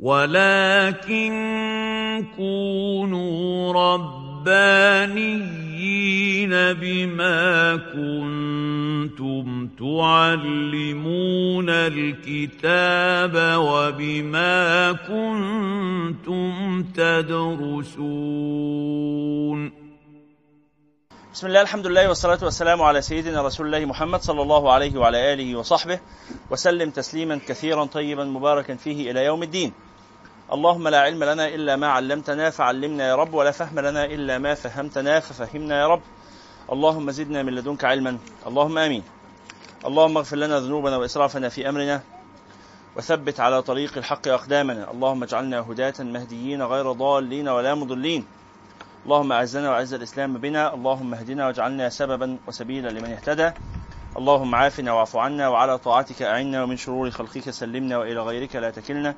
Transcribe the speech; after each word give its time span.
ولكن 0.00 1.32
كونوا 2.36 3.72
ربانيين 3.72 5.56
بما 6.50 7.76
كنتم 7.76 9.68
تعلمون 9.78 11.70
الكتاب 11.70 13.58
وبما 13.58 14.92
كنتم 14.92 16.82
تدرسون 16.82 18.56
بسم 21.36 21.46
الله 21.46 21.60
الحمد 21.60 21.86
لله 21.86 22.08
والصلاة 22.08 22.38
والسلام 22.42 22.82
على 22.82 23.02
سيدنا 23.02 23.42
رسول 23.42 23.66
الله 23.66 23.84
محمد 23.84 24.20
صلى 24.22 24.42
الله 24.42 24.72
عليه 24.72 24.98
وعلى 24.98 25.32
آله 25.32 25.56
وصحبه 25.56 26.00
وسلم 26.50 26.90
تسليما 26.90 27.40
كثيرا 27.48 27.84
طيبا 27.84 28.24
مباركا 28.24 28.74
فيه 28.76 29.10
إلى 29.10 29.24
يوم 29.24 29.42
الدين. 29.42 29.72
اللهم 30.52 30.88
لا 30.88 31.00
علم 31.00 31.24
لنا 31.24 31.48
إلا 31.48 31.76
ما 31.76 31.86
علمتنا 31.86 32.50
فعلمنا 32.50 33.08
يا 33.08 33.14
رب 33.14 33.34
ولا 33.34 33.50
فهم 33.50 33.80
لنا 33.80 34.04
إلا 34.04 34.38
ما 34.38 34.54
فهمتنا 34.54 35.20
ففهمنا 35.20 35.80
يا 35.80 35.86
رب. 35.86 36.02
اللهم 36.72 37.10
زدنا 37.10 37.42
من 37.42 37.54
لدنك 37.54 37.84
علما. 37.84 38.18
اللهم 38.46 38.78
آمين. 38.78 39.02
اللهم 39.86 40.16
اغفر 40.16 40.36
لنا 40.36 40.60
ذنوبنا 40.60 40.96
وإسرافنا 40.96 41.48
في 41.48 41.68
أمرنا 41.68 42.02
وثبت 42.96 43.40
على 43.40 43.62
طريق 43.62 43.98
الحق 43.98 44.28
أقدامنا. 44.28 44.90
اللهم 44.90 45.22
اجعلنا 45.22 45.60
هداة 45.60 45.94
مهديين 46.00 46.62
غير 46.62 46.92
ضالين 46.92 47.48
ولا 47.48 47.74
مضلين. 47.74 48.26
اللهم 49.04 49.32
أعزنا 49.32 49.70
وأعز 49.70 49.94
الإسلام 49.94 50.38
بنا 50.38 50.74
اللهم 50.74 51.14
اهدنا 51.14 51.46
واجعلنا 51.46 51.88
سببا 51.88 52.38
وسبيلا 52.48 52.88
لمن 52.88 53.12
اهتدى. 53.12 53.50
اللهم 54.16 54.54
عافنا 54.54 54.92
واعف 54.92 55.16
عنا 55.16 55.48
وعلى 55.48 55.78
طاعتك 55.78 56.22
أعنا 56.22 56.62
ومن 56.62 56.76
شرور 56.76 57.10
خلقك 57.10 57.50
سلمنا 57.50 57.98
وإلى 57.98 58.20
غيرك 58.22 58.56
لا 58.56 58.70
تكلنا. 58.70 59.14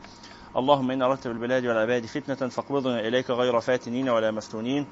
اللهم 0.57 0.91
إن 0.91 1.03
أردت 1.03 1.29
بالبلاد 1.29 1.67
والعباد 1.67 2.07
فتنة 2.07 2.49
فاقبضنا 2.49 3.01
إليك 3.01 3.31
غير 3.31 3.61
فاتنين 3.61 4.09
ولا 4.09 4.31
مفتونين. 4.31 4.87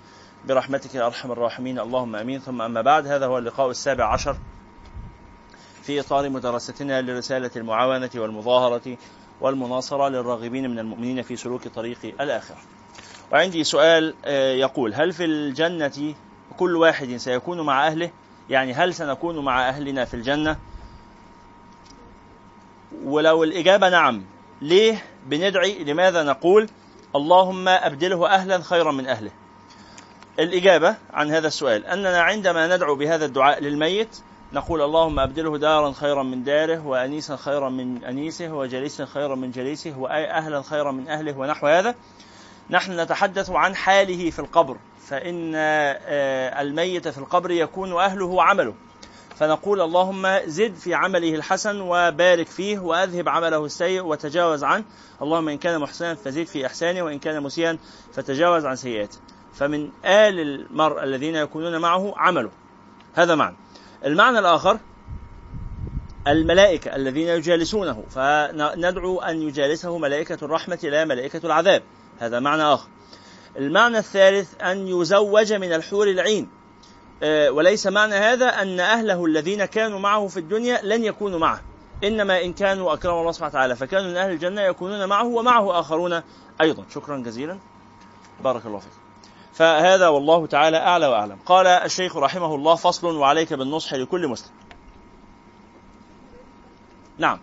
برحمتك 0.44 0.94
يا 0.94 1.06
أرحم 1.06 1.32
الراحمين. 1.32 1.78
اللهم 1.78 2.16
أمين. 2.16 2.40
ثم 2.40 2.62
أما 2.62 2.82
بعد 2.82 3.06
هذا 3.06 3.26
هو 3.26 3.38
اللقاء 3.38 3.70
السابع 3.70 4.12
عشر 4.12 4.36
في 5.82 6.00
إطار 6.00 6.30
مدرستنا 6.30 7.02
لرسالة 7.02 7.50
المعاونة 7.56 8.10
والمظاهرة 8.14 8.96
والمناصرة 9.40 10.08
للراغبين 10.08 10.70
من 10.70 10.78
المؤمنين 10.78 11.22
في 11.22 11.36
سلوك 11.36 11.68
طريق 11.68 11.98
الآخرة 12.20 12.56
وعندي 13.32 13.64
سؤال 13.64 14.14
آه، 14.24 14.52
يقول 14.52 14.94
هل 14.94 15.12
في 15.12 15.24
الجنة 15.24 16.14
كل 16.56 16.76
واحد 16.76 17.16
سيكون 17.16 17.60
مع 17.60 17.86
أهله؟ 17.86 18.10
يعني 18.50 18.72
هل 18.74 18.94
سنكون 18.94 19.44
مع 19.44 19.68
أهلنا 19.68 20.04
في 20.04 20.14
الجنة؟ 20.14 20.56
ولو 23.04 23.44
الإجابة 23.44 23.88
نعم 23.88 24.22
ليه 24.62 25.04
بندعي؟ 25.26 25.84
لماذا 25.84 26.22
نقول 26.22 26.68
اللهم 27.16 27.68
أبدله 27.68 28.28
أهلا 28.28 28.58
خيرا 28.58 28.92
من 28.92 29.06
أهله؟ 29.06 29.30
الإجابة 30.38 30.96
عن 31.12 31.30
هذا 31.30 31.46
السؤال 31.46 31.86
أننا 31.86 32.20
عندما 32.20 32.76
ندعو 32.76 32.94
بهذا 32.94 33.24
الدعاء 33.24 33.60
للميت 33.62 34.18
نقول 34.52 34.82
اللهم 34.82 35.20
أبدله 35.20 35.58
دارا 35.58 35.92
خيرا 35.92 36.22
من 36.22 36.44
داره 36.44 36.86
وأنيسا 36.86 37.36
خيرا 37.36 37.68
من 37.68 38.04
أنيسه 38.04 38.54
وجليسا 38.54 39.04
خيرا 39.04 39.34
من 39.34 39.50
جليسه 39.50 39.98
وأهلا 39.98 40.62
خيرا 40.62 40.92
من 40.92 41.08
أهله 41.08 41.38
ونحو 41.38 41.66
هذا. 41.66 41.94
نحن 42.70 43.00
نتحدث 43.00 43.50
عن 43.50 43.76
حاله 43.76 44.30
في 44.30 44.38
القبر 44.38 44.76
فإن 45.06 45.52
آه، 45.54 46.62
الميت 46.62 47.08
في 47.08 47.18
القبر 47.18 47.50
يكون 47.50 47.92
أهله 47.92 48.26
وعمله 48.26 48.74
فنقول 49.36 49.80
اللهم 49.80 50.38
زد 50.46 50.74
في 50.74 50.94
عمله 50.94 51.34
الحسن 51.34 51.80
وبارك 51.80 52.46
فيه 52.46 52.78
وأذهب 52.78 53.28
عمله 53.28 53.64
السيء 53.64 54.02
وتجاوز 54.02 54.64
عنه. 54.64 54.84
اللهم 55.22 55.48
إن 55.48 55.58
كان 55.58 55.80
محسنا 55.80 56.14
فزد 56.14 56.46
في 56.46 56.66
إحسانه 56.66 57.02
وإن 57.02 57.18
كان 57.18 57.42
مسيئا 57.42 57.78
فتجاوز 58.12 58.66
عن 58.66 58.76
سيئاته. 58.76 59.18
فمن 59.54 59.90
آل 60.04 60.40
المرء 60.40 61.04
الذين 61.04 61.34
يكونون 61.34 61.78
معه 61.80 62.14
عمله. 62.16 62.50
هذا 63.14 63.34
معنى. 63.34 63.56
المعنى 64.04 64.38
الآخر 64.38 64.78
الملائكة 66.26 66.96
الذين 66.96 67.28
يجالسونه. 67.28 68.04
فندعو 68.10 69.20
أن 69.20 69.42
يجالسه 69.42 69.98
ملائكة 69.98 70.38
الرحمة 70.42 70.78
لا 70.82 71.04
ملائكة 71.04 71.40
العذاب. 71.46 71.82
هذا 72.18 72.40
معنى 72.40 72.62
آخر. 72.62 72.88
المعنى 73.56 73.98
الثالث 73.98 74.62
أن 74.62 74.88
يزوج 74.88 75.52
من 75.52 75.72
الحور 75.72 76.08
العين. 76.08 76.48
آه، 77.22 77.50
وليس 77.50 77.86
معنى 77.86 78.14
هذا 78.14 78.46
أن 78.46 78.80
أهله 78.80 79.24
الذين 79.24 79.64
كانوا 79.64 79.98
معه 79.98 80.26
في 80.26 80.36
الدنيا 80.36 80.80
لن 80.82 81.04
يكونوا 81.04 81.38
معه. 81.38 81.60
إنما 82.04 82.42
إن 82.42 82.52
كانوا 82.52 82.92
أكرم 82.92 83.14
الله 83.14 83.32
سبحانه 83.32 83.50
وتعالى 83.50 83.76
فكانوا 83.76 84.10
من 84.10 84.16
أهل 84.16 84.30
الجنة 84.30 84.60
يكونون 84.60 85.08
معه 85.08 85.26
ومعه 85.26 85.80
آخرون 85.80 86.22
أيضا. 86.60 86.84
شكرا 86.94 87.18
جزيلا. 87.18 87.58
بارك 88.44 88.66
الله 88.66 88.78
فيك. 88.78 88.92
فهذا 89.52 90.08
والله 90.08 90.46
تعالى 90.46 90.76
أعلى 90.76 91.06
وأعلم. 91.06 91.38
قال 91.46 91.66
الشيخ 91.66 92.16
رحمه 92.16 92.54
الله 92.54 92.74
فصل 92.74 93.16
وعليك 93.16 93.52
بالنصح 93.52 93.94
لكل 93.94 94.28
مسلم. 94.28 94.50
نعم. 97.18 97.40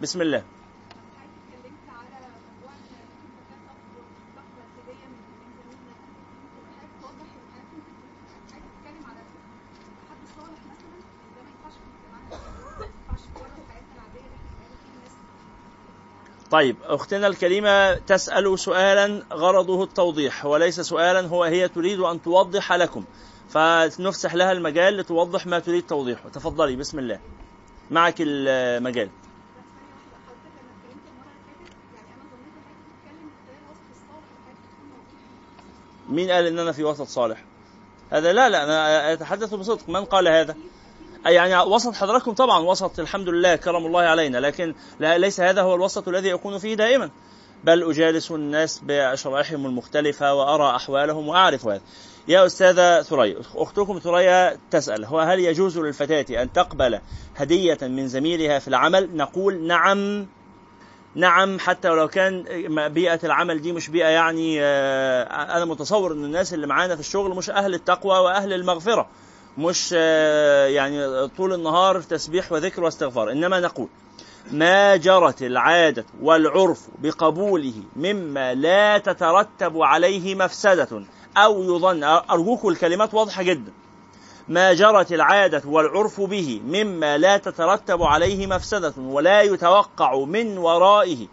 بسم 0.00 0.22
الله. 0.22 0.42
طيب 16.50 16.76
أختنا 16.82 17.26
الكريمة 17.26 17.94
تسأل 17.94 18.58
سؤالا 18.58 19.22
غرضه 19.32 19.84
التوضيح 19.84 20.46
وليس 20.46 20.80
سؤالا 20.80 21.28
هو 21.28 21.44
هي 21.44 21.68
تريد 21.68 22.00
أن 22.00 22.22
توضح 22.22 22.72
لكم. 22.72 23.04
فنفسح 23.48 24.34
لها 24.34 24.52
المجال 24.52 24.96
لتوضح 24.96 25.46
ما 25.46 25.58
تريد 25.58 25.86
توضيحه. 25.86 26.28
تفضلي 26.28 26.76
بسم 26.76 26.98
الله. 26.98 27.20
معك 27.90 28.14
المجال. 28.20 29.08
مين 36.08 36.30
قال 36.30 36.46
ان 36.46 36.58
أنا 36.58 36.72
في 36.72 36.84
وسط 36.84 37.06
صالح؟ 37.06 37.44
هذا 38.10 38.32
لا 38.32 38.48
لا 38.48 38.64
أنا 38.64 39.12
أتحدث 39.12 39.54
بصدق. 39.54 39.88
من 39.88 40.04
قال 40.04 40.28
هذا؟ 40.28 40.56
يعني 41.26 41.58
وسط 41.58 41.94
حضراتكم 41.94 42.32
طبعا 42.32 42.58
وسط 42.58 43.00
الحمد 43.00 43.28
لله 43.28 43.56
كرم 43.56 43.86
الله 43.86 44.00
علينا 44.00 44.38
لكن 44.38 44.74
لا 45.00 45.18
ليس 45.18 45.40
هذا 45.40 45.62
هو 45.62 45.74
الوسط 45.74 46.08
الذي 46.08 46.28
يكون 46.28 46.58
فيه 46.58 46.74
دائما. 46.74 47.10
بل 47.64 47.90
أجالس 47.90 48.30
الناس 48.30 48.80
بشرائحهم 48.84 49.66
المختلفة 49.66 50.34
وأرى 50.34 50.76
أحوالهم 50.76 51.28
وأعرف 51.28 51.66
هذا. 51.66 51.80
يا 52.28 52.46
أستاذة 52.46 53.02
ثريا 53.02 53.36
أختكم 53.54 53.98
ثريا 53.98 54.58
تسأل 54.70 55.04
هو 55.04 55.20
هل 55.20 55.40
يجوز 55.40 55.78
للفتاة 55.78 56.42
أن 56.42 56.52
تقبل 56.52 57.00
هدية 57.36 57.78
من 57.82 58.08
زميلها 58.08 58.58
في 58.58 58.68
العمل؟ 58.68 59.16
نقول 59.16 59.66
نعم. 59.66 60.26
نعم 61.14 61.58
حتى 61.58 61.88
ولو 61.90 62.08
كان 62.08 62.44
بيئة 62.88 63.20
العمل 63.24 63.62
دي 63.62 63.72
مش 63.72 63.88
بيئة 63.88 64.08
يعني 64.08 64.62
آه، 64.62 65.22
أنا 65.56 65.64
متصور 65.64 66.12
أن 66.12 66.24
الناس 66.24 66.54
اللي 66.54 66.66
معانا 66.66 66.94
في 66.94 67.00
الشغل 67.00 67.30
مش 67.30 67.50
أهل 67.50 67.74
التقوى 67.74 68.18
وأهل 68.18 68.52
المغفرة. 68.52 69.08
مش 69.58 69.94
آه، 69.96 70.66
يعني 70.66 71.28
طول 71.28 71.52
النهار 71.52 72.00
تسبيح 72.00 72.52
وذكر 72.52 72.82
واستغفار. 72.82 73.32
إنما 73.32 73.60
نقول 73.60 73.88
ما 74.50 74.96
جرت 74.96 75.42
العادة 75.42 76.04
والعرف 76.22 76.88
بقبوله 76.98 77.74
مما 77.96 78.54
لا 78.54 78.98
تترتب 78.98 79.82
عليه 79.82 80.34
مفسدة 80.34 81.02
أو 81.36 81.62
يظن 81.62 82.04
أرجوكم 82.04 82.68
الكلمات 82.68 83.14
واضحة 83.14 83.42
جدا. 83.42 83.72
ما 84.48 84.72
جرت 84.72 85.12
العادة 85.12 85.62
والعرف 85.66 86.20
به 86.20 86.60
مما 86.64 87.18
لا 87.18 87.36
تترتب 87.36 88.02
عليه 88.02 88.46
مفسدة 88.46 88.94
ولا 88.98 89.42
يتوقع 89.42 90.24
من 90.24 90.58
ورائه 90.58 91.26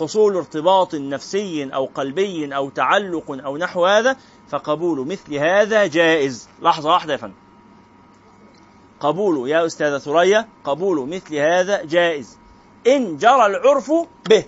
حصول 0.00 0.36
ارتباط 0.36 0.94
نفسي 0.94 1.74
أو 1.74 1.84
قلبي 1.94 2.56
أو 2.56 2.70
تعلق 2.70 3.30
أو 3.44 3.56
نحو 3.56 3.86
هذا 3.86 4.16
فقبول 4.48 5.06
مثل 5.06 5.34
هذا 5.34 5.86
جائز. 5.86 6.48
لحظة 6.62 6.90
واحدة 6.90 7.12
يا 7.12 7.18
فندم. 7.18 7.47
قبول 9.00 9.50
يا 9.50 9.66
أستاذة 9.66 9.98
ثريا 9.98 10.48
قبول 10.64 11.08
مثل 11.08 11.36
هذا 11.36 11.84
جائز. 11.84 12.38
إن 12.86 13.16
جرى 13.16 13.46
العرف 13.46 13.92
به. 14.28 14.44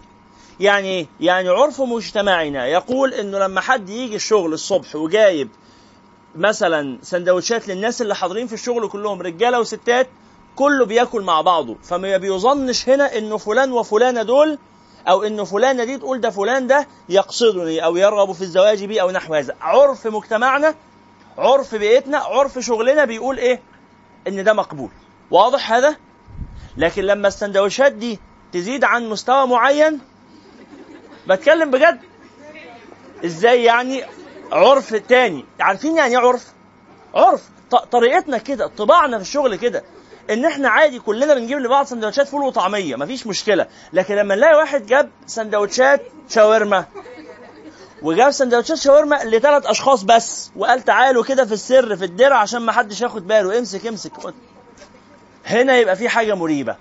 يعني 0.60 1.06
يعني 1.20 1.48
عرف 1.48 1.80
مجتمعنا. 1.80 2.66
يقول 2.66 3.14
إنه 3.14 3.38
لما 3.38 3.60
حد 3.60 3.88
يجي 3.88 4.16
الشغل 4.16 4.52
الصبح 4.52 4.96
وجايب 4.96 5.48
مثلا 6.34 6.98
سندوتشات 7.02 7.68
للناس 7.68 8.02
اللي 8.02 8.14
حاضرين 8.14 8.46
في 8.46 8.52
الشغل 8.52 8.88
كلهم 8.88 9.22
رجالة 9.22 9.60
وستات 9.60 10.08
كله 10.56 10.86
بياكل 10.86 11.22
مع 11.22 11.40
بعضه. 11.40 11.76
فما 11.82 12.16
بيظنش 12.16 12.88
هنا 12.88 13.18
إنه 13.18 13.36
فلان 13.36 13.72
وفلانة 13.72 14.22
دول 14.22 14.58
أو 15.08 15.22
إنه 15.22 15.44
فلانة 15.44 15.84
دي 15.84 15.98
تقول 15.98 16.20
ده 16.20 16.30
فلان 16.30 16.66
ده 16.66 16.86
يقصدني 17.08 17.84
أو 17.84 17.96
يرغب 17.96 18.32
في 18.32 18.42
الزواج 18.42 18.84
بي 18.84 19.00
أو 19.00 19.10
نحو 19.10 19.34
هذا. 19.34 19.56
عرف 19.60 20.06
مجتمعنا 20.06 20.74
عرف 21.38 21.74
بيئتنا 21.74 22.18
عرف 22.18 22.58
شغلنا 22.58 23.04
بيقول 23.04 23.38
إيه؟ 23.38 23.60
إن 24.28 24.44
ده 24.44 24.52
مقبول. 24.52 24.90
واضح 25.30 25.72
هذا؟ 25.72 25.96
لكن 26.76 27.02
لما 27.02 27.28
السندوتشات 27.28 27.92
دي 27.92 28.18
تزيد 28.52 28.84
عن 28.84 29.08
مستوى 29.08 29.46
معين 29.46 30.00
بتكلم 31.28 31.70
بجد؟ 31.70 32.00
إزاي 33.24 33.64
يعني 33.64 34.04
عرف 34.52 34.94
تاني؟ 34.94 35.44
عارفين 35.60 35.96
يعني 35.96 36.18
إيه 36.18 36.26
عرف؟ 36.26 36.46
عرف. 37.14 37.42
طريقتنا 37.90 38.38
كده 38.38 38.66
طباعنا 38.66 39.16
في 39.18 39.22
الشغل 39.22 39.56
كده 39.56 39.84
إن 40.30 40.44
إحنا 40.44 40.68
عادي 40.68 40.98
كلنا 40.98 41.34
بنجيب 41.34 41.58
لبعض 41.58 41.86
سندوتشات 41.86 42.28
فول 42.28 42.42
وطعمية 42.42 42.96
مفيش 42.96 43.26
مشكلة. 43.26 43.66
لكن 43.92 44.14
لما 44.14 44.34
نلاقي 44.34 44.56
واحد 44.56 44.86
جاب 44.86 45.10
سندوتشات 45.26 46.02
شاورما 46.28 46.84
وجاب 48.02 48.30
سندوتشات 48.30 48.76
شاورما 48.76 49.24
لثلاث 49.24 49.66
أشخاص 49.66 50.02
بس 50.02 50.50
وقال 50.56 50.82
تعالوا 50.82 51.24
كده 51.24 51.44
في 51.44 51.52
السر 51.52 51.96
في 51.96 52.04
الدرع 52.04 52.36
عشان 52.36 52.60
ما 52.62 52.72
حدش 52.72 53.00
ياخد 53.00 53.26
باله. 53.26 53.58
امسك 53.58 53.86
امسك. 53.86 54.12
هنا 55.46 55.76
يبقى 55.76 55.96
في 55.96 56.08
حاجة 56.08 56.34
مريبة. 56.34 56.76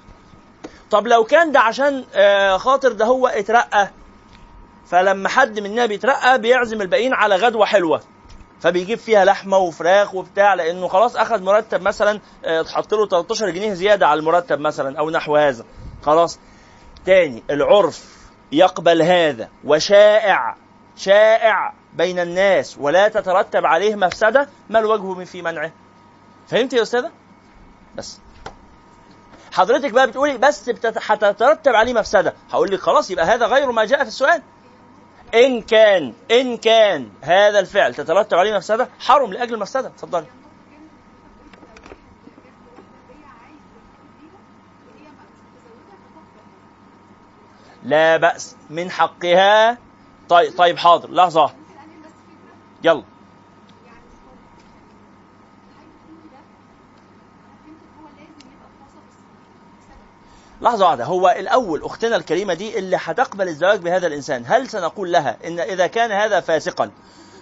طب 0.92 1.08
لو 1.08 1.24
كان 1.24 1.52
ده 1.52 1.60
عشان 1.60 2.06
آه، 2.14 2.58
خاطر 2.58 2.92
ده 2.92 3.06
هو 3.06 3.28
اترقى 3.28 3.90
فلما 4.88 5.30
حد 5.30 5.60
مننا 5.60 5.86
بيترقى 5.86 6.40
بيعزم 6.42 6.82
الباقيين 6.82 7.14
على 7.14 7.36
غدوة 7.36 7.66
حلوة. 7.66 8.02
فبيجيب 8.60 8.98
فيها 8.98 9.26
لحمة 9.26 9.58
وفراخ 9.58 10.16
وبتاع 10.16 10.54
لأنه 10.54 10.88
خلاص 10.88 11.16
أخذ 11.16 11.42
مرتب 11.44 11.82
مثلا 11.82 12.20
آه، 12.46 12.62
اتحط 12.62 12.94
له 12.94 13.08
13 13.08 13.50
جنيه 13.50 13.74
زيادة 13.74 14.08
على 14.08 14.20
المرتب 14.20 14.60
مثلا 14.60 15.00
أو 15.00 15.10
نحو 15.10 15.36
هذا. 15.36 15.66
خلاص. 16.04 16.40
تاني 17.06 17.44
العرف 17.50 18.06
يقبل 18.52 19.02
هذا 19.02 19.50
وشائع. 19.64 20.56
شائع 21.00 21.74
بين 21.94 22.20
الناس 22.20 22.78
ولا 22.78 23.08
تترتب 23.08 23.66
عليه 23.66 23.96
مفسدة 23.96 24.50
ما 24.70 24.80
الوجه 24.80 25.14
من 25.14 25.26
في 25.26 25.42
منعه؟ 25.42 25.72
فهمت 26.48 26.74
يا 26.74 26.82
أستاذة؟ 26.82 27.12
بس. 27.96 28.20
حضرتك 29.52 29.92
بقى 29.92 30.08
بتقولي 30.08 30.38
بس 30.38 30.70
هتترتب 30.70 31.76
عليه 31.76 31.94
مفسدة. 31.94 32.34
هقول 32.52 32.72
لك 32.72 32.80
خلاص 32.80 33.12
يبقى 33.12 33.26
هذا 33.26 33.46
غير 33.46 33.72
ما 33.72 33.86
جاء 33.86 34.02
في 34.02 34.08
السؤال. 34.08 34.42
إن 35.36 35.62
كان 35.62 36.14
إن 36.32 36.58
كان 36.58 37.10
هذا 37.22 37.60
الفعل 37.60 37.96
تترتب 37.96 38.38
عليه 38.38 38.56
مفسدة 38.58 38.90
حرم 39.00 39.34
لأجل 39.34 39.54
المفسدة. 39.54 39.88
اتفضلي. 39.88 40.26
لا 47.84 48.18
بأس 48.18 48.56
من 48.70 48.92
حقها 48.92 49.78
طيب 50.30 50.58
طيب 50.58 50.78
حاضر. 50.78 51.12
لحظة. 51.12 51.52
يلا. 52.84 53.04
لحظة 60.62 60.86
واحدة. 60.86 61.06
هو 61.06 61.36
الأول 61.40 61.84
أختنا 61.84 62.16
الكريمة 62.16 62.54
دي 62.54 62.80
اللي 62.80 62.98
هتقبل 63.00 63.48
الزواج 63.48 63.80
بهذا 63.80 64.08
الإنسان. 64.08 64.44
هل 64.48 64.70
سنقول 64.70 65.12
لها 65.12 65.38
إن 65.48 65.60
إذا 65.60 65.88
كان 65.88 66.12
هذا 66.12 66.40
فاسقا 66.40 66.92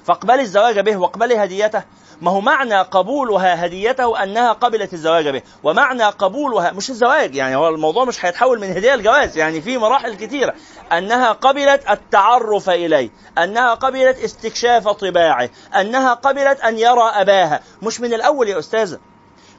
فاقبلي 0.05 0.41
الزواج 0.41 0.79
به 0.79 0.97
واقبلي 0.97 1.43
هديته؟ 1.43 1.83
ما 2.21 2.31
هو 2.31 2.41
معنى 2.41 2.81
قبولها 2.81 3.65
هديته 3.65 4.23
أنها 4.23 4.51
قبلت 4.53 4.93
الزواج 4.93 5.27
به؟ 5.27 5.41
ومعنى 5.63 6.03
قبولها 6.03 6.71
مش 6.71 6.89
الزواج 6.89 7.35
يعني 7.35 7.55
هو 7.55 7.69
الموضوع 7.69 8.05
مش 8.05 8.25
هيتحول 8.25 8.59
من 8.59 8.67
هدية 8.71 8.95
لجواز 8.95 9.37
يعني 9.37 9.61
في 9.61 9.77
مراحل 9.77 10.13
كثيره 10.13 10.53
أنها 10.91 11.31
قبلت 11.31 11.89
التعرف 11.89 12.69
إليه 12.69 13.09
أنها 13.37 13.73
قبلت 13.73 14.17
استكشاف 14.23 14.87
طباعه 14.87 15.49
أنها 15.79 16.13
قبلت 16.13 16.59
أن 16.59 16.77
يرى 16.79 17.11
أباها. 17.13 17.61
مش 17.81 17.99
من 18.01 18.13
الأول 18.13 18.49
يا 18.49 18.59
أستاذة. 18.59 18.99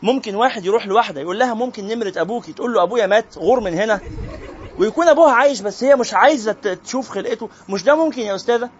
ممكن 0.02 0.34
واحد 0.34 0.64
يروح 0.64 0.87
لواحده 0.87 1.20
يقول 1.20 1.38
لها 1.38 1.55
ممكن 1.55 1.87
نمرة 1.88 2.12
ابوكي 2.16 2.52
تقول 2.52 2.72
له 2.75 2.82
أبويا 2.82 3.06
مات 3.06 3.38
غور 3.38 3.60
من 3.60 3.75
هنا. 3.75 4.00
ويكون 4.78 5.08
أبوها 5.08 5.32
عايش 5.32 5.60
بس 5.60 5.84
هي 5.84 5.96
مش 5.96 6.14
عايزة 6.14 6.52
تشوف 6.84 7.10
خلقته. 7.10 7.49
مش 7.69 7.84
ده 7.84 7.94
ممكن 7.94 8.22
يا 8.22 8.34
أستاذة؟ 8.34 8.70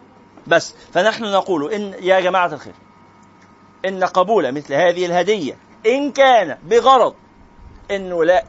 بس 0.47 0.75
فنحن 0.95 1.25
نقول 1.25 1.73
إن 1.73 1.95
يا 2.01 2.21
جماعة 2.21 2.47
الخير 2.47 2.73
إن 3.85 4.05
قبول 4.05 4.53
مثل 4.53 4.75
هذه 4.75 5.07
الهدية 5.07 5.57
إن 5.87 6.13
كان 6.13 6.59
بغرض 6.63 7.15
إنه 7.91 8.25
لا 8.25 8.45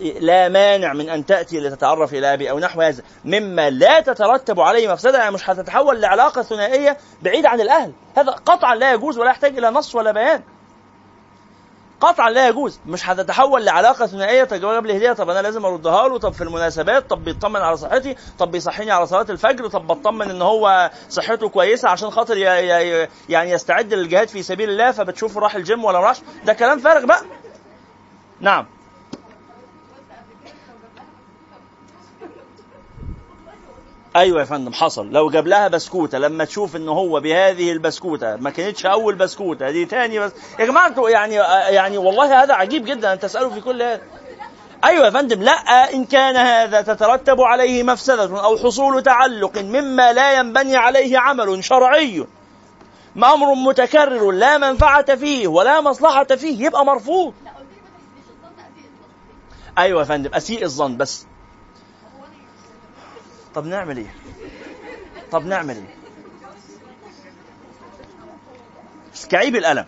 لا 0.00 0.48
مانع 0.48 0.92
من 0.92 1.08
أن 1.08 1.26
تأتي 1.26 1.60
لتتعرف 1.60 2.14
إلى 2.14 2.34
أبي 2.34 2.50
أو 2.50 2.58
نحو 2.58 2.80
هذا 2.80 3.02
مما 3.24 3.70
لا 3.70 4.00
تترتب 4.00 4.60
عليه 4.60 4.92
مفسدة 4.92 5.18
يعني 5.18 5.34
مش 5.34 5.50
هتتحول 5.50 6.00
لعلاقة 6.00 6.42
ثنائية 6.42 6.96
بعيده 7.22 7.48
عن 7.48 7.60
الأهل. 7.60 7.92
هذا 8.16 8.32
قطعا 8.32 8.74
لا 8.74 8.92
يجوز 8.92 9.18
ولا 9.18 9.30
يحتاج 9.30 9.58
إلى 9.58 9.70
نص 9.70 9.94
ولا 9.94 10.12
بيان. 10.12 10.42
قطعا 12.02 12.30
لا 12.30 12.48
يجوز. 12.48 12.80
مش 12.86 13.08
هتتحول 13.08 13.64
لعلاقة 13.64 14.06
ثنائية 14.06 14.44
طب 14.44 14.56
جاب 14.60 14.86
لي 14.86 14.96
هديه 14.96 15.12
طب 15.12 15.30
أنا 15.30 15.42
لازم 15.42 15.64
أردها 15.64 16.08
له. 16.08 16.18
طب 16.18 16.32
في 16.32 16.44
المناسبات. 16.44 17.10
طب 17.10 17.24
بيطمن 17.24 17.60
على 17.60 17.76
صحتي. 17.76 18.16
طب 18.38 18.50
بيصحيني 18.50 18.90
على 18.90 19.06
صلاة 19.06 19.26
الفجر. 19.30 19.68
طب 19.68 19.86
بطمن 19.86 20.30
إن 20.30 20.42
هو 20.42 20.90
صحته 21.08 21.48
كويسة 21.48 21.88
عشان 21.88 22.10
خاطر 22.10 22.36
يعني 23.28 23.50
يستعد 23.50 23.94
للجهاد 23.94 24.28
في 24.28 24.42
سبيل 24.42 24.70
الله. 24.70 24.90
فبتشوفه 24.92 25.40
راح 25.40 25.54
الجيم 25.54 25.84
ولا 25.84 26.00
راح 26.00 26.16
ده 26.44 26.52
كلام 26.52 26.78
فارغ 26.78 27.06
بقى. 27.06 27.22
نعم. 28.40 28.66
أيوه 34.16 34.40
يا 34.40 34.44
فندم 34.44 34.72
حصل. 34.72 35.10
لو 35.10 35.30
جاب 35.30 35.46
لها 35.46 35.68
بسكوتة 35.68 36.18
لما 36.18 36.44
تشوف 36.44 36.76
إن 36.76 36.88
هو 36.88 37.20
بهذه 37.20 37.72
البسكوتة 37.72 38.36
ما 38.36 38.50
كانتش 38.50 38.86
أول 38.86 39.14
بسكوتة 39.14 39.70
دي 39.70 39.84
تاني 39.84 40.18
بس. 40.18 40.32
يا 40.58 40.64
جماعة 40.64 40.86
أنتوا 40.86 41.10
يعني 41.10 41.34
يعني 41.74 41.98
والله 41.98 42.42
هذا 42.42 42.54
عجيب 42.54 42.84
جدا 42.84 43.12
ان 43.12 43.18
تسألوا 43.18 43.50
في 43.50 43.60
كل 43.60 43.82
هذا. 43.82 44.00
أيوه 44.84 45.04
يا 45.04 45.10
فندم 45.10 45.42
لا 45.42 45.52
إن 45.94 46.04
كان 46.04 46.36
هذا 46.36 46.80
تترتب 46.80 47.40
عليه 47.40 47.82
مفسدة 47.82 48.44
أو 48.44 48.56
حصول 48.56 49.02
تعلق 49.02 49.58
مما 49.58 50.12
لا 50.12 50.38
ينبني 50.38 50.76
عليه 50.76 51.18
عمل 51.18 51.64
شرعي. 51.64 52.26
أمر 53.16 53.54
متكرر 53.54 54.30
لا 54.30 54.58
منفعة 54.58 55.14
فيه 55.16 55.48
ولا 55.48 55.80
مصلحة 55.80 56.24
فيه 56.24 56.66
يبقى 56.66 56.84
مرفوض. 56.84 57.34
أيوه 59.78 60.00
يا 60.00 60.04
فندم 60.04 60.30
أسيء 60.34 60.64
الظن 60.64 60.96
بس. 60.96 61.26
طب 63.54 63.66
نعمل 63.66 63.96
إيه؟ 63.96 64.14
طب 65.30 65.46
نعمل 65.46 65.74
إيه؟ 65.76 65.94
كعيب 69.28 69.56
القلم 69.56 69.86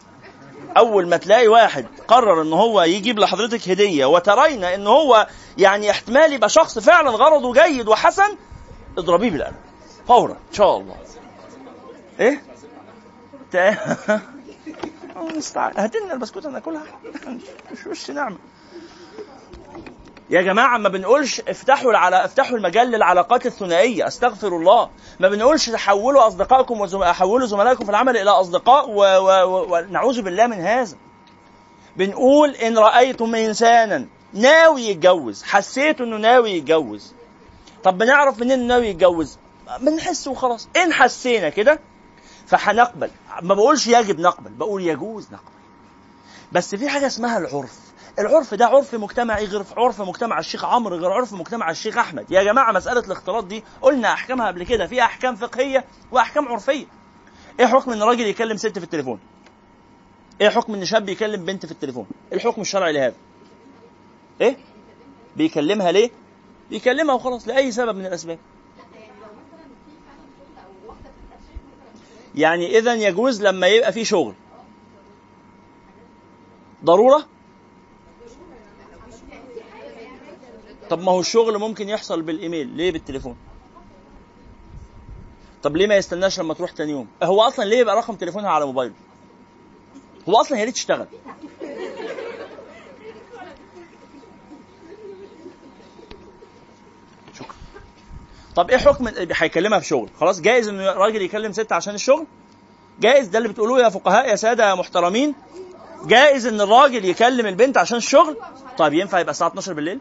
أول 0.77 1.09
ما 1.09 1.17
تلاقي 1.17 1.49
واحد 1.49 1.87
قرر 2.09 2.43
إن 2.43 2.53
هو 2.53 2.83
يجيب 2.83 3.19
لحضرتك 3.19 3.69
هدية 3.69 4.07
وترين 4.07 4.65
إن 4.65 4.87
هو 4.87 5.27
يعني 5.59 5.91
احتمال 5.91 6.33
يبقى 6.33 6.49
شخص 6.49 6.79
فعلا 6.79 7.11
غرضه 7.11 7.53
جيد 7.53 7.89
وحسن 7.89 8.37
اضربيه 8.99 9.31
بالقلم 9.31 9.57
فورا 10.09 10.33
إن 10.33 10.53
شاء 10.53 10.77
الله. 10.77 10.97
إيه؟ 12.21 12.43
هات 15.77 15.97
لنا 15.97 16.13
البسكوت 16.13 16.47
ناكلها 16.47 16.83
مش 17.73 17.87
وش 17.87 18.11
نعمل 18.11 18.37
يا 20.35 20.43
جماعة 20.43 20.79
ما 20.79 20.89
بنقولش 20.89 21.41
افتحوا 21.41 21.97
على 21.97 22.25
افتحوا 22.25 22.57
المجال 22.57 22.91
للعلاقات 22.91 23.47
الثنائية 23.47 24.07
استغفر 24.07 24.49
الله. 24.49 24.91
ما 25.21 25.29
بنقولش 25.29 25.71
تحولوا 25.71 26.27
أصدقائكم 26.27 26.81
وحولوا 26.81 27.47
زملائكم 27.47 27.85
في 27.85 27.91
العمل 27.91 28.17
إلى 28.17 28.31
أصدقاء 28.31 28.87
ونعوذ 28.89 30.23
بالله 30.23 30.47
من 30.47 30.61
هذا. 30.61 30.97
بنقول 31.97 32.51
إن 32.51 32.79
رأيتم 32.79 33.35
إنسانا 33.35 34.07
ناوي 34.33 34.83
يتجوز 34.83 35.43
حسيت 35.43 36.01
إنه 36.01 36.17
ناوي 36.17 36.51
يتجوز. 36.51 37.15
طب 37.85 37.99
بنعرف 37.99 38.39
منين 38.39 38.67
ناوي 38.67 38.89
يتجوز؟ 38.89 39.39
بنحس 39.81 40.29
وخلاص. 40.29 40.69
إن 40.77 40.93
حسينا 40.93 41.49
كده 41.49 41.81
فهنقبل 42.47 43.11
ما 43.43 43.55
بقولش 43.55 43.87
يجب 43.87 44.21
نقبل 44.21 44.51
بقول 44.51 44.87
يجوز 44.87 45.29
نقبل. 45.33 45.55
بس 46.53 46.75
في 46.75 46.89
حاجة 46.89 47.07
اسمها 47.07 47.39
العرف. 47.39 47.84
العرف 48.19 48.55
ده 48.55 48.67
عرف 48.67 48.95
مجتمعي 48.95 49.45
غير 49.45 49.65
عرف 49.77 50.01
مجتمع 50.01 50.39
الشيخ 50.39 50.65
عمرو 50.65 50.97
غير 50.97 51.11
عرف 51.11 51.33
مجتمع 51.33 51.71
الشيخ 51.71 51.99
أحمد. 51.99 52.27
يا 52.31 52.43
جماعة 52.43 52.73
مسألة 52.73 53.01
الاختلاط 53.01 53.45
دي 53.45 53.65
قلنا 53.83 54.13
أحكامها 54.13 54.47
قبل 54.47 54.63
كده. 54.65 54.87
في 54.87 55.03
أحكام 55.03 55.37
فقهية 55.37 55.85
وأحكام 56.13 56.49
عرفية. 56.49 56.87
إيه 57.61 57.67
حكم 57.67 57.91
إن 57.91 58.03
راجل 58.03 58.27
يكلم 58.27 58.57
ست 58.57 58.79
في 58.79 58.85
التليفون؟ 58.85 59.21
إيه 60.41 60.49
حكم 60.49 60.75
إن 60.75 60.85
شاب 60.85 61.09
يكلم 61.09 61.45
بنت 61.45 61.67
في 61.67 61.73
التليفون؟ 61.73 62.07
الحكم 62.33 62.61
الشرعي 62.61 62.93
لهذا. 62.93 63.15
إيه؟ 64.41 64.57
بيكلمها 65.37 65.93
ليه؟ 65.93 66.11
بيكلمها 66.71 67.15
وخلاص 67.15 67.49
لأي 67.49 67.73
سبب 67.73 67.97
من 67.97 68.07
الأسباب. 68.07 68.39
يعني 72.35 72.79
اذا 72.79 72.95
يجوز 72.95 73.43
لما 73.43 73.67
يبقى 73.67 73.93
في 73.93 74.05
شغل. 74.05 74.35
ضرورة؟ 76.85 77.34
طب 80.91 81.01
ما 81.03 81.13
هو 81.13 81.21
الشغل 81.21 81.59
ممكن 81.59 81.89
يحصل 81.89 82.23
بالإيميل. 82.23 82.69
ليه 82.69 82.93
بالتليفون؟ 82.93 83.37
طب 85.63 85.77
ليه 85.77 85.87
ما 85.87 85.97
يستناش 85.97 86.41
لما 86.41 86.55
تروح 86.55 86.71
تاني 86.71 86.93
يوم؟ 86.93 87.07
هو 87.23 87.43
أصلا 87.43 87.65
ليه 87.65 87.79
يبقى 87.79 87.97
رقم 87.97 88.15
تليفونها 88.15 88.51
على 88.51 88.67
موبايله؟ 88.67 88.95
هو 90.29 90.41
أصلا 90.41 90.59
يا 90.59 90.65
ريت 90.65 90.75
تشتغل 90.75 91.07
طب 98.57 98.71
إيه 98.71 98.77
حكم 98.77 99.09
هيكلمها 99.33 99.79
في 99.79 99.87
شغل؟ 99.87 100.09
خلاص 100.21 100.41
جائز 100.41 100.69
ان 100.69 100.81
راجل 100.81 101.23
يكلم 101.23 101.53
ست 101.53 101.73
عشان 101.73 101.95
الشغل؟ 101.95 102.27
جائز 103.01 103.27
ده 103.27 103.39
اللي 103.39 103.49
بتقولوه 103.49 103.81
يا 103.81 103.89
فقهاء 103.89 104.29
يا 104.29 104.37
سادة 104.37 104.69
يا 104.71 104.75
محترمين؟ 104.75 105.35
جائز 106.07 106.47
إن 106.47 106.61
الراجل 106.61 107.05
يكلم 107.05 107.47
البنت 107.47 107.79
عشان 107.79 107.97
الشغل؟ 107.99 108.37
طيب 108.79 108.93
ينفع 108.95 109.19
يبقى 109.21 109.31
الساعة 109.31 109.49
12 109.49 109.73
بالليل؟ 109.73 110.01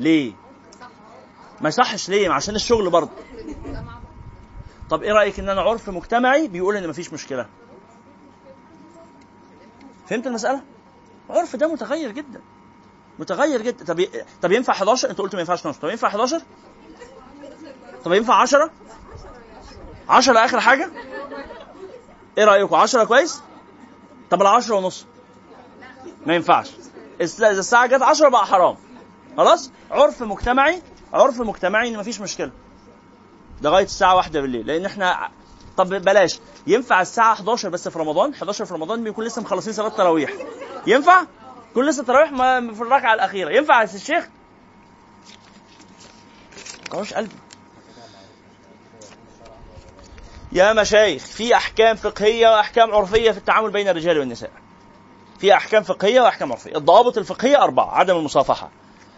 ليه؟ 0.00 0.32
ما 1.60 1.68
يصحش 1.68 2.08
ليه؟ 2.08 2.30
عشان 2.30 2.54
الشغل 2.54 2.90
برضه. 2.90 3.10
طب 4.90 5.02
إيه 5.02 5.12
رأيك 5.12 5.38
إن 5.40 5.48
أنا 5.48 5.60
عرف 5.60 5.90
مجتمعي 5.90 6.48
بيقول 6.48 6.76
إن 6.76 6.88
مفيش 6.88 7.12
مشكلة؟ 7.12 7.46
فهمت 10.08 10.26
المسألة؟ 10.26 10.62
عرف 11.30 11.56
ده 11.56 11.72
متغير 11.72 12.10
جدا. 12.10 12.40
متغير 13.18 13.62
جدا. 13.62 13.84
طب 13.84 14.04
طب 14.42 14.52
ينفع 14.52 14.72
11 14.72 15.10
أنت 15.10 15.18
قلت 15.18 15.34
ما 15.34 15.40
ينفعش 15.40 15.60
12 15.60 15.80
طب 15.80 15.88
ينفع 15.88 16.08
11 16.08 16.42
طب 18.04 18.12
ينفع 18.12 18.34
10 18.34 18.70
10 20.08 20.44
آخر 20.44 20.60
حاجة؟ 20.60 20.90
إيه 22.38 22.44
رأيكم؟ 22.44 22.74
10 22.74 23.04
كويس؟ 23.04 23.42
طب 24.30 24.42
ال 24.42 24.46
10 24.46 24.74
ونص. 24.76 25.06
ما 26.26 26.34
ينفعش. 26.34 26.70
اذا 27.20 27.50
الساعة 27.50 27.86
جت 27.86 28.02
10 28.02 28.28
بقى 28.28 28.46
حرام. 28.46 28.76
خلاص؟ 29.40 29.70
عرف 29.90 30.22
مجتمعي 30.22 30.82
عرف 31.12 31.40
مجتمعي 31.40 31.88
إن 31.88 31.98
مفيش 31.98 32.20
مشكلة. 32.20 32.50
لغاية 33.62 33.84
الساعة 33.84 34.16
واحدة 34.16 34.40
بالليل. 34.40 34.66
لأن 34.66 34.84
إحنا 34.84 35.28
طب 35.76 35.88
بلاش. 35.88 36.40
ينفع 36.66 37.00
الساعة 37.00 37.32
11 37.32 37.68
بس 37.68 37.88
في 37.88 37.98
رمضان؟ 37.98 38.32
11 38.32 38.64
في 38.64 38.74
رمضان 38.74 39.04
بيكون 39.04 39.24
لسه 39.24 39.42
مخلصين 39.42 39.72
صلاة 39.72 39.88
التراويح 39.88 40.30
ينفع؟ 40.86 41.24
كل 41.74 41.88
لسه 41.88 42.00
التراويح 42.00 42.30
في 42.74 42.82
الركعة 42.82 43.14
الأخيرة. 43.14 43.50
ينفع 43.50 43.80
يا 43.80 43.84
الشيخ؟ 43.84 44.28
قوش 46.90 47.14
قلبي. 47.14 47.34
يا 50.52 50.72
مشايخ 50.72 51.24
في 51.24 51.54
أحكام 51.54 51.96
فقهية 51.96 52.48
وأحكام 52.48 52.94
عرفية 52.94 53.30
في 53.30 53.38
التعامل 53.38 53.70
بين 53.70 53.88
الرجال 53.88 54.18
والنساء. 54.18 54.50
في 55.38 55.54
أحكام 55.54 55.82
فقهية 55.82 56.20
وأحكام 56.20 56.52
عرفية. 56.52 56.76
الضوابط 56.76 57.18
الفقهية 57.18 57.62
أربعة. 57.62 57.94
عدم 57.94 58.16
المصافحة. 58.16 58.70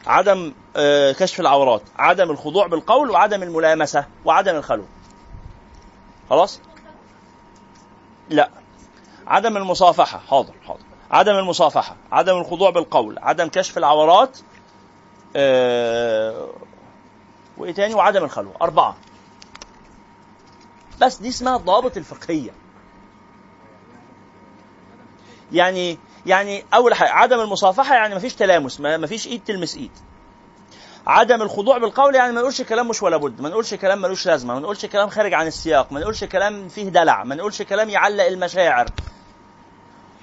عدم 0.07 0.53
آه، 0.77 1.13
كشف 1.13 1.41
العورات 1.41 1.83
عدم 1.97 2.31
الخضوع 2.31 2.67
بالقول 2.67 3.11
وعدم 3.11 3.43
الملامسة 3.43 4.07
وعدم 4.25 4.57
الخلوه 4.57 4.87
خلاص؟ 6.31 6.61
لا. 8.31 8.51
عدم 9.27 9.57
المصافحة 9.57 10.19
حاضر 10.19 10.55
حاضر. 10.67 10.81
عدم 11.11 11.35
المصافحة 11.35 11.97
عدم 12.13 12.37
الخضوع 12.37 12.71
بالقول 12.71 13.19
عدم 13.19 13.49
كشف 13.49 13.79
العورات 13.79 14.39
آه 15.37 16.49
وإيه 17.59 17.73
تاني؟ 17.75 17.95
وعدم 17.95 18.25
الخلوه 18.25 18.55
أربعة. 18.63 18.97
بس 21.01 21.17
دي 21.17 21.29
اسمها 21.29 21.57
الضوابط 21.57 21.97
الفقهية. 21.97 22.51
يعني 25.53 25.99
يعني 26.27 26.65
أول 26.75 26.95
حاجة 26.95 27.11
عدم 27.11 27.41
المصافحة 27.41 27.95
يعني 27.95 28.15
مفيش 28.15 28.35
تلامس 28.35 28.81
مفيش 28.81 29.27
إيد 29.27 29.45
تلمس 29.45 29.77
إيد. 29.77 29.91
عدم 31.07 31.43
الخضوع 31.43 31.79
بالقول 31.79 32.15
يعني 32.15 32.33
ما 32.33 32.41
نقولش 32.41 32.63
كلام 32.63 32.89
مش 32.89 33.03
ولا 33.03 33.17
بد 33.17 33.41
ما 33.41 33.49
نقولش 33.49 33.75
كلام 33.75 34.03
ملوش 34.03 34.27
لازمة 34.27 34.55
ما 34.55 34.61
نقولش 34.61 34.87
كلام 34.87 35.09
خارج 35.09 35.35
عن 35.35 35.47
السياق 35.47 35.93
ما 35.93 36.01
نقولش 36.01 36.25
كلام 36.25 36.69
فيه 36.69 36.89
دلع 36.89 37.25
ما 37.25 37.35
نقولش 37.35 37.63
كلام 37.63 37.89
يعلق 37.91 38.25
المشاعر. 38.25 38.87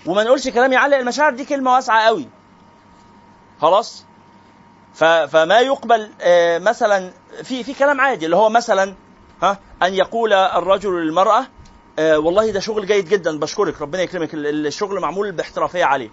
وما 0.06 0.24
نقولش 0.24 0.48
كلام 0.48 0.74
يعلق 0.74 0.98
المشاعر 0.98 1.34
دي 1.34 1.46
كلمة 1.46 1.74
واسعة 1.74 2.06
قوي. 2.06 2.28
خلاص؟ 3.62 4.06
فما 5.28 5.60
يقبل 5.60 6.12
آه، 6.22 6.60
مثلا 6.60 7.12
في 7.44 7.64
في 7.64 7.74
كلام 7.74 8.02
عادي 8.02 8.26
اللي 8.26 8.36
هو 8.36 8.50
مثلا 8.50 8.96
ها 9.44 9.60
أن 9.84 9.94
يقول 9.94 10.34
الرجل 10.34 10.92
للمرأة 10.92 11.46
آه 12.00 12.20
والله 12.20 12.52
ده 12.52 12.60
شغل 12.60 12.86
جيد 12.88 13.10
جدا 13.10 13.40
بشكرك. 13.40 13.82
ربنا 13.82 14.02
يكرمك. 14.02 14.30
الشغل 14.34 15.00
معمول 15.00 15.32
باحترافية 15.32 15.84
عليه. 15.86 16.10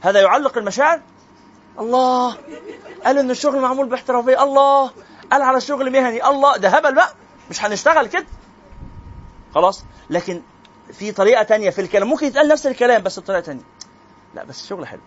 هذا 0.00 0.20
يعلق 0.20 0.58
المشاعر؟ 0.58 1.00
الله. 1.78 2.36
قال 3.04 3.18
إن 3.18 3.30
الشغل 3.30 3.60
معمول 3.60 3.88
باحترافية. 3.88 4.42
الله. 4.42 4.90
قال 5.32 5.42
على 5.42 5.56
الشغل 5.56 5.92
مهني. 5.92 6.28
الله. 6.28 6.56
ده 6.56 6.68
هبل 6.68 6.94
بقى. 6.94 7.14
مش 7.50 7.64
هنشتغل 7.64 8.06
كده. 8.06 8.26
خلاص. 9.54 9.84
لكن 10.10 10.42
في 10.92 11.12
طريقة 11.12 11.42
تانية 11.42 11.70
في 11.70 11.80
الكلام. 11.80 12.08
ممكن 12.08 12.26
يتقال 12.26 12.48
نفس 12.48 12.66
الكلام 12.66 13.02
بس 13.02 13.20
بطريقة 13.20 13.40
تانية. 13.40 13.64
لا 14.34 14.44
بس 14.44 14.62
الشغل 14.62 14.86
حلو. 14.86 15.00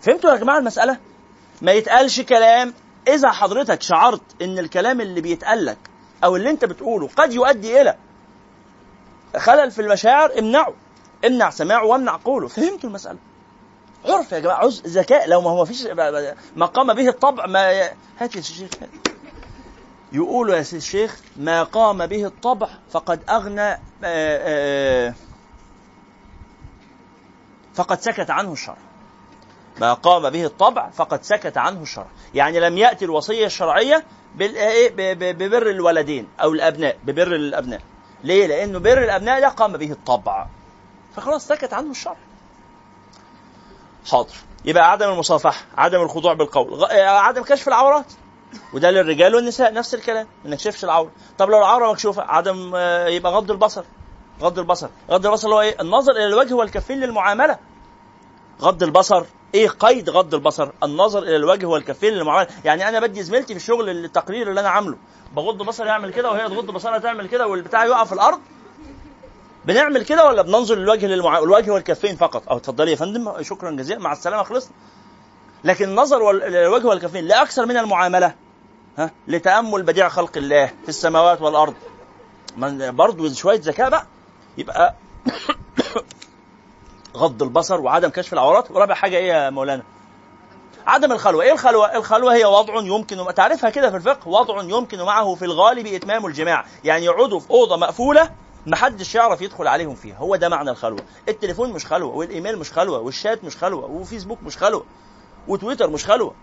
فهمتوا 0.00 0.30
يا 0.30 0.36
جماعة 0.36 0.58
المسألة؟ 0.58 0.98
ما 1.62 1.72
يتقالش 1.72 2.20
كلام. 2.20 2.74
إذا 3.08 3.30
حضرتك 3.30 3.82
شعرت 3.82 4.42
إن 4.42 4.58
الكلام 4.58 5.00
اللي 5.00 5.20
بيتقال 5.20 5.64
لك 5.64 5.78
أو 6.24 6.36
اللي 6.36 6.50
أنت 6.50 6.64
بتقوله 6.64 7.08
قد 7.16 7.32
يؤدي 7.32 7.82
إلى 7.82 7.96
خلل 9.38 9.70
في 9.70 9.82
المشاعر 9.82 10.38
امنعه. 10.38 10.74
امنع 11.24 11.50
سماعه 11.50 11.84
وامنع 11.84 12.16
قوله. 12.24 12.48
فهمتوا 12.48 12.88
المسألة؟ 12.88 13.18
عرف 14.04 14.32
يا 14.32 14.38
جماعة 14.38 14.56
عز 14.64 14.82
ذكاء. 14.86 15.28
لو 15.28 15.40
ما 15.40 15.50
هو 15.50 15.64
فيش 15.64 15.86
ما 16.56 16.66
قام 16.66 16.94
به 16.94 17.08
الطبع 17.08 17.46
ما 17.46 17.90
هات 18.18 18.36
يا 18.36 18.40
شيخ 18.40 18.70
يقولوا 20.12 20.56
يا 20.56 20.62
سيد 20.62 20.76
الشيخ 20.76 21.20
ما 21.36 21.62
قام 21.62 22.06
به 22.06 22.26
الطبع 22.26 22.68
فقد 22.90 23.20
أغنى 23.30 23.70
آآ 23.70 23.78
آه، 24.04 25.08
آه، 25.08 25.14
فقد 27.74 28.00
سكت 28.00 28.30
عنه 28.30 28.52
الشرع. 28.52 28.76
ما 29.80 29.94
قام 29.94 30.30
به 30.30 30.44
الطبع 30.44 30.90
فقد 30.90 31.22
سكت 31.22 31.58
عنه 31.58 31.82
الشرع. 31.82 32.06
يعني 32.34 32.60
لم 32.60 32.78
يأتي 32.78 33.04
الوصية 33.04 33.46
الشرعية 33.46 34.04
إيه، 34.40 34.92
ببر 35.32 35.70
الولدين 35.70 36.28
أو 36.42 36.52
الأبناء 36.52 36.98
ببر 37.04 37.34
الأبناء. 37.34 37.80
ليه؟ 38.26 38.46
لأنه 38.46 38.78
بر 38.78 39.02
الأبناء 39.04 39.40
ده 39.40 39.48
قام 39.48 39.72
به 39.72 39.92
الطبع. 39.92 40.46
فخلاص 41.16 41.46
سكت 41.48 41.72
عنه 41.72 41.90
الشرع. 41.90 42.16
حاضر. 44.10 44.34
يبقى 44.64 44.90
عدم 44.90 45.08
المصافحة 45.08 45.64
عدم 45.76 46.02
الخضوع 46.02 46.32
بالقول 46.32 46.84
عدم 46.94 47.42
كشف 47.42 47.68
العورات. 47.68 48.12
وده 48.74 48.90
للرجال 48.90 49.34
والنساء 49.34 49.72
نفس 49.72 49.94
الكلام 49.94 50.26
ما 50.44 50.50
نكشفش 50.50 50.84
العورة. 50.84 51.10
طب 51.38 51.50
لو 51.50 51.58
العورة 51.58 51.92
مكشوفة 51.92 52.22
عدم 52.22 52.72
آه، 52.74 53.06
يبقى 53.06 53.32
غض 53.32 53.50
البصر 53.50 53.84
غض 54.42 54.58
البصر. 54.58 54.88
غض 55.10 55.26
البصر 55.26 55.44
اللي 55.44 55.54
هو 55.56 55.60
إيه؟ 55.60 55.80
النظر 55.80 56.12
إلى 56.12 56.26
الوجه 56.26 56.54
والكفين 56.54 57.00
للمعاملة. 57.00 57.58
غض 58.60 58.82
البصر 58.82 59.24
إيه 59.54 59.68
قيد 59.68 60.10
غض 60.10 60.34
البصر؟ 60.34 60.68
النظر 60.82 61.22
إلى 61.22 61.36
الوجه 61.36 61.66
والكفين 61.66 62.14
للمعامله 62.14 62.48
يعني 62.64 62.88
أنا 62.88 63.00
بدي 63.00 63.22
زميلتي 63.22 63.54
في 63.54 63.60
الشغل 63.60 63.88
التقرير 63.90 64.48
اللي 64.50 64.60
أنا 64.60 64.68
عامله. 64.68 64.96
بغض 65.36 65.58
بصري 65.62 65.88
يعمل 65.88 66.12
كده 66.12 66.30
وهي 66.30 66.48
تغض 66.48 66.66
بصرها 66.70 66.98
تعمل 66.98 67.28
كده 67.28 67.46
والبتاع 67.46 67.84
يقع 67.84 68.04
في 68.04 68.12
الأرض؟ 68.12 68.40
بنعمل 69.64 70.04
كده 70.04 70.26
ولا 70.26 70.42
بننظر 70.42 70.74
للوجه 70.74 71.06
للمع... 71.06 71.38
الوجه 71.38 71.70
والكفين 71.70 72.16
فقط؟ 72.16 72.48
أو 72.48 72.56
اتفضلي 72.56 72.90
يا 72.90 72.96
فندم 72.96 73.42
شكرا 73.42 73.70
جزيلا 73.70 74.00
مع 74.00 74.12
السلامة 74.12 74.42
خلصنا. 74.42 74.72
لكن 75.64 75.88
النظر 75.88 76.32
للوجه 76.32 76.86
والكفين 76.86 77.24
لا 77.24 77.42
أكثر 77.42 77.66
من 77.66 77.76
المعاملة 77.76 78.34
ها 78.98 79.10
لتأمل 79.28 79.82
بديع 79.82 80.08
خلق 80.08 80.36
الله 80.36 80.66
في 80.66 80.88
السماوات 80.88 81.42
والأرض. 81.42 81.74
برضه 82.58 83.32
شوية 83.34 83.60
ذكاء 83.64 83.90
بقى. 83.90 84.06
يبقى 84.58 84.94
غض 87.16 87.42
البصر 87.42 87.80
وعدم 87.80 88.08
كشف 88.08 88.32
العورات. 88.32 88.70
ورابع 88.70 88.94
حاجة 88.94 89.16
إيه 89.16 89.26
يا 89.28 89.50
مولانا؟ 89.50 89.82
عدم 90.86 91.12
الخلوة. 91.12 91.42
إيه 91.42 91.52
الخلوة؟ 91.52 91.96
الخلوة 91.96 92.34
هي 92.34 92.44
وضع 92.44 92.74
يمكن 92.82 93.34
تعرفها 93.34 93.70
كده 93.70 93.90
في 93.90 93.96
الفقه 93.96 94.28
وضع 94.28 94.62
يمكن 94.62 95.02
معه 95.02 95.34
في 95.34 95.44
الغالب 95.44 95.86
إتمام 95.86 96.26
الجماع. 96.26 96.64
يعني 96.84 97.04
يقعدوا 97.04 97.40
في 97.40 97.50
أوضة 97.50 97.76
مقفولة 97.76 98.30
محدش 98.66 99.14
يعرف 99.14 99.40
يدخل 99.40 99.66
عليهم 99.66 99.94
فيها. 99.94 100.16
هو 100.16 100.36
ده 100.36 100.48
معنى 100.48 100.70
الخلوة. 100.70 101.00
التليفون 101.28 101.72
مش 101.72 101.86
خلوة 101.86 102.16
والإيميل 102.16 102.58
مش 102.58 102.72
خلوة 102.72 102.98
والشات 102.98 103.44
مش 103.44 103.56
خلوة 103.56 103.84
وفيسبوك 103.84 104.42
مش 104.42 104.56
خلوة 104.56 104.84
وتويتر 105.48 105.90
مش 105.90 106.04
خلوة. 106.04 106.34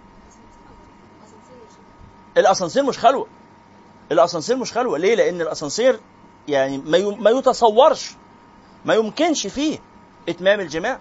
الأسانسير 2.37 2.83
مش 2.83 2.99
خلوة. 2.99 3.27
الأسانسير 4.11 4.55
مش 4.57 4.73
خلوة. 4.73 4.97
ليه؟ 4.97 5.15
لأن 5.15 5.41
الأسانسير 5.41 5.99
يعني 6.47 6.77
ما 7.19 7.29
يتصورش 7.29 8.11
ما 8.85 8.93
يمكنش 8.93 9.47
فيه. 9.47 9.79
إتمام 10.29 10.59
الجماع. 10.59 10.99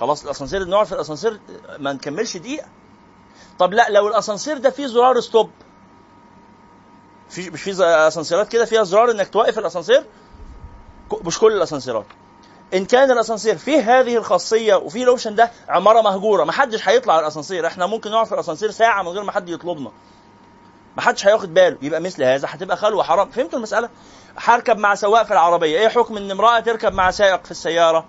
خلاص 0.00 0.24
الأسانسير 0.24 0.62
النوع 0.62 0.84
في 0.84 0.92
الأسانسير 0.92 1.40
ما 1.78 1.92
نكملش 1.92 2.36
دقيقة. 2.36 2.66
طب 3.58 3.72
لا 3.72 3.90
لو 3.90 4.08
الأسانسير 4.08 4.58
ده 4.58 4.70
فيه 4.70 4.86
زرار 4.86 5.20
stop 5.20 5.50
في 7.28 7.50
مش 7.50 7.62
في 7.62 7.84
أسانسيرات 7.84 8.48
كده 8.48 8.64
فيها 8.64 8.82
زرار 8.82 9.10
إنك 9.10 9.28
توقف 9.28 9.58
الأسانسير؟ 9.58 10.04
مش 11.24 11.38
كل 11.38 11.52
الأسانسيرات. 11.52 12.06
إن 12.74 12.84
كان 12.84 13.10
الأسانسير 13.10 13.56
فيه 13.56 14.00
هذه 14.00 14.16
الخاصية 14.16 14.74
وفيه 14.74 15.02
ال 15.02 15.07
option 15.07 15.34
ده 15.34 15.50
عمارة 15.68 16.00
مهجورة 16.00 16.44
ما 16.44 16.52
حدش 16.52 16.88
هيطلع 16.88 17.18
الأسانسير. 17.20 17.66
إحنا 17.66 17.86
ممكن 17.86 18.10
نقعد 18.10 18.26
في 18.26 18.34
الأسانسير 18.34 18.70
ساعة 18.70 19.02
من 19.02 19.08
غير 19.08 19.22
ما 19.22 19.32
حد 19.32 19.48
يطلبنا. 19.48 19.92
ما 20.96 21.02
حدش 21.02 21.26
هياخد 21.26 21.54
باله. 21.54 21.76
يبقى 21.82 22.00
مثل 22.00 22.22
هذا 22.22 22.48
هتبقى 22.50 22.76
خلوة. 22.76 23.02
حرام. 23.02 23.30
فهمتوا 23.30 23.58
المسألة؟ 23.58 23.88
هركب 24.36 24.78
مع 24.78 24.94
سواق 24.94 25.22
في 25.22 25.30
العربية. 25.32 25.78
إيه 25.78 25.88
حكم 25.88 26.16
إن 26.16 26.30
امرأة 26.30 26.60
تركب 26.60 26.92
مع 26.92 27.10
سائق 27.10 27.44
في 27.44 27.50
السيارة. 27.50 28.06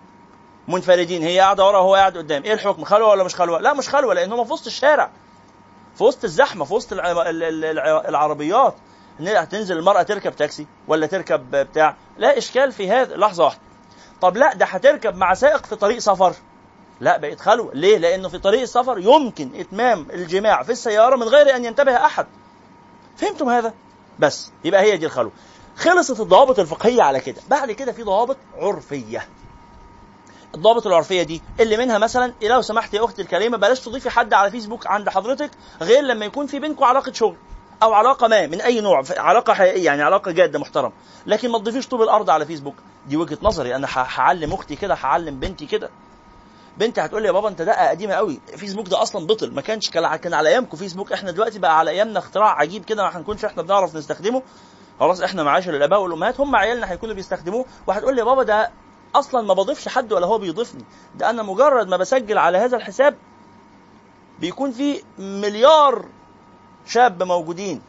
منفردين. 0.68 1.22
هي 1.24 1.40
قاعدة 1.40 1.66
ورا 1.68 1.78
وهو 1.78 1.96
قاعد 1.96 2.18
قدام. 2.18 2.44
إيه 2.44 2.54
الحكم؟ 2.54 2.84
خلوة 2.84 3.10
ولا 3.10 3.24
مش 3.24 3.36
خلوة؟ 3.36 3.60
لا 3.60 3.74
مش 3.74 3.90
خلوة 3.90 4.14
لأن 4.14 4.34
هم 4.34 4.46
في 4.46 4.54
وسط 4.54 4.66
الشارع. 4.66 5.10
في 5.96 6.04
وسط 6.04 6.24
الزحمة 6.24 6.66
في 6.66 6.74
وسط 6.74 6.94
العربيات. 8.08 8.76
هتنزل 9.20 9.78
المرأة 9.78 10.04
تركب 10.04 10.36
تاكسي 10.36 10.68
ولا 10.88 11.08
تركب 11.08 11.56
بتاع. 11.56 11.96
لا 12.18 12.38
إشكال 12.38 12.72
في 12.72 12.92
هذا. 12.92 13.16
لحظة 13.18 13.44
واحدة. 13.44 13.62
طب 14.22 14.38
لا 14.38 14.54
ده 14.54 14.66
هتركب 14.66 15.16
مع 15.16 15.34
سائق 15.34 15.66
في 15.66 15.76
طريق 15.76 15.98
سفر. 16.00 16.34
لا 17.00 17.18
بقت 17.18 17.40
خلوة. 17.40 17.72
ليه؟ 17.74 17.98
لأنه 17.98 18.30
في 18.30 18.38
طريق 18.38 18.62
السفر 18.62 18.98
يمكن 19.00 19.50
إتمام 19.56 20.08
الجماع 20.14 20.64
في 20.64 20.72
السيارة 20.72 21.16
من 21.16 21.28
غير 21.28 21.56
أن 21.56 21.66
ينتبه 21.66 22.06
أحد. 22.06 22.26
فهمتم 23.18 23.50
هذا؟ 23.50 23.74
بس 24.20 24.52
يبقى 24.64 24.82
هي 24.82 24.98
دي 24.98 25.06
الخلوة. 25.06 25.32
خلصت 25.78 26.20
الضوابط 26.20 26.60
الفقهية 26.60 27.02
على 27.02 27.20
كده. 27.20 27.42
بعد 27.50 27.72
كده 27.72 27.92
في 27.92 28.04
ضوابط 28.04 28.38
عرفية. 28.58 29.28
الضوابط 30.56 30.88
العرفية 30.88 31.24
دي 31.24 31.42
اللي 31.60 31.78
منها 31.78 31.98
مثلا 31.98 32.34
لو 32.42 32.62
سمحت 32.62 32.94
يا 32.94 33.06
أختي 33.06 33.22
الكريمة 33.22 33.58
بلاش 33.58 33.80
تضيفي 33.80 34.10
حد 34.10 34.34
على 34.34 34.52
فيسبوك 34.52 34.88
عند 34.88 35.10
حضرتك 35.10 35.52
غير 35.82 36.04
لما 36.04 36.26
يكون 36.26 36.48
في 36.48 36.60
بينكم 36.60 36.84
علاقة 36.84 37.12
شغل 37.12 37.36
أو 37.84 37.94
علاقة 37.94 38.28
ما 38.28 38.48
من 38.48 38.62
أي 38.62 38.82
نوع 38.82 39.04
علاقة 39.18 39.54
حقيقية 39.54 39.86
يعني 39.86 40.04
علاقة 40.04 40.32
جادة 40.32 40.60
محترمة. 40.60 40.92
لكن 41.26 41.52
ما 41.52 41.58
تضيفيش 41.58 41.88
طوب 41.88 42.02
الأرض 42.02 42.30
على 42.30 42.46
فيسبوك. 42.46 42.76
دي 43.08 43.18
وجهة 43.18 43.38
نظري. 43.42 43.76
أنا 43.76 43.88
هعلم 43.94 44.54
أختي 44.54 44.76
كده 44.76 44.94
هعلم 44.94 45.40
بنتي 45.40 45.66
كده. 45.66 45.90
بنتي 46.78 47.02
هتقول 47.02 47.22
لي 47.22 47.28
يا 47.28 47.34
بابا 47.34 47.50
انت 47.50 47.62
دقة 47.62 47.90
قديمة 47.90 48.14
قوي. 48.14 48.40
فيسبوك 48.58 48.88
ده 48.88 49.02
أصلا 49.02 49.28
بطل 49.28 49.54
ما 49.54 49.62
كانش 49.62 49.90
كان 49.90 50.34
على 50.34 50.50
أيامكم 50.50 50.78
فيسبوك. 50.78 51.12
إحنا 51.12 51.32
دلوقتي 51.32 51.60
بقى 51.60 51.80
على 51.80 51.92
أيامنا 51.92 52.20
اختراع 52.20 52.60
عجيب 52.60 52.86
كده 52.86 53.04
ما 53.04 53.18
هنكونش 53.18 53.46
إحنا 53.46 53.64
بنعرف 53.64 53.96
نستخدمه. 53.96 54.44
خلاص 55.00 55.22
إحنا 55.22 55.44
معاشر 55.44 55.76
الأباء 55.76 56.02
والأمهات 56.02 56.40
هم 56.40 56.56
عيالنا 56.56 56.92
هيكونوا 56.92 57.16
بيستخدموه. 57.16 57.66
وهتقول 57.88 58.14
لي 58.16 58.20
يا 58.20 58.26
بابا 58.26 58.44
ده 58.44 58.72
أصلا 59.16 59.42
ما 59.42 59.54
بضيفش 59.54 59.88
حد 59.88 60.14
ولا 60.14 60.26
هو 60.26 60.38
بيضيفني. 60.38 60.84
ده 61.16 61.30
أنا 61.30 61.44
مجرد 61.44 61.88
ما 61.88 61.98
بسجل 61.98 62.38
على 62.38 62.58
هذا 62.58 62.78
الحساب 62.78 63.18
بيكون 64.40 64.72
في 64.72 65.04
مليار 65.20 66.06
شاب 66.86 67.24
موجودين. 67.24 67.82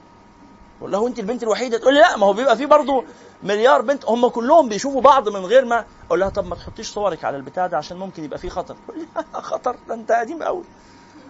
بقول 0.78 0.92
له 0.92 1.06
انت 1.06 1.18
البنت 1.18 1.42
الوحيدة؟ 1.42 1.78
تقول 1.78 1.94
لي 1.94 2.00
لا 2.00 2.16
ما 2.16 2.26
هو 2.26 2.32
بيبقى 2.32 2.56
في 2.56 2.66
برضه 2.66 3.04
مليار 3.42 3.82
بنت. 3.82 4.04
هم 4.04 4.28
كلهم 4.28 4.68
بيشوفوا 4.68 5.00
بعض 5.00 5.28
من 5.28 5.46
غير 5.46 5.64
ما. 5.64 5.84
أقول 6.06 6.20
لها 6.20 6.28
طب 6.28 6.46
ما 6.46 6.54
تحطيش 6.54 6.88
صورك 6.90 7.24
على 7.24 7.36
البتاع 7.36 7.66
ده 7.66 7.76
عشان 7.76 7.96
ممكن 7.96 8.24
يبقى 8.24 8.38
فيه 8.38 8.48
خطر. 8.48 8.76
تقول 8.88 8.98
لي 8.98 9.06
خطر 9.32 9.76
ده 9.88 9.94
انت 9.94 10.12
قديم 10.12 10.42
قوي. 10.42 10.64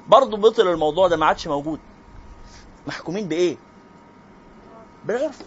برضه 0.08 0.36
بطل 0.36 0.68
الموضوع 0.68 1.08
ده 1.08 1.16
ما 1.16 1.26
عادش 1.26 1.46
موجود. 1.46 1.80
محكومين 2.86 3.28
بإيه؟ 3.28 3.56
بالعرف. 5.04 5.38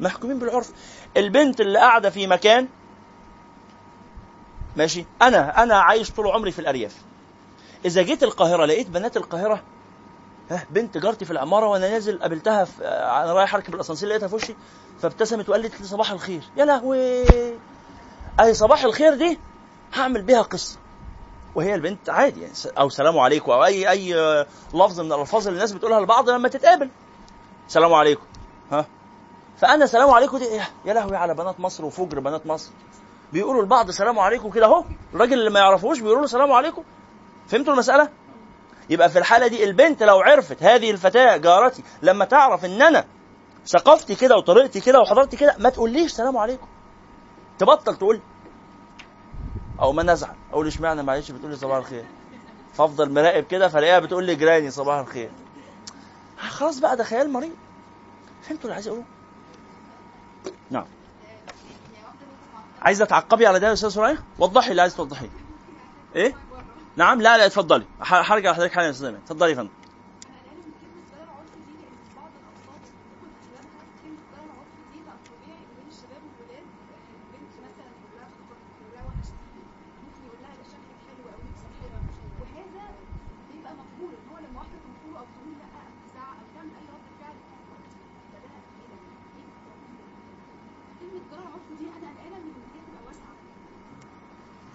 محكومين 0.00 0.38
بالعرف. 0.38 0.70
البنت 1.16 1.60
اللي 1.60 1.78
قاعدة 1.78 2.10
في 2.10 2.26
مكان 2.26 2.68
ماشي 4.76 5.04
أنا 5.22 5.62
أنا 5.62 5.80
عايش 5.80 6.10
طول 6.10 6.26
عمري 6.28 6.50
في 6.50 6.58
الأرياف. 6.58 6.96
إذا 7.84 8.02
جيت 8.02 8.22
القاهرة 8.22 8.64
لقيت 8.64 8.88
بنات 8.90 9.16
القاهرة 9.16 9.62
ها 10.50 10.66
بنت 10.70 10.98
جارتي 10.98 11.24
في 11.24 11.30
العمارة 11.30 11.66
وأنا 11.66 11.90
نازل 11.90 12.18
قابلتها 12.18 12.66
أنا 13.22 13.32
رايح 13.32 13.54
أركب 13.54 13.74
الأسانسير 13.74 14.08
لقيتها 14.08 14.28
في 14.28 14.34
وشي 14.34 14.54
فابتسمت 15.00 15.48
وقالت 15.48 15.80
لي 15.80 15.86
صباح 15.86 16.10
الخير. 16.10 16.42
يا 16.56 16.64
لهوي! 16.64 17.24
أي 18.40 18.54
صباح 18.54 18.84
الخير 18.84 19.14
دي؟ 19.14 19.38
هعمل 19.94 20.22
بيها 20.22 20.42
قصة. 20.42 20.78
وهي 21.54 21.74
البنت 21.74 22.10
عادي 22.10 22.40
يعني 22.40 22.54
أو 22.78 22.88
سلام 22.88 23.18
عليكم 23.18 23.52
أو 23.52 23.64
اي 23.64 23.90
أي 23.90 24.14
لفظ 24.74 25.00
من 25.00 25.12
الألفاظ 25.12 25.46
اللي 25.46 25.56
الناس 25.56 25.72
بتقولها 25.72 26.00
لبعض 26.00 26.30
لما 26.30 26.48
تتقابل. 26.48 26.90
سلام 27.68 27.94
عليكم. 27.94 28.24
ها؟ 28.72 28.86
فأنا 29.56 29.86
سلام 29.86 30.10
عليكم 30.10 30.38
دي 30.38 30.44
يا 30.84 30.94
لهوي 30.94 31.16
على 31.16 31.34
بنات 31.34 31.60
مصر 31.60 31.84
وفجر 31.84 32.20
بنات 32.20 32.46
مصر. 32.46 32.70
بيقولوا 33.32 33.62
لبعض 33.62 33.90
سلام 33.90 34.18
عليكم 34.18 34.50
كده 34.50 34.66
أهو. 34.66 34.84
الراجل 35.14 35.38
اللي 35.38 35.50
ما 35.50 35.60
يعرفوش 35.60 36.00
بيقولوا 36.00 36.20
له 36.20 36.26
سلام 36.26 36.52
عليكم. 36.52 36.82
فهمتوا 37.48 37.72
المسألة؟ 37.72 38.08
يبقى 38.90 39.10
في 39.10 39.18
الحالة 39.18 39.46
دي 39.46 39.64
البنت 39.64 40.02
لو 40.02 40.20
عرفت 40.20 40.62
هذه 40.62 40.90
الفتاة 40.90 41.36
جارتي 41.36 41.82
لما 42.02 42.24
تعرف 42.24 42.64
إن 42.64 42.82
أنا 42.82 43.04
ثقافتي 43.66 44.14
كده 44.14 44.36
وطريقتي 44.36 44.80
كده 44.80 45.00
وحضرتي 45.00 45.36
كده 45.36 45.54
ما 45.58 45.70
تقوليش 45.70 46.12
سلام 46.12 46.36
عليكم. 46.36 46.66
تبطل 47.58 47.96
تقول. 47.96 48.20
أو 49.80 49.92
ما 49.92 50.02
نزعل. 50.02 50.34
أقول 50.52 50.66
إشمعنى 50.66 51.02
معلش 51.02 51.30
بتقول 51.30 51.50
لي 51.50 51.56
صباح 51.56 51.76
الخير؟ 51.76 52.04
فأفضل 52.74 53.12
مراقب 53.12 53.44
كده 53.44 53.68
فلاقيها 53.68 53.98
بتقول 53.98 54.24
لي 54.24 54.34
جيراني 54.34 54.70
صباح 54.70 54.98
الخير. 54.98 55.30
خلاص 56.38 56.78
بقى 56.78 56.96
ده 56.96 57.04
خيال 57.04 57.32
مريض. 57.32 57.52
فهمتوا 58.42 58.62
اللي 58.64 58.74
عايز 58.74 58.88
أقوله؟ 58.88 59.04
نعم. 60.70 60.86
عايزة 62.82 63.04
تعقبي 63.04 63.46
على 63.46 63.60
ده 63.60 63.68
يا 63.68 63.72
أستاذ 63.72 63.88
سرايا 63.88 64.18
وضحي 64.38 64.70
اللي 64.70 64.82
عايز 64.82 64.96
توضحيه. 64.96 65.30
إيه؟ 66.16 66.34
نعم 66.96 67.20
لا 67.20 67.38
لا 67.38 67.46
اتفضلي. 67.46 67.84
هرجع 68.00 68.50
لحضرتك 68.50 68.72
حالا 68.72 68.86
يا 68.86 68.90
أستاذ 68.90 69.14
اتفضلي 69.14 69.50
يا 69.50 69.56
فندم. 69.56 69.70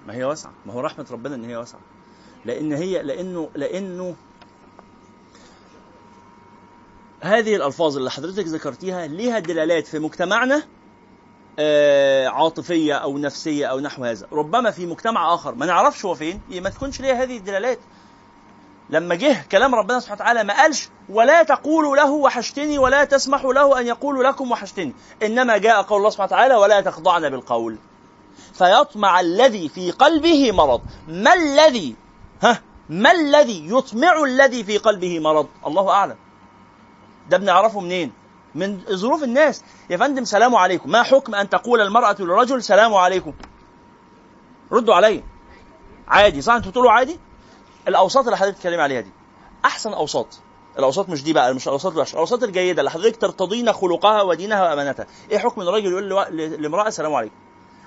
ما 0.08 0.16
هي 0.16 0.24
واسعة. 0.24 0.54
ما 0.66 0.74
هو 0.74 0.80
رحمة 0.80 1.06
ربنا 1.12 1.36
إن 1.36 1.46
هي 1.46 1.56
واسعة. 1.56 1.99
لأن 2.46 2.74
هي 2.74 3.04
لأنه 3.04 3.50
لأنه 3.56 4.16
هذه 7.22 7.56
الألفاظ 7.56 7.98
اللي 7.98 8.12
حضرتك 8.12 8.48
ذكرتيها 8.48 9.08
ليها 9.08 9.40
دلالات 9.40 9.88
في 9.88 10.00
مجتمعنا 10.00 10.64
آه 11.60 12.28
عاطفية 12.28 12.94
أو 12.94 13.18
نفسية 13.18 13.66
أو 13.66 13.80
نحو 13.80 14.04
هذا. 14.04 14.28
ربما 14.32 14.72
في 14.72 14.86
مجتمع 14.86 15.34
آخر 15.34 15.56
ما 15.56 15.66
نعرفش 15.66 16.06
هو 16.06 16.16
فين 16.16 16.42
ما 16.50 16.70
تكونش 16.70 17.02
ليها 17.02 17.24
هذه 17.24 17.38
الدلالات. 17.38 17.80
لما 18.90 19.16
جه 19.16 19.46
كلام 19.52 19.76
ربنا 19.76 20.00
سبحانه 20.00 20.22
وتعالى 20.22 20.44
ما 20.44 20.62
قالش 20.62 20.90
ولا 21.10 21.44
تقولوا 21.44 21.96
له 21.96 22.12
وحشتني 22.12 22.78
ولا 22.78 23.04
تسمحوا 23.04 23.54
له 23.54 23.80
أن 23.80 23.88
يقول 23.88 24.24
لكم 24.24 24.52
وحشتني. 24.52 24.94
إنما 25.24 25.58
جاء 25.58 25.82
قول 25.82 25.98
الله 25.98 26.10
سبحانه 26.10 26.28
وتعالى 26.28 26.56
ولا 26.56 26.82
تخضعن 26.82 27.30
بالقول. 27.30 27.78
فيطمع 28.54 29.20
الذي 29.20 29.70
في 29.70 29.92
قلبه 29.92 30.52
مرض. 30.52 30.82
ما 31.08 31.34
الذي 31.34 31.96
ها 32.42 32.62
ما 32.90 33.12
الذي 33.12 33.70
يطمع 33.72 34.24
الذي 34.24 34.64
في 34.64 34.78
قلبه 34.78 35.20
مرض؟ 35.20 35.48
الله 35.68 35.90
أعلم. 35.90 36.16
ده 37.30 37.38
بنعرفه 37.38 37.80
منين؟ 37.80 38.12
من 38.56 38.82
ظروف 38.92 39.24
الناس. 39.24 39.64
يا 39.90 39.98
فندم 39.98 40.26
سلام 40.26 40.56
عليكم. 40.56 40.92
ما 40.92 41.04
حكم 41.04 41.36
أن 41.36 41.50
تقول 41.50 41.82
المرأة 41.82 42.16
للرجل 42.20 42.64
سلام 42.64 42.94
عليكم؟ 42.94 43.34
ردوا 44.72 44.96
علي. 44.96 45.24
عادي. 46.08 46.42
صح 46.42 46.54
أنتوا 46.54 46.72
بتقولوا 46.72 46.92
عادي؟ 46.92 47.20
الأوساط 47.88 48.24
اللي 48.26 48.38
حضرتك 48.38 48.54
بتتكلمي 48.56 48.82
عليها 48.82 49.02
دي 49.02 49.12
أحسن 49.66 49.94
أوساط. 49.94 50.40
الأوساط 50.80 51.10
مش 51.10 51.24
دي 51.24 51.34
بقى 51.34 51.54
مش 51.54 51.68
الأوساط 51.68 51.92
الوحشة. 51.92 52.14
الأوساط 52.14 52.44
الجيدة 52.44 52.82
اللي 52.82 52.92
حضرتك 52.92 53.22
ترتضين 53.22 53.74
خلقها 53.74 54.22
ودينها 54.22 54.64
وأمانتها. 54.64 55.08
إيه 55.32 55.38
حكم 55.38 55.62
الراجل 55.62 55.92
يقول 55.92 56.10
لامرأة 56.62 56.88
السلام 56.88 57.14
عليكم؟ 57.14 57.36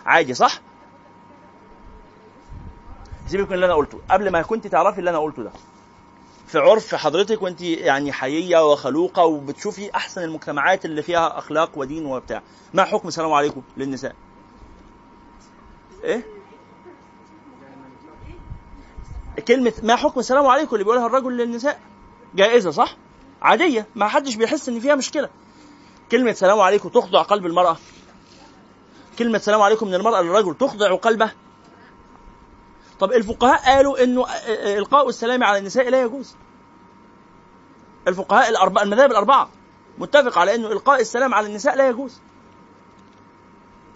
عادي 0.06 0.34
صح؟ 0.34 0.60
سيبك 3.26 3.48
من 3.48 3.54
اللي 3.54 3.66
أنا 3.66 3.74
قلته. 3.74 3.98
قبل 4.10 4.30
ما 4.30 4.42
كنت 4.42 4.66
تعرفي 4.66 4.98
اللي 4.98 5.10
أنا 5.10 5.18
قلته 5.18 5.42
ده. 5.42 5.50
في 6.46 6.58
عرف 6.58 6.94
حضرتك 6.94 7.42
وأنت 7.42 7.60
يعني 7.60 8.12
حيية 8.12 8.72
وخلوقة 8.72 9.24
وبتشوفي 9.24 9.94
أحسن 9.94 10.22
المجتمعات 10.22 10.84
اللي 10.84 11.02
فيها 11.02 11.38
أخلاق 11.38 11.70
ودين 11.78 12.06
وبتاع. 12.06 12.42
ما 12.74 12.84
حكم؟ 12.84 13.08
السلام 13.08 13.32
عليكم 13.32 13.62
للنساء. 13.76 14.14
إيه؟ 16.04 16.26
كلمة 19.48 19.72
ما 19.82 19.96
حكم؟ 19.96 20.20
السلام 20.20 20.46
عليكم 20.46 20.74
اللي 20.74 20.84
بيقولها 20.84 21.06
الرجل 21.06 21.36
للنساء. 21.36 21.80
جائزة 22.34 22.70
صح؟ 22.70 22.96
عادية. 23.42 23.86
ما 23.94 24.08
حدش 24.08 24.36
بيحس 24.36 24.68
إن 24.68 24.80
فيها 24.80 24.94
مشكلة. 24.94 25.28
كلمة 26.10 26.32
سلام 26.32 26.60
عليكم 26.60 26.88
تخضع 26.88 27.22
قلب 27.22 27.46
المرأة. 27.46 27.76
كلمة 29.18 29.38
سلام 29.38 29.62
عليكم 29.62 29.88
من 29.88 29.94
المرأة 29.94 30.22
للرجل 30.22 30.54
تخضع 30.54 30.94
قلبه. 30.96 31.32
طب 33.02 33.12
الفقهاء 33.12 33.76
قالوا 33.76 34.04
إنه 34.04 34.26
إلقاء 34.78 35.08
السلام 35.08 35.44
على 35.44 35.58
النساء 35.58 35.88
لا 35.90 36.02
يجوز 36.02 36.36
الفقهاء 38.08 38.48
الأربعة 38.50 38.82
المذاهب 38.82 39.10
الأربعة 39.10 39.48
متفق 39.98 40.38
على 40.38 40.54
إنه 40.54 40.68
إلقاء 40.72 41.00
السلام 41.00 41.34
على 41.34 41.46
النساء 41.46 41.76
لا 41.76 41.88
يجوز 41.88 42.20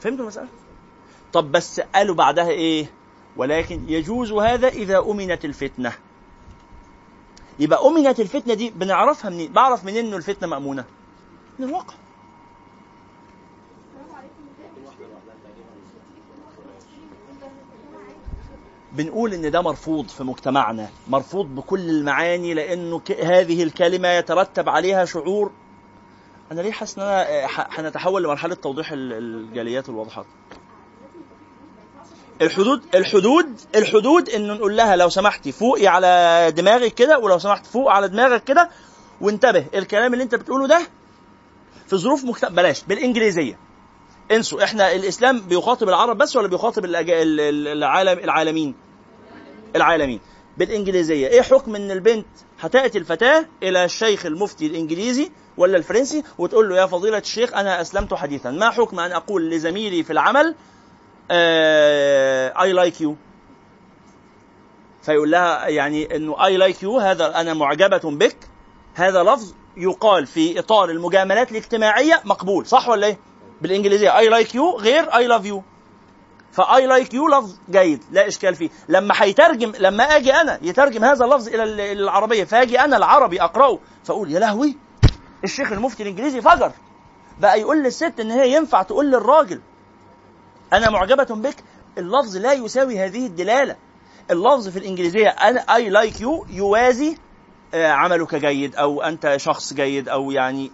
فهمتوا 0.01 0.23
المسألة؟ 0.23 0.49
طب 1.33 1.53
بس 1.53 1.81
قالوا 1.81 2.15
بعدها 2.15 2.49
إيه؟ 2.49 2.87
ولكن 3.37 3.85
يجوز 3.89 4.33
هذا 4.33 4.69
إذا 4.69 4.99
أمنت 4.99 5.45
الفتنة 5.45 5.93
يبقى 7.59 7.87
أمنت 7.89 8.21
الفتنة 8.21 8.55
دي 8.55 8.71
بنعرفها 8.71 9.31
منين؟ 9.31 9.53
بعرف 9.53 9.85
منين 9.85 10.07
إنه 10.07 10.17
الفتنة 10.17 10.49
مأمونة؟ 10.49 10.85
من 11.59 11.69
الواقع 11.69 11.95
بنقول 18.93 19.35
إن 19.35 19.51
ده 19.51 19.61
مرفوض 19.63 20.09
في 20.09 20.25
مجتمعنا 20.25 20.89
مرفوض 21.09 21.47
بكل 21.47 21.81
المعاني 21.91 22.55
لأنه 22.55 23.01
هذه 23.23 23.63
الكلمة 23.63 24.09
يترتب 24.09 24.69
عليها 24.69 25.05
شعور. 25.05 25.53
أنا 26.53 26.61
ليه 26.61 26.73
حاسس 26.73 26.99
إن 26.99 27.05
أنا 27.05 27.29
آه، 27.45 27.49
هنتحول 27.71 28.23
لمرحلة 28.25 28.55
توضيح 28.55 28.89
الجاليات 28.93 29.89
والواضحات 29.89 30.27
الحدود 32.43 32.83
الحدود 32.95 33.61
الحدود 33.77 34.29
انه 34.29 34.55
نقول 34.55 34.77
لها 34.77 34.97
لو 34.97 35.09
سمحتي 35.09 35.53
فوقي 35.53 35.87
على 35.87 36.53
دماغك 36.57 36.95
كده 36.95 37.19
ولو 37.19 37.39
سمحت 37.39 37.67
فوق 37.67 37.91
على 37.91 38.09
دماغك 38.09 38.45
كده 38.45 38.71
وانتبه 39.21 39.67
الكلام 39.75 40.13
اللي 40.13 40.25
أنت 40.25 40.35
بتقوله 40.35 40.67
ده 40.67 40.87
في 41.87 41.97
ظروف 41.97 42.25
مكتب 42.25 42.55
بلاش 42.55 42.85
بالإنجليزية. 42.85 43.59
انسوا 44.31 44.65
إحنا 44.65 44.93
الإسلام 44.93 45.41
بيخاطب 45.41 45.89
العرب 45.89 46.19
بس 46.19 46.37
ولا 46.37 46.49
بيخاطب 46.49 46.85
العالم 46.85 48.19
العالمين؟ 48.19 48.75
العالمين. 49.77 50.21
بالإنجليزية 50.59 51.29
إيه 51.29 51.43
حكم 51.43 51.77
إن 51.77 51.91
البنت 51.91 52.27
هتاتي 52.61 52.99
الفتاه 52.99 53.47
إلى 53.63 53.85
الشيخ 53.85 54.27
المفتي 54.27 54.67
الإنجليزي 54.67 55.31
ولا 55.57 55.77
الفرنسي 55.77 56.23
وتقول 56.39 56.69
له 56.69 56.77
يا 56.77 56.87
فضيلة 56.87 57.19
الشيخ 57.19 57.55
أنا 57.55 57.81
أسلمت 57.81 58.15
حديثا؟ 58.15 58.51
ما 58.51 58.71
حكم 58.71 59.01
أن 59.01 59.13
أقول 59.13 59.51
لزميلي 59.51 60.03
في 60.03 60.13
العمل 60.13 60.55
I 61.31 62.73
like 62.73 63.01
you 63.01 63.17
فيقول 65.03 65.31
لها 65.31 65.69
يعني 65.69 66.17
إنه 66.17 66.45
I 66.47 66.57
like 66.57 66.83
you 66.83 66.99
هذا 66.99 67.41
أنا 67.41 67.55
معجبة 67.55 68.01
بك 68.05 68.37
هذا 68.95 69.23
لفظ 69.23 69.55
يقال 69.77 70.27
في 70.27 70.59
إطار 70.59 70.91
المجاملات 70.91 71.51
الاجتماعية 71.51 72.21
مقبول 72.25 72.67
صح 72.67 72.89
ولا 72.89 73.07
إيه؟ 73.07 73.19
بالإنجليزية. 73.61 74.19
I 74.19 74.29
like 74.29 74.55
you 74.55 74.71
غير 74.79 75.17
I 75.17 75.27
love 75.27 75.45
you 75.45 75.63
ف 76.53 76.87
I 76.87 76.92
like 76.92 77.15
you 77.15 77.29
لفظ 77.29 77.57
جيد 77.71 78.05
لا 78.11 78.29
إشكال 78.29 78.55
فيه. 78.55 78.71
لما 78.89 79.15
هيترجم 79.17 79.73
لما 79.79 80.05
آجي 80.05 80.33
أنا 80.35 80.59
يترجم 80.63 81.05
هذا 81.05 81.25
اللفظ 81.25 81.49
إلى 81.49 81.93
العربية. 81.93 82.45
فآجي 82.45 82.81
أنا 82.81 82.97
العربي 82.97 83.43
أقرأه 83.43 83.79
فأقول 84.05 84.31
يا 84.31 84.39
لهوي 84.39 84.77
الشيخ 85.45 85.73
المفتي 85.73 86.03
الإنجليزي 86.03 86.41
فجر. 86.41 86.73
بقى 87.41 87.61
يقول 87.61 87.83
للست 87.83 88.21
إن 88.21 88.31
هي 88.31 88.53
ينفع 88.53 88.83
تقول 88.83 89.07
للراجل 89.07 89.61
أنا 90.73 90.91
معجبة 90.91 91.27
بك. 91.31 91.57
اللفظ 91.99 92.37
لا 92.37 92.53
يساوي 92.53 92.99
هذه 92.99 93.27
الدلالة. 93.27 93.77
اللفظ 94.31 94.69
في 94.69 94.79
الإنجليزية 94.79 95.29
أنا 95.29 95.61
I 95.61 95.89
like 95.89 96.21
you 96.21 96.47
يوازي 96.51 97.17
آه، 97.75 97.89
عملك 97.91 98.35
جيد 98.35 98.77
أو 98.77 99.03
أنت 99.03 99.35
شخص 99.37 99.75
جيد 99.75 100.09
أو 100.09 100.31
يعني 100.31 100.71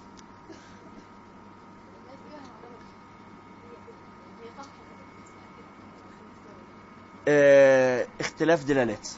آه 7.28 8.06
اختلاف 8.20 8.64
دلالات. 8.64 9.08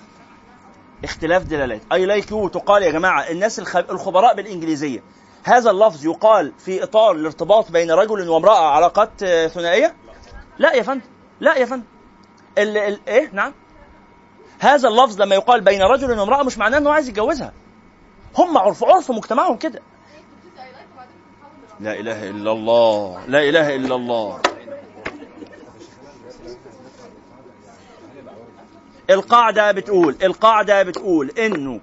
اختلاف 1.05 1.43
دلالات. 1.43 1.81
I 1.93 2.07
like 2.07 2.31
you 2.31 2.49
تقال 2.49 2.83
يا 2.83 2.91
جماعة 2.91 3.31
الناس 3.31 3.59
الخبراء 3.77 4.35
بالإنجليزية. 4.35 5.03
هذا 5.45 5.71
اللفظ 5.71 6.05
يقال 6.05 6.53
في 6.59 6.83
إطار 6.83 7.15
الارتباط 7.15 7.71
بين 7.71 7.91
رجل 7.91 8.29
وامرأة 8.29 8.67
علاقات 8.67 9.11
آه، 9.23 9.47
ثنائية؟ 9.47 9.95
لا 10.59 10.73
يا 10.73 10.83
فندم. 10.83 11.05
لا 11.41 11.59
يا 11.59 11.65
فندم. 11.65 11.85
ال 12.59 12.77
ال 12.77 13.01
إيه؟ 13.09 13.31
نعم. 13.33 13.55
هذا 14.59 14.89
اللفظ 14.89 15.23
لما 15.23 15.35
يقال 15.35 15.61
بين 15.61 15.83
رجل 15.83 16.19
وامرأة 16.19 16.43
مش 16.43 16.59
معناه 16.59 16.79
إنه 16.79 16.93
عايز 16.93 17.09
يتجوزها. 17.09 17.53
هم 18.39 18.59
عرف 18.59 18.85
عرف 18.85 19.11
مجتمعهم 19.11 19.57
كده. 19.57 19.83
لا 21.81 22.01
إله 22.01 22.31
إلا 22.31 22.53
الله. 22.53 23.25
لا 23.27 23.49
إله 23.49 23.75
إلا 23.75 23.95
الله. 23.95 24.41
القاعدة 29.11 29.73
بتقول 29.73 30.17
القاعدة 30.23 30.83
بتقول 30.83 31.31
إنه 31.31 31.81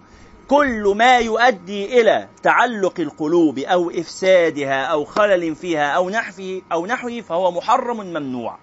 كل 0.47 0.93
ما 0.97 1.19
يؤدي 1.19 2.01
إلى 2.01 2.27
تعلق 2.43 2.99
القلوب 2.99 3.59
أو 3.59 3.89
إفسادها 3.89 4.83
أو 4.85 5.05
خلل 5.05 5.55
فيها 5.55 5.91
أو 5.91 6.09
نحوه 6.09 6.61
أو 6.71 6.85
نحوه 6.85 7.21
فهو 7.21 7.51
محرم 7.51 7.97
ممنوع. 7.97 8.57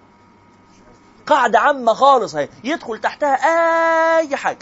قاعدة 1.25 1.59
عامة 1.59 1.93
خالص 1.93 2.35
هي 2.35 2.49
يدخل 2.63 2.99
تحتها 2.99 3.35
أي 4.17 4.35
حاجة. 4.35 4.59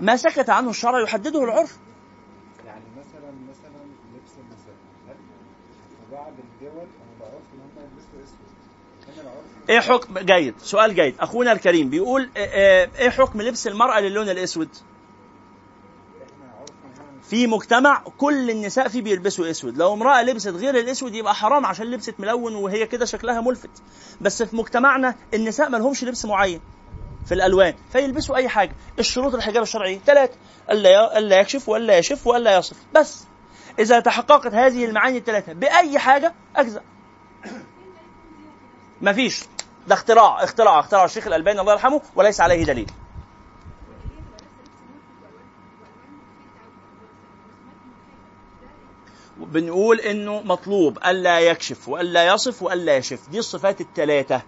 ما 0.00 0.16
سكت 0.16 0.50
عنه 0.50 0.70
الشرع 0.70 1.00
يحدده 1.00 1.44
العرف. 1.44 1.78
يعني 2.66 2.84
مثلا 2.98 3.30
مثلا 3.50 3.82
لبس 4.14 4.32
النساء 4.38 4.74
في 5.88 6.12
بعض 6.12 6.32
الدول 6.32 6.86
العرف 7.18 7.42
ان 7.54 7.60
هم 7.60 7.82
يلبسوا 7.82 8.24
اسود 8.24 8.52
إيه 9.68 9.80
حكم؟ 9.80 10.18
جيد. 10.18 10.54
سؤال 10.58 10.94
جيد. 10.94 11.14
أخونا 11.20 11.52
الكريم 11.52 11.90
بيقول 11.90 12.30
إيه, 12.36 12.44
إيه،, 12.44 12.90
إيه 12.98 13.10
حكم 13.10 13.42
لبس 13.42 13.66
المرأة 13.66 14.00
للون 14.00 14.28
الأسود؟ 14.28 14.68
في 17.30 17.46
مجتمع 17.46 18.02
كل 18.18 18.50
النساء 18.50 18.88
فيه 18.88 19.02
بيلبسوا 19.02 19.50
أسود. 19.50 19.78
لو 19.78 19.94
امرأة 19.94 20.22
لبست 20.22 20.48
غير 20.48 20.78
الأسود 20.78 21.14
يبقى 21.14 21.34
حرام 21.34 21.66
عشان 21.66 21.86
لبست 21.86 22.14
ملون 22.18 22.54
وهي 22.54 22.86
كده 22.86 23.04
شكلها 23.04 23.40
ملفت. 23.40 23.70
بس 24.20 24.42
في 24.42 24.56
مجتمعنا 24.56 25.14
النساء 25.34 25.68
ما 25.68 25.76
لهمش 25.76 26.04
لبس 26.04 26.24
معين 26.24 26.60
في 27.26 27.34
الألوان 27.34 27.74
فيلبسوا 27.92 28.36
أي 28.36 28.48
حاجة. 28.48 28.72
الشروط 28.98 29.34
الحجاب 29.34 29.62
الشرعيه 29.62 29.98
ثلاثة 30.06 30.34
ألا 30.70 31.18
ألا 31.18 31.40
يكشف 31.40 31.68
وألا 31.68 31.98
يشف 31.98 32.26
وألا 32.26 32.56
يصف. 32.58 32.76
بس 32.94 33.24
إذا 33.78 34.00
تحققت 34.00 34.54
هذه 34.54 34.84
المعاني 34.84 35.18
الثلاثه 35.18 35.52
بأي 35.52 35.98
حاجة 35.98 36.34
أجزأ. 36.56 36.82
ما 39.02 39.12
فيش. 39.12 39.44
ده 39.86 39.94
اختراع. 39.94 40.44
اختراع. 40.44 40.80
اختراع 40.80 41.04
الشيخ 41.04 41.26
الألباني 41.26 41.60
الله 41.60 41.72
يرحمه 41.72 42.00
وليس 42.16 42.40
عليه 42.40 42.64
دليل. 42.64 42.90
بنقول 49.36 50.00
إنه 50.00 50.40
مطلوب. 50.40 50.98
الا 51.06 51.40
يكشف 51.40 51.88
والا 51.88 52.26
يصف 52.26 52.62
والا 52.62 52.96
يشف. 52.96 53.28
دي 53.30 53.38
الصفات 53.38 53.80
الثلاثة. 53.80 54.42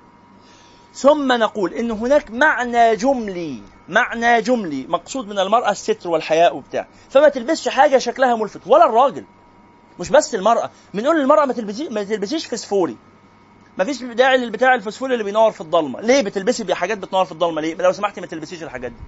ثم 0.95 1.33
نقول 1.33 1.75
إن 1.75 1.91
هناك 1.91 2.31
معنى 2.31 2.97
جملي. 2.97 3.63
معنى 3.89 4.41
جملي. 4.41 4.87
مقصود 4.87 5.29
من 5.29 5.39
المرأة 5.39 5.71
الستر 5.71 6.09
والحياء 6.09 6.57
وبتاع. 6.57 6.87
فما 7.11 7.29
تلبسش 7.29 7.69
حاجة 7.69 7.99
شكلها 7.99 8.37
ملفت. 8.37 8.61
ولا 8.67 8.85
الراجل. 8.85 9.25
مش 10.01 10.11
بس 10.11 10.35
المرأة. 10.35 10.71
بنقول 10.95 11.21
للمرأة 11.21 11.45
ما 11.45 11.53
تلبسيش 11.53 11.89
ما 11.89 12.05
تلبسيش 12.05 12.47
فسفوري. 12.47 12.97
مفيش 13.79 14.03
داعي 14.03 14.37
للبتاع 14.37 14.75
الفوسفور 14.75 15.13
اللي 15.13 15.25
بينور 15.25 15.51
في 15.51 15.61
الضلمة. 15.61 16.01
ليه 16.01 16.23
بتلبسي 16.23 16.65
بحاجات 16.65 16.99
بتنور 16.99 17.25
في 17.25 17.33
الضلمة؟ 17.33 17.61
ليه؟ 17.61 17.75
لو 17.75 17.93
سمحتي 17.93 18.21
ما 18.21 18.27
تلبسيش 18.27 18.63
الحاجات 18.63 18.91
دي. 18.91 18.99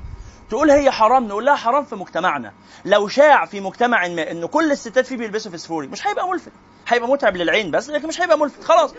تقول 0.50 0.70
هي 0.70 0.90
حرام 0.90 1.29
نقول 1.29 1.46
لها 1.46 1.55
حرام 1.55 1.85
في 1.85 1.96
مجتمعنا. 1.96 2.52
لو 2.85 3.09
شاع 3.09 3.44
في 3.46 3.61
مجتمع 3.61 4.09
ما 4.09 4.31
إن 4.31 4.46
كل 4.46 4.72
الستات 4.72 5.07
فيه 5.07 5.16
بيلبسوا 5.16 5.52
فسفوري 5.52 5.87
مش 5.87 6.07
هيبقى 6.07 6.29
ملفت. 6.29 6.52
هيبقى 6.88 7.09
متعب 7.09 7.37
للعين 7.37 7.70
بس 7.70 7.90
لكن 7.90 8.09
مش 8.09 8.20
هيبقى 8.20 8.38
ملفت. 8.38 8.64
خلاص. 8.64 8.94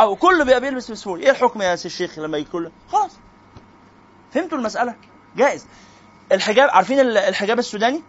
أو 0.00 0.16
كله 0.16 0.44
بيبقى 0.44 0.60
بيلبس 0.60 0.90
فسفوري. 0.90 1.22
إيه 1.22 1.30
الحكم 1.30 1.62
يا 1.62 1.76
سي 1.76 1.86
الشيخ 1.88 2.18
لما 2.18 2.38
يكون 2.38 2.72
خلاص. 2.88 3.10
فهمتوا 4.32 4.58
المسألة؟ 4.58 4.94
جائز. 5.36 5.66
الحجاب 6.32 6.68
عارفين 6.70 7.00
الحجاب 7.00 7.58
السوداني؟ 7.58 8.02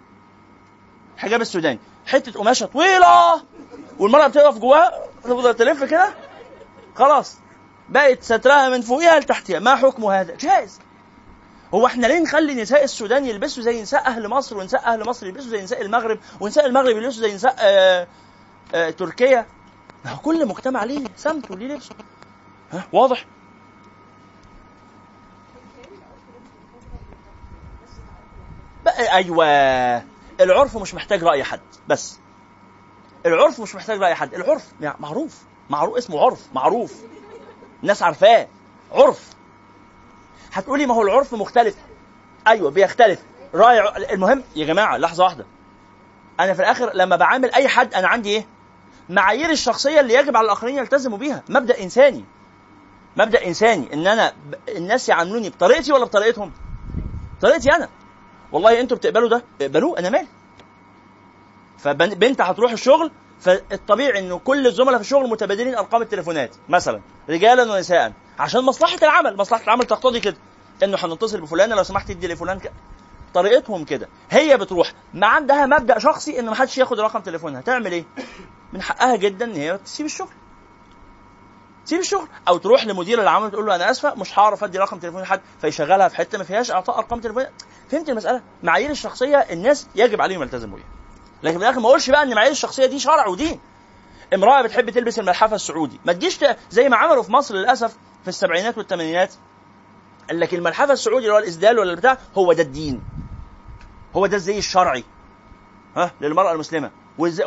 الحجاب 1.15 1.41
السوداني. 1.41 1.79
حتة 2.05 2.31
قماشة 2.31 2.65
طويلة 2.65 3.43
والمرأة 3.99 4.27
بتقف 4.27 4.57
جواها 4.57 4.91
تفضل 5.23 5.53
تلف 5.53 5.83
كده 5.83 6.13
خلاص. 6.97 7.37
بقت 7.89 8.23
سترها 8.23 8.69
من 8.69 8.81
فوقها 8.81 9.19
لتحتها 9.19 9.59
ما 9.59 9.75
حكم 9.75 10.05
هذا؟ 10.05 10.35
جائز 10.35 10.79
هو 11.73 11.85
إحنا 11.85 12.07
ليه 12.07 12.19
نخلي 12.19 12.53
نساء 12.61 12.83
السودان 12.83 13.25
يلبسوا 13.25 13.63
زي 13.63 13.81
نساء 13.81 14.07
أهل 14.07 14.27
مصر 14.27 14.57
ونساء 14.57 14.85
أهل 14.93 15.05
مصر 15.07 15.27
يلبسوا 15.27 15.49
زي 15.49 15.63
نساء 15.63 15.81
المغرب 15.81 16.19
ونساء 16.39 16.65
المغرب 16.65 16.97
يلبسوا 16.97 17.21
زي 17.21 17.35
نساء 17.35 17.55
آآ 17.59 18.07
آآ 18.75 18.91
تركيا؟ 18.91 19.45
كل 20.23 20.47
مجتمع 20.47 20.83
ليه 20.83 21.05
سمته 21.17 21.55
ليه 21.57 21.67
لبسه 21.75 21.95
ها؟ 22.71 22.83
واضح؟ 22.93 23.25
بقى 28.85 29.13
أيوه. 29.15 29.45
العرف 30.41 30.77
مش 30.77 30.93
محتاج 30.93 31.23
رأي 31.23 31.43
حد. 31.43 31.59
بس. 31.87 32.19
العرف 33.25 33.59
مش 33.59 33.75
محتاج 33.75 33.99
رأي 33.99 34.15
حد. 34.15 34.33
العرف 34.33 34.65
معروف. 34.99 35.41
معروف 35.69 35.97
اسمه 35.97 36.21
عرف 36.21 36.39
معروف. 36.53 36.93
الناس 37.83 38.03
عارفاه. 38.03 38.47
عرف. 38.91 39.29
هتقولي 40.53 40.85
ما 40.85 40.95
هو 40.95 41.01
العرف 41.01 41.33
مختلف. 41.33 41.75
أيوه 42.47 42.71
بيختلف. 42.71 43.19
رأي 43.53 44.13
المهم 44.13 44.43
يا 44.55 44.65
جماعة 44.65 44.97
لحظة 44.97 45.23
واحدة. 45.23 45.45
أنا 46.39 46.53
في 46.53 46.59
الآخر 46.59 46.91
لما 46.93 47.15
بعامل 47.15 47.53
أي 47.53 47.67
حد 47.67 47.93
أنا 47.93 48.07
عندي 48.07 48.29
إيه؟ 48.29 48.47
معايير 49.09 49.49
الشخصية 49.49 49.99
اللي 49.99 50.13
يجب 50.13 50.37
على 50.37 50.45
الآخرين 50.45 50.77
يلتزموا 50.77 51.17
بيها. 51.17 51.43
مبدأ 51.49 51.83
إنساني. 51.83 52.25
مبدأ 53.17 53.47
إنساني. 53.47 53.93
إن 53.93 54.07
أنا 54.07 54.33
الناس 54.69 55.09
يعاملوني 55.09 55.49
بطريقتي 55.49 55.91
ولا 55.91 56.05
بطريقتهم؟ 56.05 56.51
طريقتي 57.41 57.71
أنا. 57.75 57.89
والله 58.51 58.79
أنتوا 58.79 58.97
بتقبلوا 58.97 59.29
ده؟ 59.29 59.43
اقبلوه 59.61 59.99
أنا 59.99 60.09
مالي. 60.09 60.27
فبنت 61.77 62.41
هتروح 62.41 62.71
الشغل 62.71 63.11
فالطبيعي 63.39 64.19
إنه 64.19 64.39
كل 64.39 64.67
الزملاء 64.67 64.95
في 64.95 65.01
الشغل 65.01 65.29
متبادلين 65.29 65.75
أرقام 65.75 66.01
التليفونات 66.01 66.55
مثلا 66.69 67.01
رجالا 67.29 67.73
ونساء 67.73 68.13
عشان 68.39 68.61
مصلحة 68.61 68.97
العمل 69.03 69.37
مصلحة 69.37 69.63
العمل 69.63 69.85
تقتضي 69.85 70.19
كده. 70.19 70.37
إنه 70.83 70.97
هنتصل 71.01 71.41
بفلان 71.41 71.69
لو 71.69 71.83
سمحت 71.83 72.09
ادي 72.09 72.27
لفلان 72.27 72.59
طريقتهم 73.33 73.85
كده. 73.85 74.09
هي 74.29 74.57
بتروح 74.57 74.93
ما 75.13 75.27
عندها 75.27 75.65
مبدأ 75.65 75.99
شخصي 75.99 76.39
ان 76.39 76.45
ما 76.45 76.55
حدش 76.55 76.77
ياخد 76.77 76.99
رقم 76.99 77.19
تليفونها. 77.19 77.61
تعمل 77.61 77.91
إيه؟ 77.91 78.05
من 78.73 78.81
حقها 78.81 79.15
جدا 79.15 79.45
إن 79.45 79.55
هي 79.55 79.77
تسيب 79.77 80.05
الشغل. 80.05 80.29
تسيب 81.85 81.99
الشغل. 81.99 82.27
أو 82.47 82.57
تروح 82.57 82.85
لمدير 82.85 83.21
العمل 83.21 83.51
تقول 83.51 83.65
له 83.65 83.75
أنا 83.75 83.91
آسفة 83.91 84.15
مش 84.15 84.39
هعرف 84.39 84.63
أدي 84.63 84.77
رقم 84.77 84.99
تليفون 84.99 85.21
لحد 85.21 85.41
فيشغلها 85.61 86.07
في 86.07 86.15
حتة 86.15 86.37
ما 86.37 86.43
فيهاش 86.43 86.71
إعطاء 86.71 86.97
أرقام 86.97 87.19
تليفون 87.19 87.45
فهمت 87.89 88.09
المسألة؟ 88.09 88.41
معايير 88.63 88.89
الشخصية 88.89 89.37
الناس 89.37 89.87
يجب 89.95 90.21
عليهم 90.21 90.41
يلتزموا 90.41 90.77
بيها. 90.77 90.87
لكن 91.43 91.57
في 91.57 91.63
الآخر 91.63 91.79
ما 91.79 91.87
اقولش 91.87 92.09
بقى 92.09 92.23
إن 92.23 92.35
معايير 92.35 92.51
الشخصية 92.51 92.85
دي 92.85 92.99
شرع 92.99 93.27
ودين. 93.27 93.59
امرأة 94.33 94.61
بتحب 94.61 94.89
تلبس 94.89 95.19
الملحفة 95.19 95.55
السعودي. 95.55 95.99
ما 96.05 96.13
تجيش 96.13 96.39
زي 96.69 96.89
ما 96.89 96.97
عملوا 96.97 97.23
في 97.23 97.31
مصر 97.31 97.55
للأسف 97.55 97.97
في 98.21 98.27
السبعينات 98.27 98.77
والثمانينات 98.77 99.33
قال 100.29 100.39
لك 100.39 100.53
الملحفة 100.53 100.93
السعودي 100.93 101.25
اللي 101.25 101.33
هو 101.33 101.37
الإسدال 101.37 101.79
ولا 101.79 101.91
البتاع 101.91 102.17
هو 102.37 102.53
ده 102.53 102.63
الدين. 102.63 103.03
هو 104.15 104.25
ده 104.25 104.35
الزي 104.35 104.57
الشرعي. 104.57 105.03
ها؟ 105.95 106.11
للمرأة 106.21 106.51
المسلمة. 106.51 106.91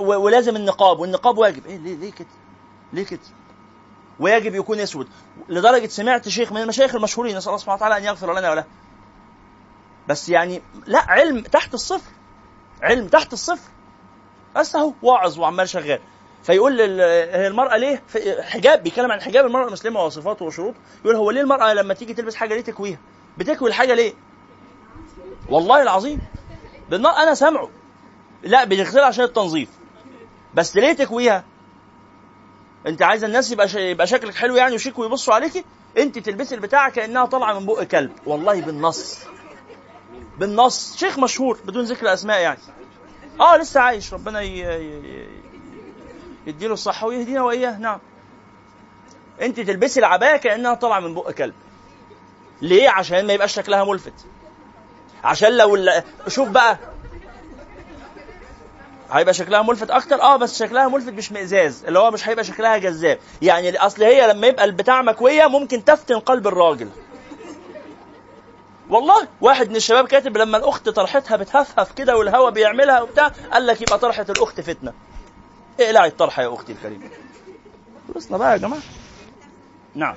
ولازم 0.00 0.56
النقاب 0.56 0.98
والنقاب 0.98 1.38
واجب. 1.38 1.66
إيه 1.66 1.76
ليه 1.78 1.96
ليه 1.96 2.12
كده؟ 2.12 2.28
ليه 2.92 3.04
كده؟ 3.04 3.20
ويجب 4.20 4.54
يكون 4.54 4.80
أسود. 4.80 5.08
لدرجة 5.48 5.86
سمعت 5.86 6.28
شيخ 6.28 6.52
من 6.52 6.60
المشايخ 6.62 6.94
المشهورين 6.94 7.36
نسأل 7.36 7.48
الله 7.48 7.58
سبحانه 7.58 7.76
وتعالى 7.76 7.96
أن 7.96 8.04
يغفر 8.04 8.38
لنا 8.38 8.50
وله. 8.50 8.64
بس 10.08 10.28
يعني 10.28 10.62
لا 10.86 10.98
علم 11.10 11.40
تحت 11.42 11.74
الصفر. 11.74 12.10
علم 12.82 13.08
تحت 13.08 13.32
الصفر. 13.32 13.70
بس 14.56 14.76
اهو 14.76 14.92
واعظ 15.02 15.38
وعمال 15.38 15.68
شغال. 15.68 15.98
فيقول 16.42 16.80
هي 16.80 17.46
المرأة 17.46 17.76
ليه؟ 17.76 18.02
حجاب 18.40 18.82
بيتكلم 18.82 19.12
عن 19.12 19.20
حجاب 19.20 19.46
المرأة 19.46 19.66
المسلمة 19.66 20.04
وصفاته 20.04 20.44
وشروطه. 20.44 20.76
يقول 21.04 21.16
هو 21.16 21.30
ليه 21.30 21.40
المرأة 21.40 21.74
لما 21.74 21.94
تيجي 21.94 22.14
تلبس 22.14 22.34
حاجة 22.34 22.54
ليه 22.54 22.60
تكويها؟ 22.60 22.98
بتكوي 23.38 23.68
الحاجة 23.68 23.94
ليه؟ 23.94 24.12
والله 25.48 25.82
العظيم. 25.82 26.20
بالنار 26.90 27.16
أنا 27.16 27.34
سامعه. 27.34 27.68
لا 28.42 28.64
بتغسلها 28.64 29.04
عشان 29.04 29.24
التنظيف. 29.24 29.68
بس 30.54 30.76
ليه 30.76 30.92
تكويها؟ 30.92 31.44
أنت 32.86 33.02
عايزه 33.02 33.26
الناس 33.26 33.52
يبقى 33.52 33.68
يبقى 33.74 34.06
شكلك 34.06 34.34
حلو 34.34 34.56
يعني 34.56 34.74
وشيك 34.74 34.98
ويبصوا 34.98 35.34
عليكي 35.34 35.64
أنت 35.98 36.18
تلبسي 36.18 36.54
البتاع 36.54 36.88
كأنها 36.88 37.24
طالعة 37.24 37.58
من 37.58 37.66
بق 37.66 37.82
كلب 37.82 38.12
والله 38.26 38.60
بالنص. 38.60 39.18
بالنص. 40.38 40.96
شيخ 40.96 41.18
مشهور 41.18 41.58
بدون 41.64 41.84
ذكر 41.84 42.12
اسماء 42.12 42.40
يعني. 42.40 42.58
آه 43.40 43.56
لسه 43.56 43.80
عايش. 43.80 44.14
ربنا. 44.14 44.40
يديله 46.46 46.74
الصحة 46.74 47.06
ويهدينا 47.06 47.42
وإياه. 47.42 47.78
نعم. 47.78 47.98
أنت 49.40 49.60
تلبسي 49.60 50.00
العباية 50.00 50.36
كأنها 50.36 50.74
طالعة 50.74 51.00
من 51.00 51.14
بق 51.14 51.30
كلب. 51.30 51.54
ليه؟ 52.62 52.88
عشان 52.88 53.26
ما 53.26 53.32
يبقاش 53.32 53.54
شكلها 53.54 53.84
ملفت. 53.84 54.12
عشان 55.24 55.56
لو 55.56 55.78
شوف 56.28 56.48
بقى. 56.48 56.78
هيبقى 59.12 59.34
شكلها 59.34 59.62
ملفت 59.62 59.90
أكتر؟ 59.90 60.22
آه 60.22 60.36
بس 60.36 60.58
شكلها 60.58 60.88
ملفت 60.88 61.12
مش 61.12 61.32
مئزاز. 61.32 61.84
اللي 61.84 61.98
هو 61.98 62.10
مش 62.10 62.28
هيبقى 62.28 62.44
شكلها 62.44 62.76
جذاب. 62.78 63.18
يعني 63.42 63.78
أصل 63.78 64.02
هي 64.02 64.32
لما 64.32 64.46
يبقى 64.46 64.64
البتاع 64.64 65.02
مكوية 65.02 65.46
ممكن 65.46 65.84
تفتن 65.84 66.18
قلب 66.18 66.46
الراجل. 66.46 66.88
والله 68.90 69.28
واحد 69.40 69.70
من 69.70 69.76
الشباب 69.76 70.08
كاتب 70.08 70.36
لما 70.36 70.58
الأخت 70.58 70.88
طرحتها 70.88 71.36
بتهفهف 71.36 71.92
كده 71.92 72.16
والهوا 72.16 72.50
بيعملها 72.50 73.00
وبتاع 73.02 73.28
قال 73.52 73.66
لك 73.66 73.80
يبقى 73.82 73.98
طرحة 73.98 74.26
الأخت 74.28 74.60
فتنة. 74.60 74.92
اقلعي 75.80 76.08
الطرحه 76.08 76.42
يا 76.42 76.54
أختي 76.54 76.72
الكريمة؟ 76.72 77.08
خلصنا 78.14 78.36
بقى 78.38 78.52
يا 78.52 78.56
جماعة. 78.56 78.82
نعم. 79.94 80.14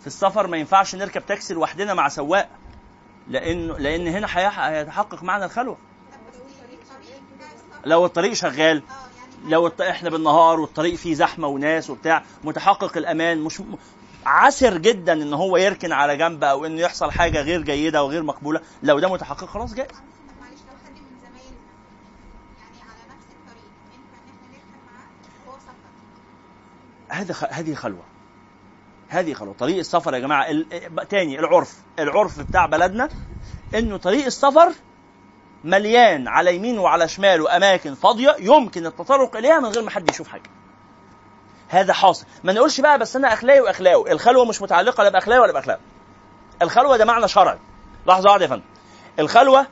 في 0.00 0.06
السفر 0.06 0.46
ما 0.46 0.56
ينفعش 0.56 0.94
نركب 0.94 1.26
تاكسي 1.26 1.54
لوحدنا 1.54 1.94
مع 1.94 2.08
سواق 2.08 2.48
لأنه 3.28 3.78
لأن 3.78 4.06
هنا 4.06 4.26
هيتحقق 4.30 5.22
معنا 5.22 5.44
الخلوة. 5.44 5.76
لو 7.84 8.04
الطريق 8.06 8.32
شغال 8.32 8.82
لو. 9.44 9.70
إحنا 9.80 10.10
بالنهار 10.10 10.60
والطريق 10.60 10.94
فيه 10.94 11.14
زحمة 11.14 11.48
وناس 11.48 11.90
وبتاع 11.90 12.22
متحقق 12.44 12.96
الأمان 12.96 13.38
مش 13.40 13.62
عسر 14.26 14.78
جدا 14.78 15.12
إن 15.12 15.34
هو 15.34 15.56
يركن 15.56 15.92
على 15.92 16.16
جنب 16.16 16.44
أو 16.44 16.66
إنه 16.66 16.80
يحصل 16.80 17.10
حاجة 17.10 17.42
غير 17.42 17.62
جيدة 17.62 18.04
وغير 18.04 18.22
مقبولة. 18.22 18.60
لو 18.82 18.98
ده 18.98 19.08
متحقق 19.08 19.44
خلاص 19.44 19.74
جائز. 19.74 19.96
هذا 27.08 27.34
هذه 27.50 27.74
خلوة. 27.74 28.02
هذه 29.08 29.32
خلوة. 29.32 29.54
طريق 29.54 29.78
السفر 29.78 30.14
يا 30.14 30.18
جماعة 30.18 30.46
تاني 31.08 31.38
العرف. 31.38 31.78
العرف 31.98 32.40
بتاع 32.40 32.66
بلدنا 32.66 33.08
إنه 33.74 33.96
طريق 33.96 34.24
السفر 34.24 34.72
مليان 35.64 36.28
على 36.28 36.56
يمينه 36.56 36.82
وعلى 36.82 37.08
شماله 37.08 37.56
اماكن 37.56 37.94
فاضية 37.94 38.36
يمكن 38.38 38.86
التطرق 38.86 39.36
إليها 39.36 39.60
من 39.60 39.68
غير 39.68 39.82
ما 39.82 39.90
حد 39.90 40.10
يشوف 40.10 40.28
حاجة. 40.28 40.50
هذا 41.70 41.92
حاصل. 41.92 42.26
ما 42.44 42.52
نقولش 42.52 42.80
بقى 42.80 42.98
بس 42.98 43.16
أنا 43.16 43.32
أخلاقي 43.32 43.60
واخلاقه 43.60 44.12
الخلوة 44.12 44.44
مش 44.44 44.62
متعلقة 44.62 45.02
لا 45.02 45.08
بأخلاقي 45.10 45.40
ولا 45.40 45.52
باخلاقه 45.52 45.80
الخلوة 46.62 46.96
ده 46.96 47.04
معنى 47.04 47.28
شرعي. 47.28 47.58
لحظة 48.06 48.28
واحدة 48.28 48.44
يا 48.44 48.50
فندم. 48.50 48.62
الخلوة 49.18 49.66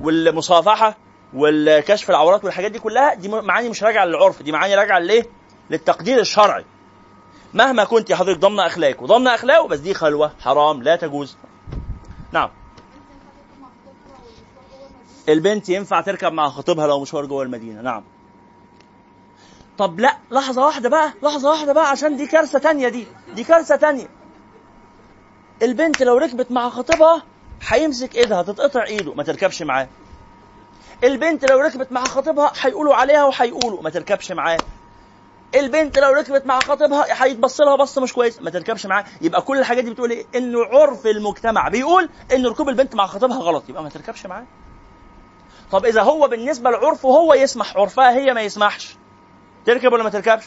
والمصافحة 0.00 0.96
والكشف 1.34 2.10
العورات 2.10 2.44
والحاجات 2.44 2.70
دي 2.70 2.78
كلها 2.78 3.14
دي 3.14 3.28
معاني 3.28 3.68
مش 3.68 3.82
راجعة 3.82 4.04
للعرف. 4.04 4.42
دي 4.42 4.52
معاني 4.52 4.74
راجعة 4.74 4.98
لإيه؟ 4.98 5.26
للتقدير 5.70 6.20
الشرعي. 6.20 6.64
مهما 7.54 7.84
كنت 7.84 8.10
يا 8.10 8.16
حضرتك 8.16 8.38
ضمن 8.38 8.60
أخلاقك 8.60 9.02
وضمن 9.02 9.28
أخلاقه 9.28 9.68
بس 9.68 9.78
دي 9.78 9.94
خلوة 9.94 10.32
حرام 10.40 10.82
لا 10.82 10.96
تجوز. 10.96 11.36
نعم. 12.32 12.50
البنت 15.28 15.68
ينفع 15.68 16.00
تركب 16.00 16.32
مع 16.32 16.48
خطيبها 16.48 16.86
لو 16.86 17.00
مشوار 17.00 17.26
جوه 17.26 17.42
المدينة. 17.42 17.82
نعم. 17.82 18.04
طب 19.78 20.00
لا 20.00 20.16
لحظة 20.30 20.66
واحدة 20.66 20.88
بقى 20.88 21.12
لحظة 21.22 21.50
واحدة 21.50 21.72
بقى 21.72 21.90
عشان 21.90 22.16
دي 22.16 22.26
كارثة 22.26 22.58
تانية 22.58 22.88
دي 22.88 23.06
دي 23.34 23.44
كارثة 23.44 23.76
تانية. 23.76 24.08
البنت 25.62 26.02
لو 26.02 26.18
ركبت 26.18 26.50
مع 26.52 26.68
خطيبها 26.68 27.22
هيمسك 27.68 28.14
ايدها 28.16 28.42
تتقطع 28.42 28.84
ايده 28.84 29.14
ما 29.14 29.22
تركبش 29.22 29.62
معاه. 29.62 29.88
البنت 31.04 31.50
لو 31.50 31.58
ركبت 31.60 31.92
مع 31.92 32.04
خطيبها 32.04 32.52
هيقولوا 32.60 32.94
عليها 32.94 33.24
وهيقولوا 33.24 33.82
ما 33.82 33.90
تركبش 33.90 34.32
معاه. 34.32 34.58
البنت 35.54 35.98
لو 35.98 36.10
ركبت 36.12 36.46
مع 36.46 36.58
خطيبها 36.60 37.24
هيتبص 37.24 37.60
لها 37.60 37.76
بصة 37.76 38.00
مش 38.00 38.12
كويس 38.12 38.42
ما 38.42 38.50
تركبش 38.50 38.86
معاه. 38.86 39.04
يبقى 39.20 39.42
كل 39.42 39.58
الحاجات 39.58 39.84
دي 39.84 39.90
بتقول 39.90 40.10
إيه؟ 40.10 40.26
انه 40.34 40.58
عرف 40.64 41.06
المجتمع. 41.06 41.68
بيقول 41.68 42.08
ان 42.34 42.46
ركوب 42.46 42.68
البنت 42.68 42.94
مع 42.94 43.06
خطيبها 43.06 43.38
غلط 43.38 43.68
يبقى 43.68 43.82
ما 43.82 43.88
تركبش 43.88 44.26
معاه. 44.26 44.46
طب 45.72 45.84
إذا 45.86 46.02
هو 46.02 46.28
بالنسبة 46.28 46.70
لعرفه 46.70 47.08
هو 47.08 47.34
يسمح 47.34 47.76
عرفها 47.76 48.10
هي 48.12 48.34
ما 48.34 48.40
يسمحش. 48.40 48.96
تركب 49.66 49.92
ولا 49.92 50.02
ما 50.02 50.10
تركبش؟ 50.10 50.44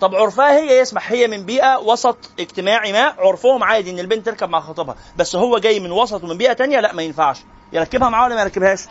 طب 0.00 0.14
عرفها 0.14 0.58
هي 0.58 0.78
يسمح 0.80 1.12
هي 1.12 1.26
من 1.26 1.46
بيئة 1.46 1.78
وسط 1.78 2.30
اجتماعي 2.40 2.92
ما 2.92 3.14
عرفهم 3.18 3.64
عادي 3.64 3.90
إن 3.90 3.98
البنت 3.98 4.26
تركب 4.26 4.48
مع 4.48 4.60
خطيبها. 4.60 4.96
بس 5.16 5.36
هو 5.36 5.58
جاي 5.58 5.80
من 5.80 5.92
وسط 5.92 6.24
ومن 6.24 6.38
بيئة 6.38 6.52
تانية 6.52 6.80
لا 6.80 6.92
ما 6.92 7.02
ينفعش. 7.02 7.38
يركبها 7.72 8.08
معاه 8.08 8.24
ولا 8.24 8.34
ما 8.34 8.40
يركبهاش؟ 8.42 8.84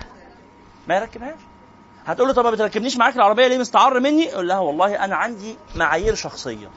ما 0.87 0.95
يركبهاش. 0.95 1.39
هتقول 2.05 2.27
له 2.27 2.33
طب 2.33 2.43
ما 2.43 2.51
بتركبنيش 2.51 2.97
معاك 2.97 3.15
العربية 3.15 3.47
ليه 3.47 3.57
مستعر 3.57 3.99
مني؟ 3.99 4.23
يقول 4.23 4.47
لها 4.47 4.59
والله 4.59 5.05
أنا 5.05 5.15
عندي 5.15 5.57
معايير 5.75 6.15
شخصية. 6.15 6.69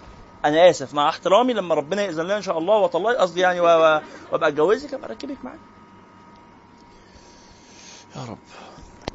أنا 0.44 0.70
آسف 0.70 0.94
مع 0.94 1.08
احترامي 1.08 1.52
لما 1.52 1.74
ربنا 1.74 2.02
يأذن 2.02 2.24
لنا 2.24 2.36
إن 2.36 2.42
شاء 2.42 2.58
الله 2.58 2.74
وطلعي 2.78 3.16
قصدي 3.16 3.40
يعني 3.40 3.60
وأبقى 3.60 4.02
أتجوزك 4.32 4.94
أبقى 4.94 5.08
أركبك 5.08 5.36
معايا 5.44 5.58
يا 8.16 8.24
رب. 8.30 8.38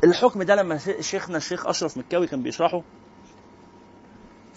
الحكم 0.04 0.44
ده 0.44 0.56
لما 0.56 0.78
شيخنا 1.02 1.38
الشيخ 1.38 1.68
أشرف 1.68 1.98
مكاوي 1.98 2.28
كان 2.28 2.42
بيشرحه 2.44 2.82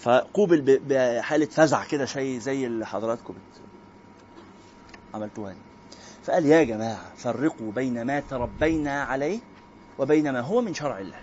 فقوبل 0.03 0.81
بحالة 0.87 1.47
فزع 1.47 1.85
كده 1.85 2.05
شيء 2.05 2.39
زي 2.39 2.67
اللي 2.67 2.87
حضراتكم 2.87 3.35
عملتوها 5.15 5.53
دي. 5.53 5.59
فقال 6.25 6.47
يا 6.47 6.63
جماعة 6.65 7.15
فرقوا 7.17 7.73
بين 7.73 8.03
ما 8.07 8.21
تربينا 8.21 9.03
عليه 9.03 9.41
وبين 9.99 10.33
ما 10.33 10.41
هو 10.41 10.61
من 10.61 10.75
شرع 10.75 10.99
الله. 10.99 11.21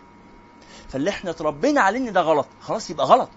فاللي 0.89 1.09
إحنا 1.09 1.31
تربينا 1.31 1.81
عليه 1.81 1.99
إن 1.99 2.13
ده 2.13 2.21
غلط. 2.21 2.47
خلاص 2.61 2.89
يبقى 2.89 3.05
غلط. 3.05 3.29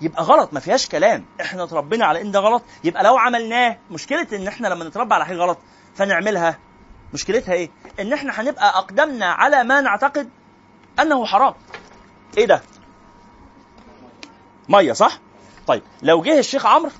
يبقى 0.00 0.22
غلط 0.22 0.52
ما 0.52 0.60
فيهاش 0.60 0.88
كلام. 0.88 1.24
إحنا 1.40 1.66
تربينا 1.66 2.06
على 2.06 2.20
إن 2.20 2.30
ده 2.30 2.40
غلط. 2.40 2.62
يبقى 2.84 3.04
لو 3.04 3.16
عملناه 3.16 3.78
مشكلة 3.90 4.26
إن 4.32 4.46
إحنا 4.46 4.68
لما 4.68 4.84
نتربى 4.84 5.14
على 5.14 5.26
حاجة 5.26 5.36
غلط 5.36 5.58
فنعملها. 5.94 6.58
مشكلتها 7.14 7.52
إيه؟ 7.52 7.70
إن 8.00 8.12
إحنا 8.12 8.40
هنبقى 8.40 8.78
أقدمنا 8.78 9.26
على 9.26 9.64
ما 9.64 9.80
نعتقد 9.80 10.28
أنه 11.00 11.26
حرام. 11.26 11.54
إيه 12.38 12.46
ده؟ 12.46 12.62
مية 14.68 14.92
صح؟ 14.92 15.18
طيب 15.66 15.82
لو 16.02 16.22
جه 16.22 16.38
الشيخ 16.38 16.66
عمرو 16.66 16.90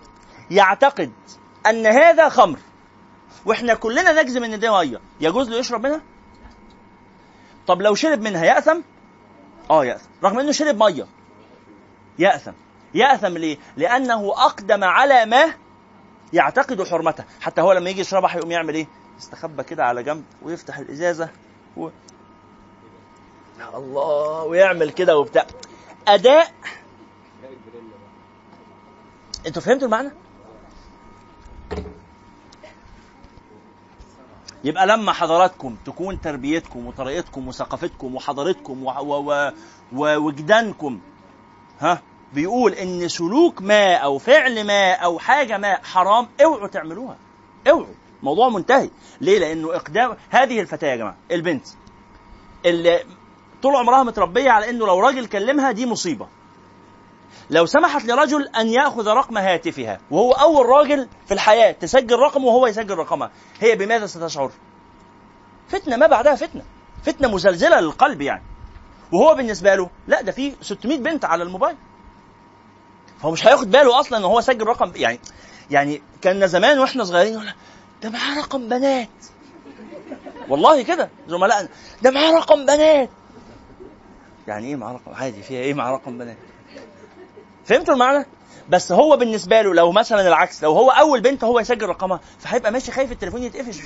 يعتقد 0.50 1.12
أن 1.66 1.86
هذا 1.86 2.28
خمر 2.28 2.58
وإحنا 3.46 3.74
كلنا 3.74 4.22
نجزم 4.22 4.44
إن 4.44 4.60
ده 4.60 4.78
مية 4.78 5.00
يجوز 5.20 5.48
له 5.50 5.56
يشرب 5.56 5.86
منها؟ 5.86 6.00
طب 7.66 7.82
لو 7.82 7.94
شرب 7.94 8.20
منها 8.20 8.44
يأثم؟ 8.44 8.80
آه 9.70 9.84
يأثم 9.84 10.08
رغم 10.24 10.38
إنه 10.38 10.52
شرب 10.52 10.82
مية. 10.82 11.06
يأثم 12.18 12.52
يأثم 12.94 13.36
ليه؟ 13.38 13.58
لأنه 13.76 14.30
أقدم 14.30 14.84
على 14.84 15.26
ما 15.26 15.54
يعتقد 16.32 16.88
حرمته. 16.88 17.24
حتى 17.40 17.60
هو 17.60 17.72
لما 17.72 17.90
يجي 17.90 18.00
يشربها 18.00 18.36
هيقوم 18.36 18.50
يعمل 18.50 18.74
إيه؟ 18.74 18.86
يستخبى 19.18 19.62
كده 19.62 19.84
على 19.84 20.02
جنب 20.02 20.24
ويفتح 20.42 20.78
الإزازة 20.78 21.28
و... 21.76 21.88
الله 23.74 24.42
ويعمل 24.44 24.90
كده 24.90 25.18
وبتاع. 25.18 25.46
أداء 26.08 26.52
أنتوا 29.46 29.62
فهمتوا 29.62 29.86
المعنى؟ 29.86 30.10
يبقى 34.64 34.86
لما 34.86 35.12
حضراتكم 35.12 35.76
تكون 35.86 36.20
تربيتكم 36.20 36.86
وطريقتكم 36.86 37.48
وثقافتكم 37.48 38.14
وحضارتكم 38.14 38.86
ووجدانكم 39.92 41.00
ها 41.80 42.02
بيقول 42.32 42.72
إن 42.72 43.08
سلوك 43.08 43.62
ما 43.62 43.94
أو 43.94 44.18
فعل 44.18 44.66
ما 44.66 44.92
أو 44.92 45.18
حاجة 45.18 45.58
ما 45.58 45.74
حرام 45.84 46.28
اوعوا 46.44 46.68
تعملوها 46.68 47.16
اوعوا 47.70 47.94
موضوع 48.22 48.48
منتهي. 48.48 48.90
ليه؟ 49.20 49.38
لأنه 49.38 49.76
إقدام 49.76 50.16
هذه 50.30 50.60
الفتاة 50.60 50.88
يا 50.88 50.96
جماعة 50.96 51.16
البنت 51.30 51.66
اللي 52.66 53.04
طول 53.62 53.76
عمرها 53.76 54.02
متربية 54.02 54.50
على 54.50 54.70
إنه 54.70 54.86
لو 54.86 55.00
راجل 55.00 55.26
كلمها 55.26 55.72
دي 55.72 55.86
مصيبة. 55.86 56.28
لو 57.50 57.66
سمحت 57.66 58.04
لرجل 58.04 58.48
أن 58.48 58.66
يأخذ 58.66 59.08
رقم 59.08 59.38
هاتفها 59.38 59.98
وهو 60.10 60.32
أول 60.32 60.66
راجل 60.66 61.08
في 61.26 61.34
الحياة 61.34 61.72
تسجل 61.72 62.16
رقمه 62.18 62.46
وهو 62.46 62.66
يسجل 62.66 62.94
رقمها 62.94 63.30
هي 63.60 63.76
بماذا 63.76 64.06
ستشعر؟ 64.06 64.50
فتنة 65.68 65.96
ما 65.96 66.06
بعدها 66.06 66.34
فتنة 66.34 66.62
فتنة 67.02 67.28
مزلزلة 67.28 67.80
للقلب 67.80 68.20
يعني. 68.22 68.42
وهو 69.12 69.34
بالنسبة 69.34 69.74
له 69.74 69.90
لا 70.08 70.22
ده 70.22 70.32
في 70.32 70.52
600 70.62 70.98
بنت 70.98 71.24
على 71.24 71.42
الموبايل. 71.42 71.76
فهو 73.20 73.30
مش 73.30 73.46
هياخد 73.46 73.70
باله 73.70 74.00
أصلا 74.00 74.18
إن 74.18 74.24
هو 74.24 74.40
سجل 74.40 74.66
رقم 74.66 74.92
يعني 74.96 75.18
يعني 75.70 76.02
كان 76.22 76.46
زمان 76.46 76.78
وإحنا 76.78 77.04
صغيرين 77.04 77.32
يقول 77.32 77.52
ده 78.02 78.10
معاه 78.10 78.38
رقم 78.38 78.68
بنات. 78.68 79.08
والله 80.48 80.82
كده 80.82 81.08
زملائنا 81.28 81.68
ده 82.02 82.10
معاه 82.10 82.32
رقم 82.32 82.66
بنات. 82.66 83.08
يعني 84.48 84.66
إيه 84.66 84.76
معاه 84.76 84.92
رقم؟ 84.92 85.14
عادي 85.14 85.42
فيها 85.42 85.60
إيه 85.60 85.74
معاه 85.74 85.92
رقم 85.92 86.18
بنات؟ 86.18 86.36
فهمتوا 87.64 87.94
المعنى؟ 87.94 88.26
بس 88.68 88.92
هو 88.92 89.16
بالنسبة 89.16 89.62
له 89.62 89.74
لو 89.74 89.92
مثلا 89.92 90.28
العكس 90.28 90.62
لو 90.62 90.72
هو 90.72 90.90
أول 90.90 91.20
بنت 91.20 91.44
هو 91.44 91.60
يسجل 91.60 91.86
رقمها 91.86 92.20
فهيبقى 92.38 92.72
ماشي 92.72 92.92
خايف 92.92 93.12
التليفون 93.12 93.42
يتقفش. 93.42 93.80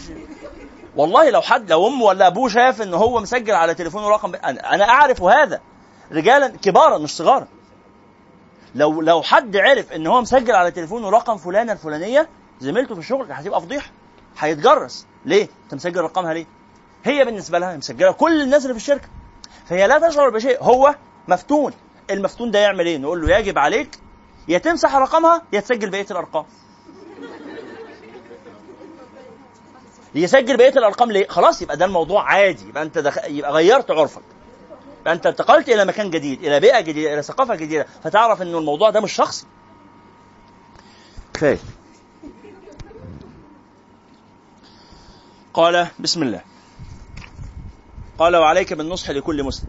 والله 0.96 1.30
لو 1.30 1.42
حد 1.42 1.70
لو 1.70 1.86
امه 1.86 2.04
ولا 2.04 2.26
أبوه 2.26 2.48
شاف 2.48 2.82
إن 2.82 2.94
هو 2.94 3.20
مسجل 3.20 3.54
على 3.54 3.74
تليفونه 3.74 4.08
رقم 4.08 4.34
أنا 4.44 4.88
أعرف 4.88 5.22
هذا. 5.22 5.60
رجالا 6.12 6.48
كبارا 6.48 6.98
مش 6.98 7.16
صغارا. 7.16 7.46
لو 8.74 9.00
لو 9.00 9.22
حد 9.22 9.56
عرف 9.56 9.92
إن 9.92 10.06
هو 10.06 10.20
مسجل 10.20 10.54
على 10.54 10.70
تليفونه 10.70 11.10
رقم 11.10 11.36
فلانة 11.36 11.72
الفلانية 11.72 12.28
زميلته 12.60 12.94
في 12.94 13.00
الشغل 13.00 13.32
هتبقى 13.32 13.60
فضيحة. 13.60 13.90
هيتجرس. 14.38 15.06
ليه؟ 15.24 15.48
أنت 15.64 15.74
مسجل 15.74 16.00
رقمها 16.00 16.34
ليه؟ 16.34 16.46
هي 17.04 17.24
بالنسبة 17.24 17.58
لها 17.58 17.76
مسجلة 17.76 18.12
كل 18.12 18.42
الناس 18.42 18.62
اللي 18.62 18.74
في 18.74 18.80
الشركة. 18.80 19.08
فهي 19.66 19.86
لا 19.86 20.08
تشعر 20.08 20.30
بشيء. 20.30 20.62
هو 20.62 20.94
مفتون. 21.28 21.72
المفتون 22.10 22.50
ده 22.50 22.58
يعمل 22.58 22.86
إيه؟ 22.86 22.98
نقول 22.98 23.26
له 23.26 23.36
يجب 23.38 23.58
عليك 23.58 23.98
يا 24.48 24.58
تمسح 24.58 24.96
رقمها 24.96 25.42
يا 25.52 25.60
تسجل 25.60 25.90
بقية 25.90 26.06
الأرقام. 26.10 26.44
يسجل 30.14 30.56
بقية 30.56 30.68
الأرقام 30.78 31.12
ليه؟ 31.12 31.28
خلاص 31.28 31.62
يبقى 31.62 31.76
ده 31.76 31.84
الموضوع 31.84 32.22
عادي. 32.22 32.68
يبقى 32.68 32.82
أنت 32.82 32.98
دخ... 32.98 33.18
يبقى 33.24 33.52
غيرت 33.52 33.90
عرفك. 33.90 34.22
فانت 35.04 35.26
انتقلت 35.26 35.68
إلى 35.68 35.84
مكان 35.84 36.10
جديد 36.10 36.44
إلى 36.44 36.60
بيئة 36.60 36.80
جديدة 36.80 37.14
إلى 37.14 37.22
ثقافة 37.22 37.54
جديدة. 37.54 37.86
فتعرف 38.04 38.42
انه 38.42 38.58
الموضوع 38.58 38.90
ده 38.90 39.00
مش 39.00 39.12
شخصي. 39.12 39.46
كفايه 41.34 41.58
قال 45.54 45.86
بسم 45.98 46.22
الله. 46.22 46.40
قال 48.18 48.36
وعليك 48.36 48.72
بالنصح 48.72 49.10
لكل 49.10 49.44
مسلم. 49.44 49.68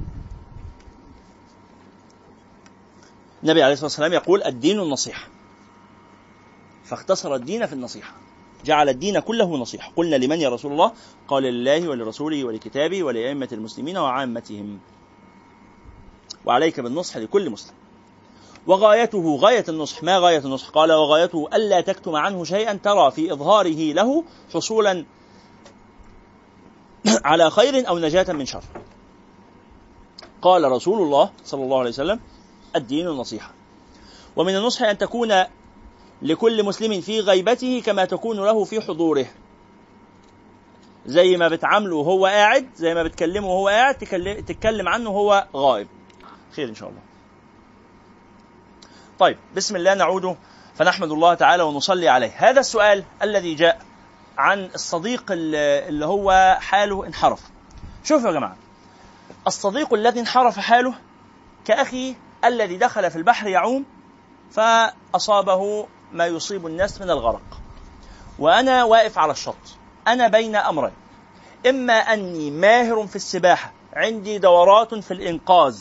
النبي 3.48 3.64
عليه 3.64 3.74
الصلاة 3.74 3.86
والسلام 3.86 4.14
يقول 4.14 4.44
الدين 4.44 4.80
النصيحة. 4.80 5.28
فاختصر 6.84 7.36
الدين 7.36 7.66
في 7.66 7.74
النصيحة. 7.74 8.14
جعل 8.66 8.90
الدين 8.90 9.20
كله 9.20 9.58
نصيحة. 9.58 9.92
قلنا 9.96 10.16
لمن 10.16 10.42
يا 10.42 10.50
رسول 10.50 10.72
الله؟ 10.72 10.92
قال 11.28 11.44
لله 11.44 11.90
ولرسوله 11.90 12.44
ولكتابه 12.44 13.04
ولأئمة 13.04 13.48
المسلمين 13.52 13.98
وعامتهم. 13.98 14.80
وعليك 16.46 16.80
بالنصح 16.80 17.18
لكل 17.18 17.50
مسلم. 17.50 17.74
وغايته 18.68 19.36
غاية 19.36 19.66
النصح. 19.70 20.04
ما 20.04 20.18
غاية 20.18 20.40
النصح؟ 20.40 20.70
قال 20.70 20.92
وغايته 20.92 21.48
ألا 21.54 21.82
تكتم 21.82 22.16
عنه 22.16 22.44
شيئا 22.44 22.74
ترى 22.74 23.12
في 23.12 23.34
إظهاره 23.34 23.94
له 23.94 24.24
حصولا 24.54 25.06
على 27.24 27.50
خير 27.50 27.88
أو 27.88 28.00
نجاة 28.00 28.34
من 28.34 28.46
شر. 28.46 28.64
قال 30.42 30.72
رسول 30.72 31.02
الله 31.02 31.32
صلى 31.46 31.64
الله 31.64 31.80
عليه 31.80 31.90
وسلم 31.90 32.20
الدين 32.76 33.08
النصيحة 33.08 33.52
ومن 34.36 34.56
النصح 34.56 34.82
أن 34.82 34.98
تكون 34.98 35.44
لكل 36.22 36.64
مسلم 36.64 37.02
في 37.02 37.20
غيبته 37.20 37.82
كما 37.86 38.06
تكون 38.06 38.38
له 38.38 38.64
في 38.64 38.82
حضوره. 38.82 39.26
زي 41.06 41.38
ما 41.38 41.48
بتعامله 41.48 41.96
وهو 41.96 42.26
قاعد 42.26 42.70
زي 42.76 42.94
ما 42.94 43.04
بتكلمه 43.04 43.48
وهو 43.48 43.68
قاعد 43.68 43.96
تتكلم 44.48 44.88
عنه 44.88 45.10
وهو 45.10 45.48
غائب. 45.56 45.88
خير 46.56 46.70
إن 46.70 46.76
شاء 46.76 46.90
الله. 46.90 47.02
طيب 49.20 49.38
بسم 49.56 49.76
الله 49.76 49.94
نعود 49.94 50.38
فنحمد 50.76 51.12
الله 51.12 51.34
تعالى 51.34 51.64
ونصلي 51.64 52.10
عليه. 52.10 52.32
هذا 52.38 52.60
السؤال 52.60 53.04
الذي 53.22 53.56
جاء 53.56 53.82
عن 54.38 54.70
الصديق 54.76 55.24
اللي 55.32 56.06
هو 56.06 56.58
حاله 56.62 57.06
انحرف. 57.08 57.42
شوفوا 58.04 58.28
يا 58.28 58.34
جماعة. 58.34 58.58
الصديق 59.48 59.94
الذي 59.94 60.20
انحرف 60.20 60.60
حاله 60.60 60.94
كأخي 61.66 62.16
الذي 62.46 62.78
دخل 62.78 63.12
في 63.12 63.16
البحر 63.16 63.48
يعوم 63.48 63.86
فأصابه 64.52 65.88
ما 66.12 66.26
يصيب 66.26 66.68
الناس 66.68 67.02
من 67.02 67.10
الغرق. 67.10 67.62
وأنا 68.40 68.84
واقف 68.84 69.18
على 69.18 69.32
الشط. 69.32 69.56
أنا 70.08 70.28
بين 70.28 70.56
أمرين. 70.56 70.94
إما 71.70 71.94
أني 71.94 72.52
ماهر 72.52 73.08
في 73.08 73.16
السباحة 73.16 73.74
عندي 73.94 74.38
دورات 74.38 74.96
في 74.96 75.12
الإنقاذ 75.14 75.80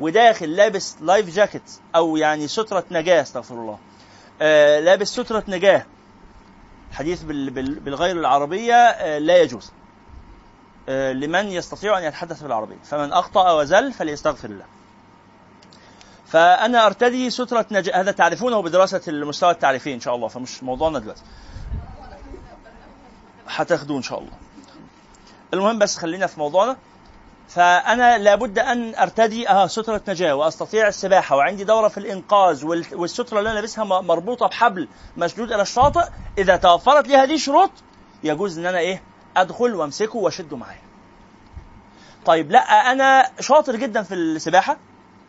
وداخل 0.00 0.56
لابس 0.56 0.96
لايف 1.00 1.34
جاكيت 1.34 1.72
أو 1.96 2.16
يعني 2.16 2.48
سترة 2.48 2.84
نجاة 2.90 3.22
أستغفر 3.22 3.54
الله. 3.54 3.78
آه 4.42 4.80
لابس 4.80 5.08
سترة 5.08 5.44
نجاة. 5.48 5.86
حديث 6.92 7.22
بالغير 7.22 8.16
العربية 8.16 8.74
آه 8.74 9.18
لا 9.18 9.42
يجوز. 9.42 9.72
آه 10.88 11.12
لمن 11.12 11.46
يستطيع 11.46 11.98
أن 11.98 12.04
يتحدث 12.04 12.42
بالعربية. 12.42 12.78
فمن 12.84 13.12
أخطأ 13.12 13.52
وزل 13.52 13.92
فليستغفر 13.92 14.48
الله. 14.48 14.64
فأنا 16.32 16.86
أرتدي 16.86 17.30
سترة 17.30 17.66
نجاة 17.70 18.00
هذا 18.00 18.10
تعرفونه 18.10 18.62
بدراسة 18.62 19.00
المستوى 19.08 19.50
التعريفي 19.50 19.94
إن 19.94 20.00
شاء 20.00 20.14
الله 20.14 20.28
فمش 20.28 20.62
موضوعنا 20.62 20.98
دلوقتي. 20.98 21.22
هتاخدوه 23.48 23.96
إن 23.96 24.02
شاء 24.02 24.18
الله. 24.18 24.32
المهم 25.54 25.78
بس 25.78 25.96
خلينا 25.96 26.26
في 26.26 26.40
موضوعنا. 26.40 26.76
فأنا 27.48 28.18
لابد 28.18 28.58
أن 28.58 28.94
أرتدي 28.94 29.48
أه 29.48 29.66
سترة 29.66 30.02
نجاة 30.08 30.34
وأستطيع 30.34 30.88
السباحة 30.88 31.36
وعندي 31.36 31.64
دورة 31.64 31.88
في 31.88 31.98
الإنقاذ 31.98 32.64
والسترة 32.92 33.38
اللي 33.38 33.50
أنا 33.50 33.54
لابسها 33.54 33.84
مربوطة 33.84 34.46
بحبل 34.46 34.88
مشدود 35.16 35.52
إلى 35.52 35.62
الشاطئ. 35.62 36.04
إذا 36.38 36.56
توفرت 36.56 37.08
لي 37.08 37.16
هذه 37.16 37.34
الشروط 37.34 37.70
يجوز 38.24 38.58
إن 38.58 38.66
أنا 38.66 38.78
إيه 38.78 39.02
أدخل 39.36 39.74
وأمسكه 39.74 40.16
وأشده 40.16 40.56
معايا. 40.56 40.82
طيب 42.24 42.50
لا 42.50 42.92
أنا 42.92 43.30
شاطر 43.40 43.76
جدا 43.76 44.02
في 44.02 44.14
السباحة. 44.14 44.76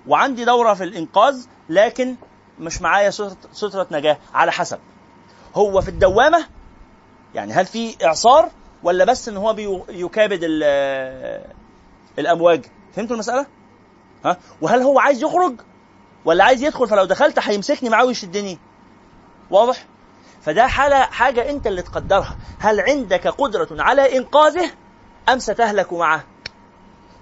وعندي 0.07 0.45
دورة 0.45 0.73
في 0.73 0.83
الإنقاذ 0.83 1.45
لكن 1.69 2.15
مش 2.59 2.81
معايا 2.81 3.09
سترة 3.51 3.87
نجاة. 3.91 4.17
على 4.33 4.51
حسب. 4.51 4.79
هو 5.55 5.81
في 5.81 5.89
الدوامة 5.89 6.45
يعني 7.35 7.53
هل 7.53 7.65
في 7.65 8.05
إعصار 8.05 8.49
ولا 8.83 9.05
بس 9.05 9.29
إن 9.29 9.37
هو 9.37 9.53
بيكابد 9.53 10.39
الأمواج؟ 12.19 12.65
فهمتوا 12.95 13.13
المسألة؟ 13.15 13.45
ها؟ 14.25 14.37
وهل 14.61 14.81
هو 14.81 14.99
عايز 14.99 15.23
يخرج 15.23 15.55
ولا 16.25 16.43
عايز 16.43 16.63
يدخل؟ 16.63 16.87
فلو 16.87 17.05
دخلت 17.05 17.39
هيمسكني 17.39 17.89
معاه 17.89 18.05
ويشدني. 18.05 18.59
واضح؟ 19.51 19.85
فده 20.41 20.67
حالة 20.67 21.01
حاجة 21.01 21.49
أنت 21.49 21.67
اللي 21.67 21.81
تقدرها. 21.81 22.37
هل 22.59 22.79
عندك 22.79 23.27
قدرة 23.27 23.67
على 23.71 24.17
إنقاذه 24.17 24.71
أم 25.29 25.39
ستهلك 25.39 25.93
معه 25.93 26.23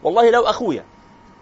والله 0.03 0.29
لو 0.29 0.41
أخويا. 0.41 0.85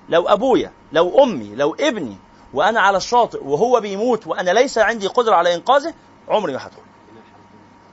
لو 0.10 0.28
أبويا 0.28 0.72
لو 0.92 1.24
أمي 1.24 1.56
لو 1.56 1.76
ابني 1.80 2.18
وأنا 2.54 2.82
على 2.82 2.98
الشاطئ 2.98 3.44
وهو 3.44 3.80
بيموت 3.80 4.28
وأنا 4.28 4.52
ليس 4.52 4.78
عندي 4.78 5.08
قدرة 5.08 5.36
على 5.36 5.56
إنقاذه 5.56 5.94
عمري 6.30 6.54
ما 6.54 6.60
هدخل. 6.68 6.82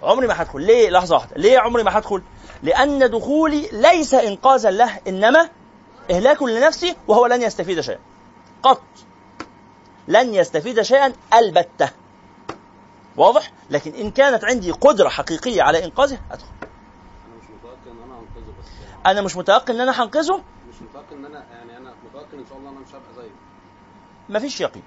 عمري 0.02 0.26
ما 0.26 0.42
هدخل. 0.42 0.62
ليه؟ 0.62 0.90
لحظة 0.90 1.14
واحدة. 1.14 1.36
ليه 1.36 1.58
عمري 1.58 1.82
ما 1.82 1.98
هدخل؟ 1.98 2.22
لأن 2.62 3.10
دخولي 3.10 3.68
ليس 3.72 4.14
إنقاذا 4.14 4.70
له 4.70 5.00
إنما 5.08 5.48
إهلاك 6.10 6.42
لنفسي 6.42 6.96
وهو 7.08 7.26
لن 7.26 7.42
يستفيد 7.42 7.80
شيئا. 7.80 7.98
قط. 8.62 8.82
لن 10.08 10.34
يستفيد 10.34 10.82
شيئا 10.82 11.12
ألبتة. 11.34 11.90
واضح؟ 13.16 13.52
لكن 13.70 13.94
إن 13.94 14.10
كانت 14.10 14.44
عندي 14.44 14.70
قدرة 14.70 15.08
حقيقية 15.08 15.62
على 15.62 15.84
إنقاذه 15.84 16.18
أدخل. 16.30 16.46
أنا 16.66 17.20
مش 17.40 17.76
متيقن 17.76 17.90
إن 17.90 18.02
أنا 18.02 18.14
هنقذه 18.18 18.54
بس 18.58 18.66
أنا 19.06 19.20
مش 19.20 19.36
متيقن 19.36 19.74
إن 19.74 19.80
أنا 19.80 20.02
هنقذه؟ 20.02 20.42
مش 20.68 20.82
متيقن 20.82 21.16
إن 21.18 21.24
أنا 21.24 21.44
يعني 21.50 21.75
شاء 22.48 22.58
الله 22.58 22.70
أنا 22.70 22.78
مش 22.80 22.88
هبقى 22.90 23.14
زيه 23.24 23.30
مفيش 24.28 24.60
يقين. 24.60 24.82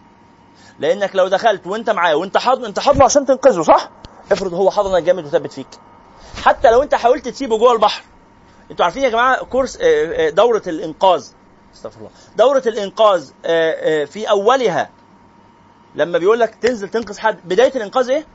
لأنك 0.79 1.15
لو 1.15 1.27
دخلت 1.27 1.67
وأنت 1.67 1.89
معاه 1.89 2.15
وأنت 2.15 2.37
حاضن 2.37 2.65
أنت 2.65 2.79
حاضنه 2.79 3.05
عشان 3.05 3.25
تنقذه 3.25 3.61
صح؟ 3.61 3.89
افرض 4.31 4.53
هو 4.53 4.71
حضنك 4.71 5.03
جامد 5.03 5.25
وثبت 5.25 5.51
فيك. 5.53 5.67
حتى 6.43 6.71
لو 6.71 6.83
أنت 6.83 6.95
حاولت 6.95 7.27
تسيبه 7.27 7.57
جوه 7.57 7.73
البحر. 7.73 8.03
أنتوا 8.71 8.85
عارفين 8.85 9.03
يا 9.03 9.09
جماعة 9.09 9.45
كورس 9.45 9.77
آه، 9.81 10.27
آه، 10.27 10.29
دورة 10.29 10.61
الإنقاذ. 10.67 11.27
استغفر 11.73 11.97
الله. 11.99 12.09
دورة 12.37 12.63
الإنقاذ 12.67 13.31
آه، 13.45 14.05
في 14.05 14.29
أولها 14.29 14.89
لما 15.95 16.17
بيقول 16.17 16.39
لك 16.39 16.55
تنزل 16.55 16.89
تنقذ 16.89 17.19
حد. 17.19 17.39
بداية 17.45 17.75
الإنقاذ 17.75 18.09
إيه؟ 18.09 18.25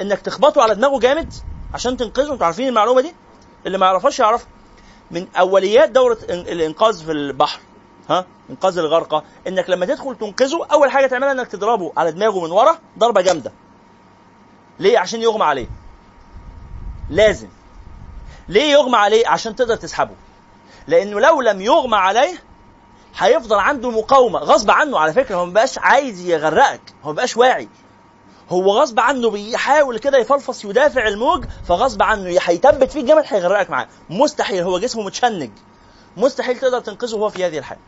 إنك 0.00 0.20
تخبطه 0.20 0.62
على 0.62 0.74
دماغه 0.74 0.98
جامد 0.98 1.32
عشان 1.74 1.96
تنقذه. 1.96 2.32
أنتوا 2.32 2.46
عارفين 2.46 2.68
المعلومة 2.68 3.00
دي؟ 3.00 3.14
اللي 3.66 3.78
ما 3.78 3.86
يعرفهاش 3.86 4.18
يعرفها 4.20 4.48
من 5.10 5.26
أوليات 5.36 5.90
دورة 5.90 6.18
الإنقاذ 6.30 7.04
في 7.04 7.12
البحر. 7.12 7.60
انقاذ 8.50 8.78
الغرقى 8.78 9.22
إنك 9.48 9.70
لما 9.70 9.86
تدخل 9.86 10.16
تنقذه 10.16 10.66
أول 10.72 10.90
حاجة 10.90 11.06
تعملها 11.06 11.32
إنك 11.32 11.46
تضربه 11.46 11.92
على 11.96 12.12
دماغه 12.12 12.40
من 12.40 12.50
ورا 12.50 12.78
ضربة 12.98 13.20
جامدة. 13.20 13.52
ليه؟ 14.78 14.98
عشان 14.98 15.22
يغمى 15.22 15.44
عليه. 15.44 15.66
لازم. 17.10 17.48
ليه 18.48 18.72
يغمى 18.72 18.96
عليه؟ 18.96 19.28
عشان 19.28 19.56
تقدر 19.56 19.76
تسحبه. 19.76 20.14
لأنه 20.86 21.20
لو 21.20 21.40
لم 21.40 21.60
يغمى 21.60 21.96
عليه 21.96 22.42
هيفضل 23.18 23.58
عنده 23.58 23.90
مقاومة 23.90 24.38
غصب 24.38 24.70
عنه 24.70 24.98
على 24.98 25.12
فكرة 25.12 25.36
هو 25.36 25.46
مبقاش 25.46 25.78
عايز 25.78 26.20
يغرقك 26.20 26.80
هو 27.04 27.12
مبقاش 27.12 27.36
واعي. 27.36 27.68
هو 28.50 28.80
غصب 28.80 29.00
عنه 29.00 29.30
بيحاول 29.30 29.98
كده 29.98 30.18
يفلفص 30.18 30.64
يدافع 30.64 31.08
الموج 31.08 31.44
فغصب 31.68 32.02
عنه 32.02 32.38
هيثبت 32.42 32.90
فيك 32.90 33.04
جامد 33.04 33.24
هيغرقك 33.26 33.70
معاه. 33.70 33.88
مستحيل 34.10 34.62
هو 34.62 34.78
جسمه 34.78 35.02
متشنج. 35.02 35.50
مستحيل 36.16 36.58
تقدر 36.58 36.80
تنقذه 36.80 37.16
وهو 37.16 37.28
في 37.28 37.46
هذه 37.46 37.58
الحالة. 37.58 37.80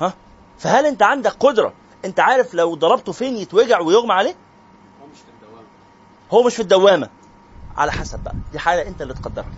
ها؟ 0.00 0.14
فهل 0.58 0.86
انت 0.86 1.02
عندك 1.02 1.32
قدرة؟ 1.32 1.72
انت 2.04 2.20
عارف 2.20 2.54
لو 2.54 2.74
ضربته 2.74 3.12
فين 3.12 3.36
يتوجع 3.36 3.80
ويغمى 3.80 4.12
عليه؟ 4.12 4.34
هو 5.02 5.06
مش 5.06 5.18
في 5.18 5.28
الدوام 5.28 5.64
هو 6.32 6.42
مش 6.42 6.54
في 6.54 6.62
الدوامة. 6.62 7.08
على 7.76 7.92
حسب 7.92 8.24
بقى. 8.24 8.34
دي 8.52 8.58
حالة 8.58 8.88
انت 8.88 9.02
اللي 9.02 9.14
تقدرها. 9.14 9.50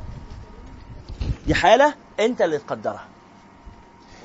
دي 1.46 1.54
حالة 1.54 1.94
انت 2.20 2.42
اللي 2.42 2.58
تقدرها. 2.58 3.08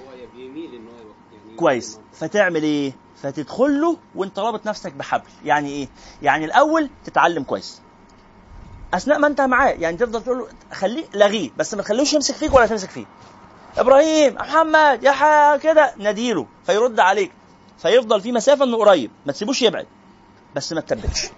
هو 0.02 0.12
بيميل 0.36 0.76
إن 0.76 0.86
هو 0.88 1.12
يعني 1.46 1.56
كويس. 1.58 2.00
فتعمل 2.14 2.64
إيه؟ 2.64 2.94
فتدخل 3.22 3.82
له 3.82 3.98
وانت 4.16 4.40
رابط 4.40 4.68
نفسك 4.68 4.94
بحبل. 4.94 5.30
يعني 5.46 5.70
إيه؟ 5.70 5.88
يعني 6.22 6.46
الأول 6.46 6.90
تتعلم 7.06 7.44
كويس. 7.44 7.82
أثناء 8.94 9.20
ما 9.20 9.28
انت 9.28 9.42
معاه. 9.42 9.70
يعني 9.70 9.98
تفضل 9.98 10.24
تقول 10.24 10.38
له 10.38 10.48
خليه 10.74 11.06
لغيه 11.14 11.50
بس 11.58 11.74
ما 11.74 11.82
تخليهوش 11.82 12.14
يمسك 12.14 12.36
فيك 12.36 12.54
ولا 12.54 12.66
تمسك 12.68 12.90
فيه. 12.90 13.06
إبراهيم 13.78 14.36
محمد 14.36 15.04
يا 15.04 15.58
كده. 15.58 15.94
ناديله 15.98 16.46
فيرد 16.66 17.00
عليك. 17.00 17.32
فيفضل 17.78 18.22
في 18.22 18.32
مسافة 18.32 18.66
إنه 18.66 18.78
قريب. 18.78 19.12
ما 19.26 19.32
تسيبوش 19.32 19.62
يبعد. 19.62 19.88
بس 20.56 20.74
ما 20.74 20.82
تثبتش 20.82 21.30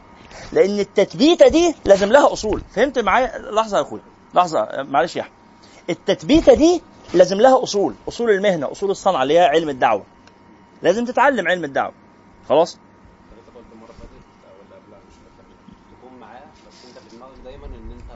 لأن 0.51 0.79
التثبيته 0.79 1.47
دي 1.47 1.75
لازم 1.85 2.11
لها 2.11 2.33
أصول. 2.33 2.61
فهمت 2.75 2.99
معايا؟ 2.99 3.37
لحظة 3.51 3.77
يا 3.77 3.81
أخويا. 3.81 4.01
لحظة. 4.35 4.67
معلش 4.83 5.15
يا 5.15 5.21
احمد 5.21 5.33
التثبيته 5.89 6.53
دي 6.53 6.81
لازم 7.13 7.37
لها 7.37 7.63
أصول. 7.63 7.93
أصول 8.07 8.29
المهنة 8.29 8.71
أصول 8.71 8.91
الصنعة 8.91 9.23
اللي 9.23 9.33
هي 9.39 9.45
علم 9.45 9.69
الدعوة. 9.69 10.05
لازم 10.81 11.05
تتعلم 11.05 11.47
علم 11.47 11.63
الدعوة. 11.63 11.93
خلاص 12.49 12.77
حضرتك 13.31 13.57
قلت 13.57 13.65
المره 13.73 13.85
اللي 13.89 13.99
فاتت 13.99 14.11
ولا 14.59 14.75
قبلها 14.79 14.99
مش 15.07 15.13
فاكر 15.13 15.49
تكون 15.99 16.19
معاه 16.19 16.41
بس 16.67 16.85
انت 16.89 16.97
في 17.09 17.15
دماغك 17.17 17.37
دايما 17.43 17.65
ان 17.65 17.91
انت 17.91 18.11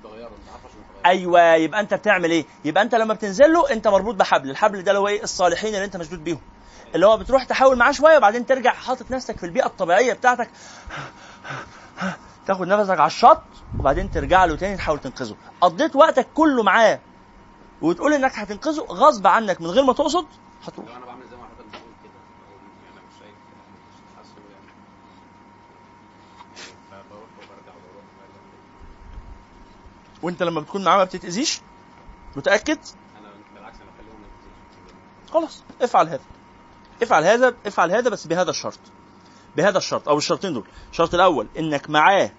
بتغيره 0.00 0.26
انت 0.28 0.48
عارف 0.52 0.66
عشان 0.66 0.80
تغيره 0.88 0.95
أيوه 1.06 1.54
يبقى 1.54 1.80
أنت 1.80 1.94
بتعمل 1.94 2.30
إيه؟ 2.30 2.44
يبقى 2.64 2.82
أنت 2.82 2.94
لما 2.94 3.14
بتنزل 3.14 3.52
له 3.52 3.70
أنت 3.72 3.88
مربوط 3.88 4.14
بحبل 4.14 4.50
الحبل 4.50 4.82
ده 4.82 4.90
اللي 4.90 5.00
هو 5.00 5.08
إيه؟ 5.08 5.22
الصالحين 5.22 5.74
اللي 5.74 5.84
أنت 5.84 5.96
مشدود 5.96 6.24
بيهم. 6.24 6.40
اللي 6.94 7.06
هو 7.06 7.16
بتروح 7.16 7.44
تحاول 7.44 7.76
معاه 7.78 7.92
شوية 7.92 8.16
وبعدين 8.16 8.46
ترجع 8.46 8.70
حاطط 8.72 9.10
نفسك 9.10 9.38
في 9.38 9.46
البيئة 9.46 9.66
الطبيعية 9.66 10.12
بتاعتك. 10.12 10.50
تاخد 12.46 12.66
نفسك 12.68 12.98
على 13.00 13.06
الشط 13.06 13.42
وبعدين 13.78 14.10
ترجع 14.10 14.44
له 14.44 14.56
تاني 14.56 14.76
تحاول 14.76 14.98
تنقذه. 14.98 15.36
قضيت 15.60 15.96
وقتك 15.96 16.26
كله 16.34 16.62
معاه 16.62 17.00
وتقول 17.82 18.12
إنك 18.12 18.38
هتنقذه 18.38 18.80
غصب 18.82 19.26
عنك 19.26 19.60
من 19.60 19.66
غير 19.66 19.84
ما 19.84 19.92
تقصد 19.92 20.26
هتروح 20.66 20.88
لو 20.88 20.96
أنا 20.96 21.06
بعمل 21.06 21.26
زي 21.30 21.36
ما 21.36 21.42
حضرتك 21.44 21.68
بتقول 21.68 21.92
كده 22.04 22.12
أو 22.48 22.54
يعني 22.86 23.06
مش 23.08 23.18
شايف 23.18 23.34
مش 23.88 24.16
حاسه 24.16 24.34
يعني 24.52 24.72
فبروح 26.90 27.28
وبرجع 27.38 27.72
وبروح 27.76 28.04
وبرجع. 28.12 28.40
وانت 30.22 30.42
لما 30.42 30.60
بتكون 30.60 30.84
معاه 30.84 30.96
ما 30.96 31.04
بتتأذيش؟ 31.04 31.60
متأكد. 32.36 32.78
خلاص 35.30 35.62
افعل 35.82 36.08
هذا. 36.08 36.20
افعل 37.02 37.24
هذا 37.24 37.56
افعل 37.66 37.90
هذا 37.90 38.10
بس 38.10 38.26
بهذا 38.26 38.50
الشرط. 38.50 38.78
بهذا 39.56 39.78
الشرط 39.78 40.08
أو 40.08 40.18
الشرطين 40.18 40.52
دول. 40.52 40.64
الشرط 40.90 41.14
الأول 41.14 41.46
إنك 41.58 41.90
معاه 41.90 42.30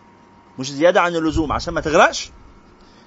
مش 0.59 0.71
زيادة 0.71 1.01
عن 1.01 1.15
اللزوم 1.15 1.51
عشان 1.51 1.73
ما 1.73 1.81
تغرقش. 1.81 2.31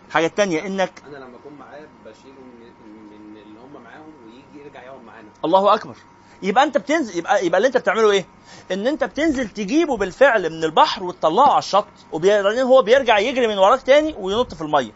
الحاجة 0.09 0.27
الثانية 0.27 0.66
إنك 0.66 1.03
أنا 1.07 1.16
لما 1.16 1.37
أكون 1.37 1.53
معاه 1.53 1.87
بشيله 2.07 2.41
من 2.41 3.37
اللي 3.37 3.61
هم 3.61 3.83
معاهم 3.83 4.12
ويجي 4.25 4.64
يرجع 4.64 4.83
يقعد 4.83 5.03
معانا. 5.03 5.29
الله 5.45 5.75
أكبر. 5.75 5.97
يبقى 6.43 6.64
انت 6.64 6.78
بتنزل 6.78 7.18
يبقى 7.18 7.47
يبقى 7.47 7.59
اللي 7.59 7.66
انت 7.68 7.76
بتعمله 7.76 8.11
إيه؟ 8.11 8.26
ان 8.72 8.86
انت 8.86 9.05
بتنزل 9.05 9.49
تجيبه 9.49 9.97
بالفعل 9.97 10.51
من 10.51 10.64
البحر 10.64 11.03
وتطلعه 11.05 11.51
على 11.51 11.59
الشط 11.59 11.86
وبعدين 12.12 12.59
هو 12.62 12.82
بيرجع 12.82 13.18
يجري 13.18 13.47
من 13.49 13.59
وراك 13.59 13.82
تاني 13.82 14.14
وينط 14.18 14.55
في 14.55 14.62
المية. 14.62 14.93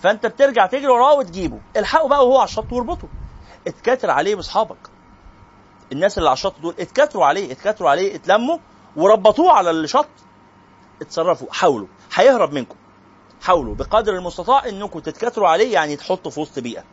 فانت 0.00 0.26
بترجع 0.26 0.66
تجري 0.66 0.86
وراه 0.88 1.14
وتجيبه. 1.14 1.58
الحقه 1.76 2.08
بقى 2.08 2.26
وهو 2.28 2.38
على 2.38 2.44
الشط 2.48 2.72
واربطه. 2.72 3.08
اتكاتر 3.66 4.10
عليه 4.10 4.34
باصحابك 4.34 4.76
الناس 5.92 6.18
اللي 6.18 6.28
على 6.28 6.34
الشط 6.36 6.54
دول 6.62 6.74
اتكاتروا 6.80 7.24
عليه 7.26 7.52
اتكاتروا 7.52 7.90
عليه 7.90 8.14
اتلموا 8.14 8.58
وربطوه 8.96 9.52
على 9.52 9.70
الشط. 9.70 10.08
اتصرفوا 11.02 11.48
حاولوا 11.52 11.86
هيهرب 12.14 12.52
منكم. 12.52 12.76
حاولوا 13.42 13.74
بقدر 13.74 14.14
المستطاع 14.16 14.66
انكم 14.68 14.98
تتكاتروا 14.98 15.48
عليه 15.48 15.72
يعني 15.72 15.96
تحطوا 15.96 16.30
في 16.30 16.40
وسط 16.40 16.58
بيئة. 16.58 16.84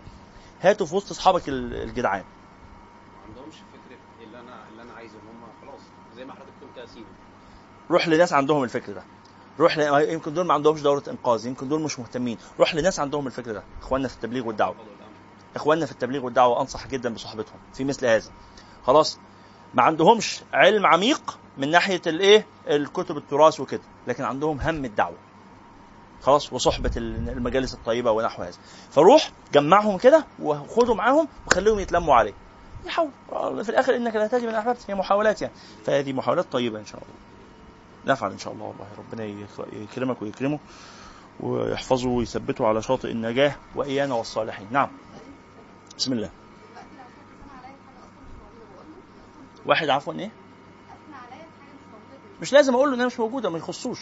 هاتوا 0.61 0.85
في 0.85 0.95
وسط 0.95 1.11
اصحابك 1.11 1.49
ال- 1.49 1.75
الجدعان 1.83 2.23
ما 2.23 3.27
عندهمش 3.27 3.55
فكره 3.55 3.97
اللي 4.25 4.39
أنا 4.39 4.67
اللي 4.71 4.81
أنا 4.81 4.93
عايزه 4.93 5.13
ان 5.13 5.27
هم 5.27 5.47
خلاص 5.69 5.81
زي 6.15 6.25
ما 6.25 6.33
حضرتك 6.33 6.49
بتقول 6.57 6.71
كده 6.75 6.85
سيبه 6.85 7.05
روح 7.91 8.07
لناس 8.07 8.33
عندهم 8.33 8.63
الفكر 8.63 8.93
ده. 8.93 9.03
روح 9.59 9.77
ل... 9.77 9.81
يمكن 10.09 10.33
دول 10.33 10.45
ما 10.45 10.53
عندهمش 10.53 10.81
دورة 10.81 11.03
إنقاذ 11.07 11.45
يمكن 11.45 11.67
دول 11.69 11.81
مش 11.81 11.99
مهتمين. 11.99 12.37
روح 12.59 12.75
لناس 12.75 12.99
عندهم 12.99 13.27
الفكر 13.27 13.51
ده. 13.51 13.63
إخواننا 13.81 14.07
في 14.07 14.15
التبليغ 14.15 14.47
والدعوة. 14.47 14.75
إخواننا 15.55 15.85
في 15.85 15.91
التبليغ 15.91 16.25
والدعوة 16.25 16.61
أنصح 16.61 16.87
جدا 16.87 17.13
بصحبتهم 17.13 17.59
في 17.73 17.83
مثل 17.83 18.05
هذا. 18.05 18.29
خلاص 18.83 19.19
ما 19.73 19.83
عندهمش 19.83 20.41
علم 20.53 20.85
عميق 20.85 21.37
من 21.57 21.71
ناحية 21.71 22.01
الايه 22.07 22.45
الكتب 22.67 23.17
التراث 23.17 23.59
وكده 23.59 23.81
لكن 24.07 24.23
عندهم 24.23 24.61
هم 24.61 24.85
الدعوة. 24.85 25.17
خلاص 26.21 26.53
وصحبة 26.53 26.91
ال- 26.97 27.29
المجالس 27.29 27.73
الطيبة 27.73 28.11
ونحو 28.11 28.43
هذا. 28.43 28.57
فروح 28.91 29.31
جمعهم 29.53 29.97
كده 29.97 30.25
وخدوا 30.39 30.95
معاهم 30.95 31.27
وخليهم 31.47 31.79
يتلموا 31.79 32.15
عليه. 32.15 32.33
يحاول. 32.85 33.09
في 33.63 33.69
الآخر 33.69 33.95
إنك 33.95 34.15
لا 34.15 34.27
تهدي 34.27 34.47
من 34.47 34.55
احببت 34.55 34.77
هي 34.87 34.95
محاولات 34.95 35.41
يعني. 35.41 35.53
فهذه 35.85 36.13
محاولات 36.13 36.45
طيبة 36.51 36.79
إن 36.79 36.85
شاء 36.85 37.01
الله. 37.01 37.13
نفعل 38.07 38.31
إن 38.31 38.37
شاء 38.37 38.53
الله 38.53 38.65
والله. 38.65 38.87
ربنا 38.97 39.23
يك- 39.23 39.73
يكرمك 39.73 40.21
ويكرمه 40.21 40.59
ويحفظه 41.39 42.09
ويثبته 42.09 42.67
على 42.67 42.81
شاطئ 42.81 43.11
النجاة 43.11 43.55
وإيانا 43.75 44.13
والصالحين. 44.15 44.67
نعم. 44.71 44.89
بسم 45.97 46.13
الله. 46.13 46.29
واحد 49.65 49.89
عفوا 49.89 50.13
إيه؟ 50.13 50.31
مش 52.41 52.53
لازم 52.53 52.73
أقول 52.75 52.89
له 52.89 52.95
انها 52.95 53.05
مش 53.05 53.19
موجوده 53.19 53.49
ما 53.49 53.57
يخصوش. 53.57 53.99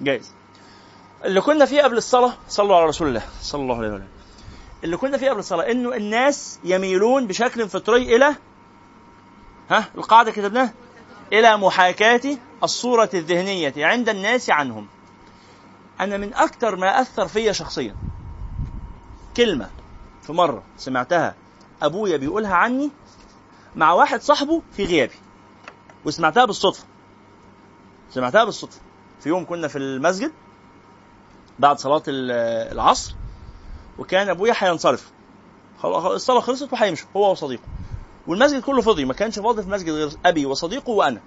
جايز. 0.00 0.32
اللي 1.24 1.40
كنا 1.40 1.64
فيه 1.64 1.82
قبل 1.82 1.96
الصلاة 1.96 2.32
صلوا 2.48 2.76
على 2.76 2.86
رسول 2.86 3.08
الله 3.08 3.22
صلى 3.40 3.62
الله 3.62 3.76
عليه 3.76 3.88
وسلم. 3.88 4.08
اللي 4.84 4.96
كنا 4.96 5.18
فيه 5.18 5.30
قبل 5.30 5.38
الصلاة 5.38 5.70
إنه 5.70 5.96
الناس 5.96 6.58
يميلون 6.64 7.26
بشكل 7.26 7.68
فطري 7.68 8.16
إلى 8.16 8.34
ها 9.70 9.84
القاعدة 9.94 10.30
كتبناها 10.30 10.74
إلى 11.32 11.56
محاكاة 11.56 12.36
الصورة 12.62 13.10
الذهنية 13.14 13.72
عند 13.76 14.08
الناس 14.08 14.50
عنهم. 14.50 14.88
أنا 16.00 16.16
من 16.16 16.34
أكتر 16.34 16.76
ما 16.76 17.00
أثر 17.00 17.28
فيا 17.28 17.52
شخصيا 17.52 17.96
كلمة 19.36 19.70
في 20.22 20.32
مرة 20.32 20.62
سمعتها 20.76 21.34
أبويا 21.82 22.16
بيقولها 22.16 22.54
عني 22.54 22.90
مع 23.76 23.92
واحد 23.92 24.22
صاحبه 24.22 24.62
في 24.72 24.84
غيابي 24.84 25.14
وسمعتها 26.04 26.44
بالصدفة 26.44 26.84
سمعتها 28.10 28.44
بالصدفة. 28.44 28.80
في 29.20 29.28
يوم 29.28 29.44
كنا 29.44 29.68
في 29.68 29.78
المسجد 29.78 30.32
بعد 31.58 31.78
صلاة 31.78 32.02
ال- 32.08 32.72
العصر 32.72 33.14
وكان 33.98 34.28
ابويا 34.28 34.54
هينصرف 34.56 35.10
خلاص 35.78 36.04
الصلاة 36.04 36.40
خلصت 36.40 36.72
وهيمشوا 36.72 37.08
هو 37.16 37.30
وصديقه. 37.30 37.62
والمسجد 38.26 38.62
كله 38.62 38.82
فاضي 38.82 39.04
ما 39.04 39.14
كانش 39.14 39.38
فاضي 39.38 39.62
في 39.62 39.68
المسجد 39.68 39.90
غير 39.90 40.10
أبي 40.26 40.46
وصديقه 40.46 40.90
وأنا. 40.90 41.20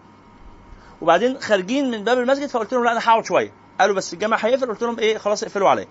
وبعدين 1.01 1.39
خارجين 1.39 1.91
من 1.91 2.03
باب 2.03 2.19
المسجد 2.19 2.45
فقلت 2.49 2.73
لهم 2.73 2.83
لا 2.83 2.91
أنا 2.91 2.99
هقعد 2.99 3.25
شوية. 3.25 3.53
قالوا 3.79 3.95
بس 3.95 4.13
الجامع 4.13 4.37
هيقفل؟ 4.37 4.67
قلت 4.67 4.81
لهم 4.83 4.99
إيه 4.99 5.17
خلاص 5.17 5.43
اقفلوا 5.43 5.69
عليا. 5.69 5.87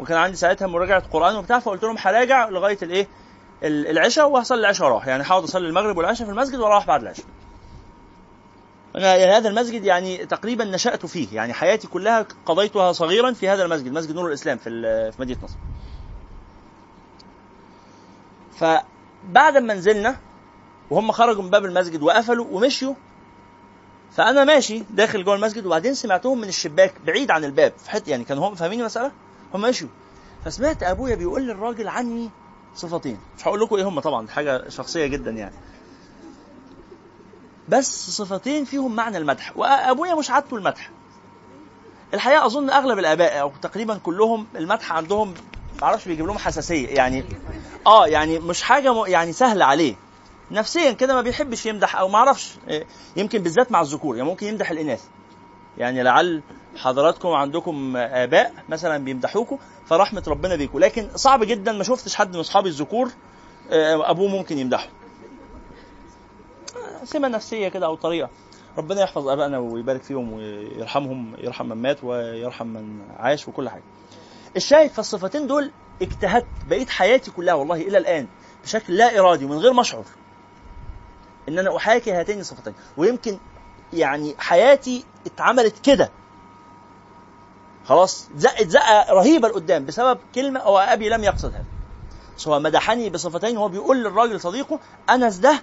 وكان 0.00 0.18
عندي 0.18 0.36
ساعتها 0.36 0.66
مراجعة 0.66 1.08
قرآن 1.08 1.36
وبتاع 1.36 1.58
فقلت 1.58 1.82
لهم 1.82 1.96
هراجع 1.98 2.48
لغاية 2.48 2.78
الإيه؟ 2.82 3.08
ال- 3.62 3.86
العشاء 3.86 4.28
وهصلي 4.30 4.60
العشاء 4.60 4.86
وأروح. 4.86 5.06
يعني 5.06 5.22
هقعد 5.22 5.42
أصلي 5.42 5.68
المغرب 5.68 5.96
والعشاء 5.96 6.26
في 6.26 6.32
المسجد 6.32 6.58
وأروح 6.58 6.86
بعد 6.86 7.02
العشاء. 7.02 7.26
أنا 8.96 9.36
هذا 9.36 9.48
المسجد 9.48 9.84
يعني 9.84 10.26
تقريبا 10.26 10.64
نشأت 10.64 11.06
فيه. 11.06 11.28
يعني 11.32 11.52
حياتي 11.52 11.88
كلها 11.88 12.26
قضيتها 12.46 12.92
صغيرا 12.92 13.32
في 13.32 13.48
هذا 13.48 13.64
المسجد 13.64 13.92
مسجد 13.92 14.14
نور 14.14 14.28
الإسلام 14.28 14.58
في 14.58 14.70
في 15.12 15.22
مدينة 15.22 15.38
نصر. 15.44 15.56
فبعد 18.56 19.56
ما 19.56 19.74
نزلنا 19.74 20.16
وهم 20.90 21.12
خرجوا 21.12 21.42
من 21.42 21.50
باب 21.50 21.64
المسجد 21.64 22.02
وقفلوا 22.02 22.46
ومشيوا 22.50 22.94
فأنا 24.12 24.44
ماشي 24.44 24.82
داخل 24.90 25.24
جوه 25.24 25.34
المسجد 25.34 25.66
وبعدين 25.66 25.94
سمعتهم 25.94 26.40
من 26.40 26.48
الشباك 26.48 26.94
بعيد 27.06 27.30
عن 27.30 27.44
الباب. 27.44 27.72
في 27.78 27.90
حتة 27.90 28.10
يعني 28.10 28.24
كانوا 28.24 28.48
هم 28.48 28.54
فاهمين 28.54 28.80
المسألة؟ 28.80 29.12
هم 29.54 29.60
مشوا. 29.60 29.88
فسمعت 30.44 30.82
أبويا 30.82 31.14
بيقول 31.14 31.42
للراجل 31.42 31.88
عني 31.88 32.30
صفتين. 32.74 33.18
مش 33.38 33.48
هقول 33.48 33.60
لكم 33.60 33.76
إيه 33.76 33.88
هم 33.88 34.00
طبعا 34.00 34.28
حاجة 34.28 34.68
شخصية 34.68 35.06
جدا 35.06 35.30
يعني. 35.30 35.54
بس 37.68 38.10
صفتين 38.10 38.64
فيهم 38.64 38.96
معنى 38.96 39.18
المدح. 39.18 39.56
وأبويا 39.56 40.14
مش 40.14 40.30
عادته 40.30 40.56
المدح. 40.56 40.90
الحقيقة 42.14 42.46
أظن 42.46 42.70
أغلب 42.70 42.98
الآباء 42.98 43.40
أو 43.40 43.52
تقريبا 43.62 43.98
كلهم 43.98 44.46
المدح 44.56 44.92
عندهم 44.92 45.34
معرفش 45.82 46.08
بيجيب 46.08 46.26
لهم 46.26 46.38
حساسية. 46.38 46.88
يعني 46.88 47.24
آه 47.86 48.06
يعني 48.06 48.38
مش 48.38 48.62
حاجة 48.62 48.92
م- 48.92 49.06
يعني 49.06 49.32
سهلة 49.32 49.64
عليه. 49.64 49.94
نفسيا 50.50 50.92
كده 50.92 51.14
ما 51.14 51.22
بيحبش 51.22 51.66
يمدح 51.66 51.96
أو 51.96 52.08
ما 52.08 52.16
أعرفش. 52.18 52.54
إيه، 52.68 52.86
يمكن 53.16 53.38
بالذات 53.42 53.72
مع 53.72 53.80
الذكور. 53.80 54.16
يعني 54.16 54.28
ممكن 54.28 54.46
يمدح 54.46 54.70
الإناث. 54.70 55.04
يعني 55.78 56.02
لعل 56.02 56.42
حضراتكم 56.76 57.28
عندكم 57.28 57.96
آباء 57.96 58.52
مثلا 58.68 58.98
بيمدحوكوا 59.04 59.58
فرحمة 59.86 60.22
ربنا 60.28 60.56
بيكم 60.56 60.78
لكن 60.78 61.08
صعب 61.14 61.44
جدا 61.44 61.72
ما 61.72 61.84
شفتش 61.84 62.14
حد 62.14 62.34
من 62.34 62.40
اصحابي 62.40 62.68
الذكور 62.68 63.10
آه، 63.70 64.10
أبوه 64.10 64.28
ممكن 64.28 64.58
يمدحه. 64.58 64.88
سمة 67.06 67.28
نفسية 67.28 67.68
كده 67.68 67.86
أو 67.86 67.94
طريقة. 67.94 68.30
ربنا 68.78 69.00
يحفظ 69.02 69.28
آبائنا 69.28 69.58
ويبارك 69.58 70.02
فيهم 70.02 70.32
ويرحمهم 70.32 71.34
يرحم 71.38 71.66
من 71.66 71.76
مات 71.76 72.04
ويرحم 72.04 72.66
من 72.66 73.00
عاش 73.18 73.48
وكل 73.48 73.68
حاجة. 73.68 73.82
الشاهد 74.56 74.90
فالصفتين 74.90 75.46
دول 75.46 75.70
اجتهدت 76.02 76.46
بقيت 76.68 76.90
حياتي 76.90 77.30
كلها 77.30 77.54
والله 77.54 77.76
إلى 77.76 77.98
الآن 77.98 78.26
بشكل 78.64 78.96
لا 78.96 79.18
إرادي 79.20 79.44
ومن 79.44 79.58
غير 79.58 79.72
ما 79.72 79.80
أشعر 79.80 80.04
إن 81.48 81.58
أنا 81.58 81.76
أحاكي 81.76 82.12
هاتين 82.12 82.40
الصفتين. 82.40 82.74
ويمكن 82.96 83.38
يعني 83.92 84.34
حياتي 84.38 85.04
اتعملت 85.26 85.84
كده. 85.84 86.10
خلاص؟ 87.84 88.28
زقت 88.36 88.68
زقة 88.68 89.12
رهيبة 89.12 89.48
لقدام 89.48 89.84
بسبب 89.86 90.18
كلمة 90.34 90.60
أو 90.60 90.78
أبي 90.78 91.08
لم 91.08 91.24
يقصد 91.24 91.54
هذا 91.54 91.64
هو 92.48 92.60
مدحني 92.60 93.10
بصفتين 93.10 93.56
هو 93.56 93.68
بيقول 93.68 93.96
للراجل 94.04 94.40
صديقه 94.40 94.80
انس 95.10 95.36
ده 95.36 95.62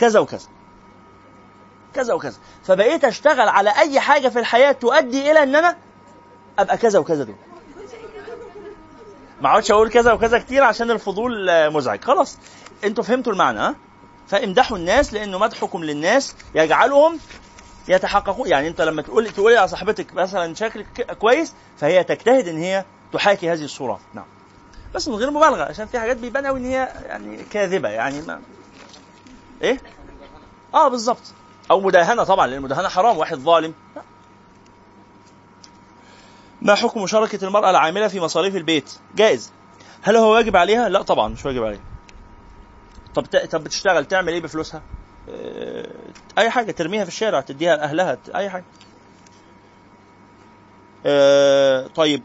كذا 0.00 0.20
وكذا. 0.20 0.48
كذا 1.94 2.14
وكذا. 2.14 2.38
فبقيت 2.64 3.04
أشتغل 3.04 3.48
على 3.48 3.70
أي 3.70 4.00
حاجة 4.00 4.28
في 4.28 4.38
الحياة 4.38 4.72
تؤدي 4.72 5.30
إلى 5.30 5.42
إن 5.42 5.56
أنا 5.56 5.76
أبقى 6.58 6.78
كذا 6.78 6.98
وكذا 6.98 7.24
دول. 7.24 7.36
ما 9.40 9.48
اقعدش 9.48 9.70
أقول 9.70 9.90
كذا 9.90 10.12
وكذا 10.12 10.38
كتير 10.38 10.62
عشان 10.62 10.90
الفضول 10.90 11.50
مزعج. 11.72 12.04
خلاص. 12.04 12.38
أنتوا 12.84 13.04
فهمتوا 13.04 13.32
المعنى 13.32 13.58
ها؟ 13.58 13.74
فامدحوا 14.28 14.76
الناس 14.76 15.12
لأنه 15.14 15.38
مدحكم 15.38 15.84
للناس 15.84 16.34
يجعلهم 16.54 17.18
يتحققون. 17.88 18.48
يعني 18.48 18.68
أنت 18.68 18.80
لما 18.80 19.02
تقول 19.02 19.30
تقولي 19.30 19.56
على 19.56 19.68
صاحبتك 19.68 20.14
مثلا 20.14 20.54
شكلك 20.54 21.16
كويس 21.18 21.54
فهي 21.78 22.04
تجتهد 22.04 22.48
إن 22.48 22.56
هي 22.56 22.84
تحاكي 23.12 23.52
هذه 23.52 23.64
الصورات 23.64 24.00
نعم. 24.14 24.26
بس 24.94 25.08
من 25.08 25.14
غير 25.14 25.30
مبالغة 25.30 25.62
عشان 25.62 25.86
في 25.86 25.98
حاجات 25.98 26.16
بيبان 26.16 26.46
قوي 26.46 26.58
إن 26.58 26.64
هي 26.64 26.88
يعني 27.06 27.36
كاذبة 27.50 27.88
يعني 27.88 28.22
ما 28.22 28.40
إيه؟ 29.62 29.80
آه 30.74 30.88
بالظبط 30.88 31.32
أو 31.70 31.80
مداهنة 31.80 32.24
طبعا 32.24 32.46
لأن 32.46 32.56
المداهنة 32.56 32.88
حرام 32.88 33.18
واحد 33.18 33.38
ظالم. 33.38 33.74
ما 36.62 36.74
حكم 36.74 37.02
مشاركة 37.02 37.44
المرأة 37.44 37.70
العاملة 37.70 38.08
في 38.08 38.20
مصاريف 38.20 38.56
البيت؟ 38.56 38.94
جائز. 39.16 39.52
هل 40.02 40.16
هو 40.16 40.32
واجب 40.32 40.56
عليها؟ 40.56 40.88
لا 40.88 41.02
طبعا 41.02 41.28
مش 41.28 41.46
واجب 41.46 41.62
عليها 41.62 41.80
طب. 43.14 43.26
طب 43.26 43.64
بتشتغل 43.64 44.04
تعمل 44.04 44.32
إيه 44.32 44.40
بفلوسها؟ 44.40 44.82
آه، 45.28 45.86
أي 46.38 46.50
حاجة 46.50 46.72
ترميها 46.72 47.04
في 47.04 47.10
الشارع 47.10 47.40
تديها 47.40 47.76
لأهلها 47.76 48.18
أي 48.34 48.50
حاجة. 48.50 48.64
آه، 51.06 51.86
طيب. 51.86 52.22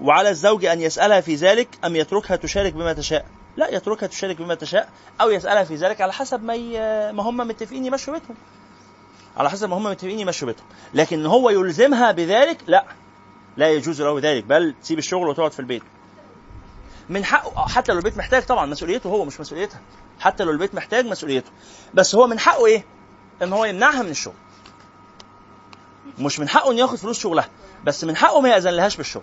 وعلى 0.00 0.30
الزوج 0.30 0.64
أن 0.64 0.80
يسألها 0.80 1.20
في 1.20 1.34
ذلك 1.34 1.68
أم 1.84 1.96
يتركها 1.96 2.36
تشارك 2.36 2.72
بما 2.72 2.92
تشاء؟ 2.92 3.26
لا 3.56 3.68
يتركها 3.68 4.06
تشارك 4.06 4.36
بما 4.36 4.54
تشاء 4.54 4.88
أو 5.20 5.30
يسألها 5.30 5.64
في 5.64 5.74
ذلك 5.74 6.00
على 6.00 6.12
حسب 6.12 6.44
ما. 6.44 7.12
ما 7.12 7.22
هم 7.22 7.36
متفقين 7.36 7.86
يمشوا 7.86 8.14
بيتهم. 8.14 8.36
على 9.36 9.50
حسب 9.50 9.68
ما 9.68 9.76
هم 9.76 9.82
متفقين 9.82 10.18
يمشوا 10.18 10.46
بيتهم. 10.46 10.66
لكن 10.94 11.26
هو 11.26 11.50
يلزمها 11.50 12.12
بذلك 12.12 12.58
لا. 12.66 12.84
لا 13.56 13.70
يجوز 13.70 14.02
له 14.02 14.20
ذلك 14.20 14.44
بل 14.44 14.74
تسيب 14.82 14.98
الشغل 14.98 15.28
وتقعد 15.28 15.52
في 15.52 15.60
البيت. 15.60 15.82
من 17.08 17.24
حقه 17.24 17.68
حتى 17.68 17.92
لو 17.92 17.98
البيت 17.98 18.16
محتاج 18.16 18.42
طبعا 18.42 18.66
مسؤوليته 18.66 19.10
هو 19.10 19.24
مش 19.24 19.40
مسؤوليتها. 19.40 19.80
حتى 20.20 20.44
لو 20.44 20.50
البيت 20.50 20.74
محتاج 20.74 21.06
مسؤوليته. 21.06 21.50
بس 21.94 22.14
هو 22.14 22.26
من 22.26 22.38
حقه 22.38 22.66
إيه؟ 22.66 22.84
إن 23.42 23.52
هو 23.52 23.64
يمنعها 23.64 24.02
من 24.02 24.10
الشغل. 24.10 24.34
مش 26.18 26.40
من 26.40 26.48
حقه 26.48 26.70
انه 26.70 26.80
ياخد 26.80 26.96
فلوس 26.96 27.18
شغلها. 27.18 27.48
بس 27.84 28.04
من 28.04 28.16
حقه 28.16 28.40
ما 28.40 28.48
يأذن 28.48 28.70
لهاش 28.70 28.96
بالشغل. 28.96 29.22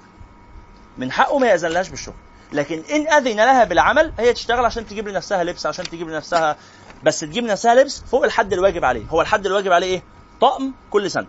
من 0.98 1.12
حقه 1.12 1.40
ما 1.40 1.48
يأذن 1.48 1.70
لهاش 1.70 1.90
بالشغل. 1.90 2.16
لكن 2.54 2.84
إن 2.92 3.08
أذن 3.08 3.36
لها 3.36 3.64
بالعمل 3.64 4.14
هي 4.20 4.34
تشتغل 4.34 4.66
عشان 4.66 4.86
تجيب 4.86 5.08
لنفسها 5.08 5.44
لبس 5.44 5.66
عشان 5.66 5.86
تجيب 5.86 6.10
لنفسها 6.10 6.56
بس 7.04 7.20
تجيب 7.20 7.44
لنفسها 7.44 7.76
لبس 7.76 8.04
فوق 8.12 8.24
الحد 8.24 8.54
الواجب 8.54 8.86
عليه. 8.86 9.06
هو 9.10 9.22
الحد 9.22 9.46
الواجب 9.46 9.72
عليه 9.72 9.88
إيه؟ 9.88 10.04
طقم 10.42 10.72
كل 10.90 11.12
سنة. 11.12 11.28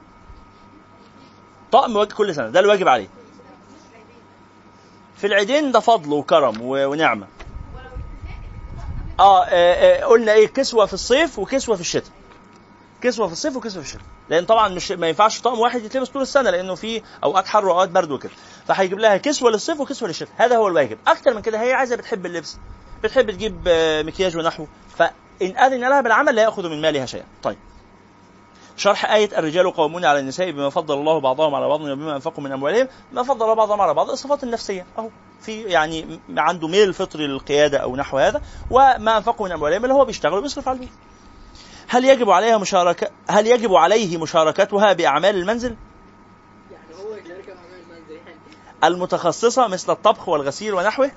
طقم 1.73 2.05
كل 2.05 2.35
سنة 2.35 2.49
ده 2.49 2.61
الواجب 2.61 2.89
عليه. 2.89 3.09
في 5.17 5.27
العيدين 5.27 5.73
ده 5.73 5.81
فضل 5.81 6.13
وكرم 6.13 6.55
ونعمة. 6.61 7.27
آه, 9.21 9.45
آه, 9.45 9.49
آه 9.49 10.05
قلنا 10.05 10.33
إيه؟ 10.33 10.47
كسوة 10.47 10.87
في 10.87 10.93
الصيف 10.93 11.39
وكسوة 11.39 11.75
في 11.75 11.81
الشتاء. 11.81 12.13
كسوة 13.01 13.27
في 13.27 13.33
الصيف 13.33 13.57
وكسوة 13.57 13.83
في 13.83 13.89
الشتاء. 13.89 14.07
لأن 14.33 14.45
طبعا 14.45 14.69
مش 14.69 14.93
ما 14.93 15.09
ينفعش 15.09 15.41
طقم 15.41 15.59
واحد 15.59 15.85
يتلبس 15.85 16.09
طول 16.09 16.23
السنة 16.23 16.51
لأنه 16.51 16.75
في 16.75 17.03
أوقات 17.25 17.47
حر 17.47 17.67
وأوقات 17.67 17.89
برد 17.89 18.11
وكده. 18.11 18.33
فهيجيب 18.67 18.99
لها 18.99 19.17
كسوة 19.17 19.51
للصيف 19.51 19.81
وكسوة 19.81 20.09
للشتاء. 20.09 20.29
هذا 20.37 20.57
هو 20.57 20.69
الواجب. 20.69 20.99
أكتر 21.07 21.35
من 21.35 21.43
كده 21.43 21.63
هي 21.63 21.73
عايزة 21.73 21.97
بتحب 21.97 22.27
اللبس 22.27 22.57
بتحب 23.05 23.31
تجيب 23.31 23.65
آه، 23.69 24.03
مكياج 24.03 24.37
ونحوه 24.37 24.69
فإن 24.97 25.59
أذن 25.59 25.81
لها 25.81 26.01
بالعمل 26.01 26.35
لا 26.35 26.43
يأخذ 26.43 26.69
من 26.69 26.81
مالها 26.81 27.07
شيئا. 27.07 27.25
طيب. 27.43 27.59
شرح 28.77 29.13
آية 29.13 29.39
الرجال 29.39 29.71
قوامون 29.71 30.05
على 30.05 30.19
النساء 30.19 30.51
بما 30.51 30.71
فضل 30.71 30.95
الله 30.95 31.21
بعضهم 31.21 31.55
على 31.55 31.69
بعض 31.69 31.81
وبما 31.81 32.17
أنفقوا 32.17 32.45
من 32.45 32.53
أموالهم 32.53 32.89
ما 33.13 33.23
فضل 33.23 33.55
بعضهم 33.55 33.81
على 33.81 33.95
بعض. 33.95 34.11
الصفات 34.11 34.45
النفسية 34.45 34.87
أهو. 34.99 35.09
في 35.41 35.63
يعني 35.63 36.21
عنده 36.37 36.69
ميل 36.69 36.95
فطري 36.95 37.27
للقيادة 37.27 37.79
أو 37.79 37.97
نحو 37.97 38.19
هذا 38.19 38.43
وما 38.71 39.17
أنفقوا 39.17 39.47
من 39.47 39.53
أموالهم 39.53 39.83
اللي 39.83 39.95
هو 39.95 40.05
بيشتغل 40.05 40.39
وبيصرف 40.39 40.69
على 40.69 40.77
البيت. 40.77 40.93
هل 41.93 42.05
يجب 42.05 42.31
عليها 42.31 42.59
مشاركة 42.59 43.11
هل 43.29 43.47
يجب 43.47 43.75
عليه 43.75 44.17
مشاركتها 44.17 44.93
بأعمال 44.93 45.37
المنزل؟ 45.37 45.77
يعني 46.71 47.05
هو 47.05 47.15
يشاركها 47.15 47.55
مع 47.55 47.61
المنزل 47.77 48.15
يعني. 48.27 48.39
المتخصصة 48.85 49.69
مثل 49.69 49.93
الطبخ 49.93 50.29
والغسيل 50.29 50.75
ونحوه؟ 50.75 51.11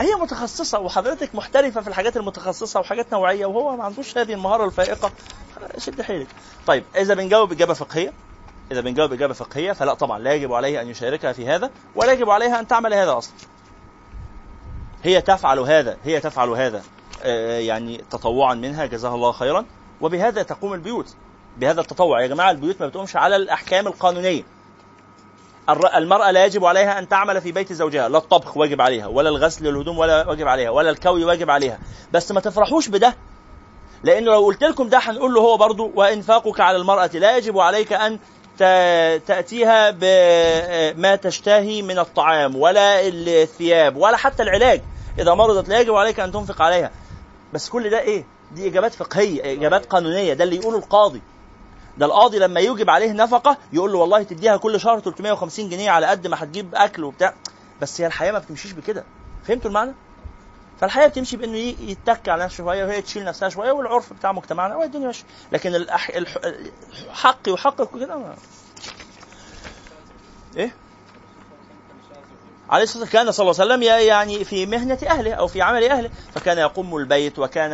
هي 0.00 0.14
متخصصة 0.14 0.78
وحضرتك 0.78 1.34
محترفة 1.34 1.80
في 1.80 1.88
الحاجات 1.88 2.16
المتخصصة 2.16 2.80
وحاجات 2.80 3.12
نوعية 3.12 3.46
وهو 3.46 3.76
ما 3.76 3.84
عندوش 3.84 4.18
هذه 4.18 4.32
المهارة 4.32 4.64
الفائقة. 4.64 5.12
شد 5.78 6.02
حيلك. 6.02 6.28
طيب 6.66 6.84
إذا 6.96 7.14
بنجاوب 7.14 7.52
إجابة 7.52 7.74
فقهية 7.74 8.12
إذا 8.72 8.80
بنجاوب 8.80 9.12
إجابة 9.12 9.34
فقهية 9.34 9.72
فلا 9.72 9.94
طبعا 9.94 10.18
لا 10.18 10.32
يجب 10.32 10.52
عليه 10.52 10.80
أن 10.80 10.88
يشاركها 10.88 11.32
في 11.32 11.46
هذا 11.46 11.70
ولا 11.94 12.12
يجب 12.12 12.30
عليها 12.30 12.60
أن 12.60 12.66
تعمل 12.66 12.94
هذا 12.94 13.18
أصلا. 13.18 13.34
هي 15.02 15.20
تفعل 15.20 15.58
هذا 15.58 15.96
هي 16.04 16.20
تفعل 16.20 16.48
هذا. 16.48 16.82
يعني 17.24 18.04
تطوعا 18.10 18.54
منها 18.54 18.86
جزاها 18.86 19.14
الله 19.14 19.32
خيرا. 19.32 19.64
وبهذا 20.00 20.42
تقوم 20.42 20.74
البيوت. 20.74 21.14
بهذا 21.56 21.80
التطوع 21.80 22.22
يا 22.22 22.26
جماعة 22.26 22.50
البيوت 22.50 22.80
ما 22.80 22.86
بتقومش 22.86 23.16
على 23.16 23.36
الأحكام 23.36 23.86
القانونية. 23.86 24.42
المرأة 25.96 26.30
لا 26.30 26.44
يجب 26.44 26.64
عليها 26.64 26.98
أن 26.98 27.08
تعمل 27.08 27.40
في 27.40 27.52
بيت 27.52 27.72
زوجها 27.72 28.08
لا 28.08 28.18
الطبخ 28.18 28.56
واجب 28.56 28.80
عليها 28.80 29.06
ولا 29.06 29.28
الغسل 29.28 29.64
للهدوم 29.64 29.98
ولا 29.98 30.28
واجب 30.28 30.48
عليها 30.48 30.70
ولا 30.70 30.90
الكوي 30.90 31.24
واجب 31.24 31.50
عليها. 31.50 31.78
بس 32.12 32.32
ما 32.32 32.40
تفرحوش 32.40 32.88
بده. 32.88 33.16
لأنه 34.04 34.26
لو 34.26 34.44
قلت 34.44 34.64
لكم 34.64 34.88
ده 34.88 34.98
هنقول 34.98 35.34
له 35.34 35.40
هو 35.40 35.56
برضو 35.56 35.92
وإنفاقك 35.94 36.60
على 36.60 36.76
المرأة 36.76 37.10
لا 37.14 37.36
يجب 37.36 37.58
عليك 37.58 37.92
أن 37.92 38.18
تأتيها 39.26 39.90
بما 39.90 41.16
تشتهي 41.16 41.82
من 41.82 41.98
الطعام 41.98 42.56
ولا 42.56 43.08
الثياب 43.08 43.96
ولا 43.96 44.16
حتى 44.16 44.42
العلاج. 44.42 44.80
إذا 45.18 45.34
مرضت 45.34 45.68
لا 45.68 45.80
يجب 45.80 45.94
عليك 45.94 46.20
أن 46.20 46.32
تنفق 46.32 46.62
عليها. 46.62 46.90
بس 47.52 47.68
كل 47.68 47.90
ده 47.90 48.00
إيه؟ 48.00 48.24
دي 48.52 48.66
إجابات 48.68 48.94
فقهية 48.94 49.52
إجابات 49.52 49.86
قانونية 49.86 50.34
ده 50.34 50.44
اللي 50.44 50.56
يقوله 50.56 50.78
القاضي 50.78 51.22
ده 51.98 52.06
القاضي 52.06 52.38
لما 52.38 52.60
يوجب 52.60 52.90
عليه 52.90 53.12
نفقة 53.12 53.56
يقول 53.72 53.92
له 53.92 53.98
والله 53.98 54.22
تديها 54.22 54.56
كل 54.56 54.80
شهر 54.80 55.00
350 55.00 55.68
جنيه 55.68 55.90
على 55.90 56.06
قد 56.06 56.26
ما 56.26 56.42
هتجيب 56.42 56.74
أكل 56.74 57.04
وبتاع 57.04 57.34
بس 57.80 58.00
هي 58.00 58.06
الحياة 58.06 58.32
ما 58.32 58.38
بتمشيش 58.38 58.72
بكده 58.72 59.04
فهمتوا 59.44 59.70
المعنى؟ 59.70 59.92
فالحياة 60.80 61.06
بتمشي 61.06 61.36
بإنه 61.36 61.56
يتك 61.58 62.28
على 62.28 62.44
نفسه 62.44 62.56
شوية 62.56 62.84
وهي 62.84 63.02
تشيل 63.02 63.24
نفسها 63.24 63.48
شوية 63.48 63.72
والعرف 63.72 64.12
بتاع 64.12 64.32
مجتمعنا 64.32 64.76
والدنيا 64.76 65.06
ماشية 65.06 65.24
لكن 65.52 65.74
الأح... 65.74 66.08
الح... 66.08 66.36
الحق 67.10 67.48
يحقق 67.48 67.98
كده. 67.98 68.34
إيه؟ 70.56 70.74
عليه 72.72 72.82
الصلاة 72.84 73.02
والسلام 73.02 73.24
كان 73.24 73.32
صلى 73.32 73.50
الله 73.50 73.60
عليه 73.60 73.74
وسلم 73.74 74.06
يعني 74.08 74.44
في 74.44 74.66
مهنة 74.66 74.98
أهله 75.06 75.32
أو 75.32 75.46
في 75.46 75.62
عمل 75.62 75.84
أهله 75.90 76.10
فكان 76.34 76.58
يقوم 76.58 76.96
البيت 76.96 77.38
وكان. 77.38 77.72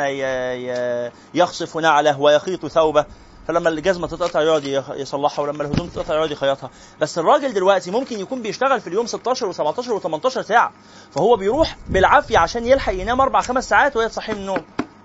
يخصف 1.34 1.76
نعله 1.76 2.20
ويخيط 2.20 2.66
ثوبه 2.66 3.04
فلما 3.48 3.68
الجزمة 3.68 4.06
تتقطع 4.06 4.42
يقعد 4.42 4.84
يصلحها 4.96 5.42
ولما 5.42 5.62
الهدوم 5.62 5.88
تتقطع 5.88 6.14
يقعد 6.14 6.30
يخيطها 6.30 6.70
بس 7.00 7.18
الراجل 7.18 7.52
دلوقتي 7.54 7.90
ممكن 7.90 8.20
يكون 8.20 8.42
بيشتغل 8.42 8.80
في 8.80 8.86
اليوم 8.86 9.06
16 9.06 9.52
و17 9.52 9.76
و18 10.02 10.28
ساعة 10.28 10.72
فهو 11.14 11.36
بيروح 11.36 11.76
بالعافية 11.88 12.38
عشان 12.38 12.66
يلحق 12.66 12.92
ينام 12.92 13.20
أربع 13.20 13.40
خمس 13.40 13.68
ساعات 13.68 13.96
وهي 13.96 14.08
تصحيه 14.08 14.32
من 14.32 14.40
النوم 14.40 14.62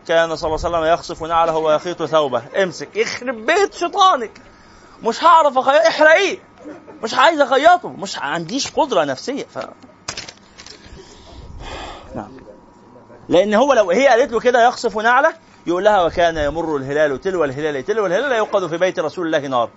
كان 0.07 0.35
صلى 0.35 0.47
الله 0.55 0.65
عليه 0.65 0.77
وسلم 0.77 0.93
يخصف 0.93 1.23
نعله 1.23 1.57
ويخيط 1.57 2.03
ثوبه 2.03 2.41
امسك 2.63 2.95
يخرب 2.95 3.45
بيت 3.45 3.73
شيطانك 3.73 4.41
مش 5.03 5.23
هعرف. 5.23 5.57
إحرقيه 5.57 6.52
مش 7.03 7.13
عايز 7.13 7.41
اخيطه 7.41 7.89
مش 7.89 8.19
عنديش 8.19 8.71
قدرة 8.71 9.03
نفسية 9.03 9.43
ف... 9.43 9.57
نعم. 12.15 12.31
لأن 13.29 13.53
هو 13.53 13.73
لو 13.73 13.91
هي 13.91 14.07
قالت 14.07 14.31
له 14.31 14.39
كده 14.39 14.67
يخصف 14.67 14.97
نعلة 14.97 15.33
يقول 15.67 15.83
لها 15.83 16.03
وكان 16.03 16.37
يمر 16.37 16.77
الهلال 16.77 17.21
تلو 17.21 17.43
الهلال 17.43 17.85
تلو 17.85 18.05
الهلال 18.05 18.29
لا 18.29 18.37
يوقد 18.37 18.67
في 18.67 18.77
بيت 18.77 18.99
رسول 18.99 19.25
الله 19.25 19.47
نار. 19.47 19.69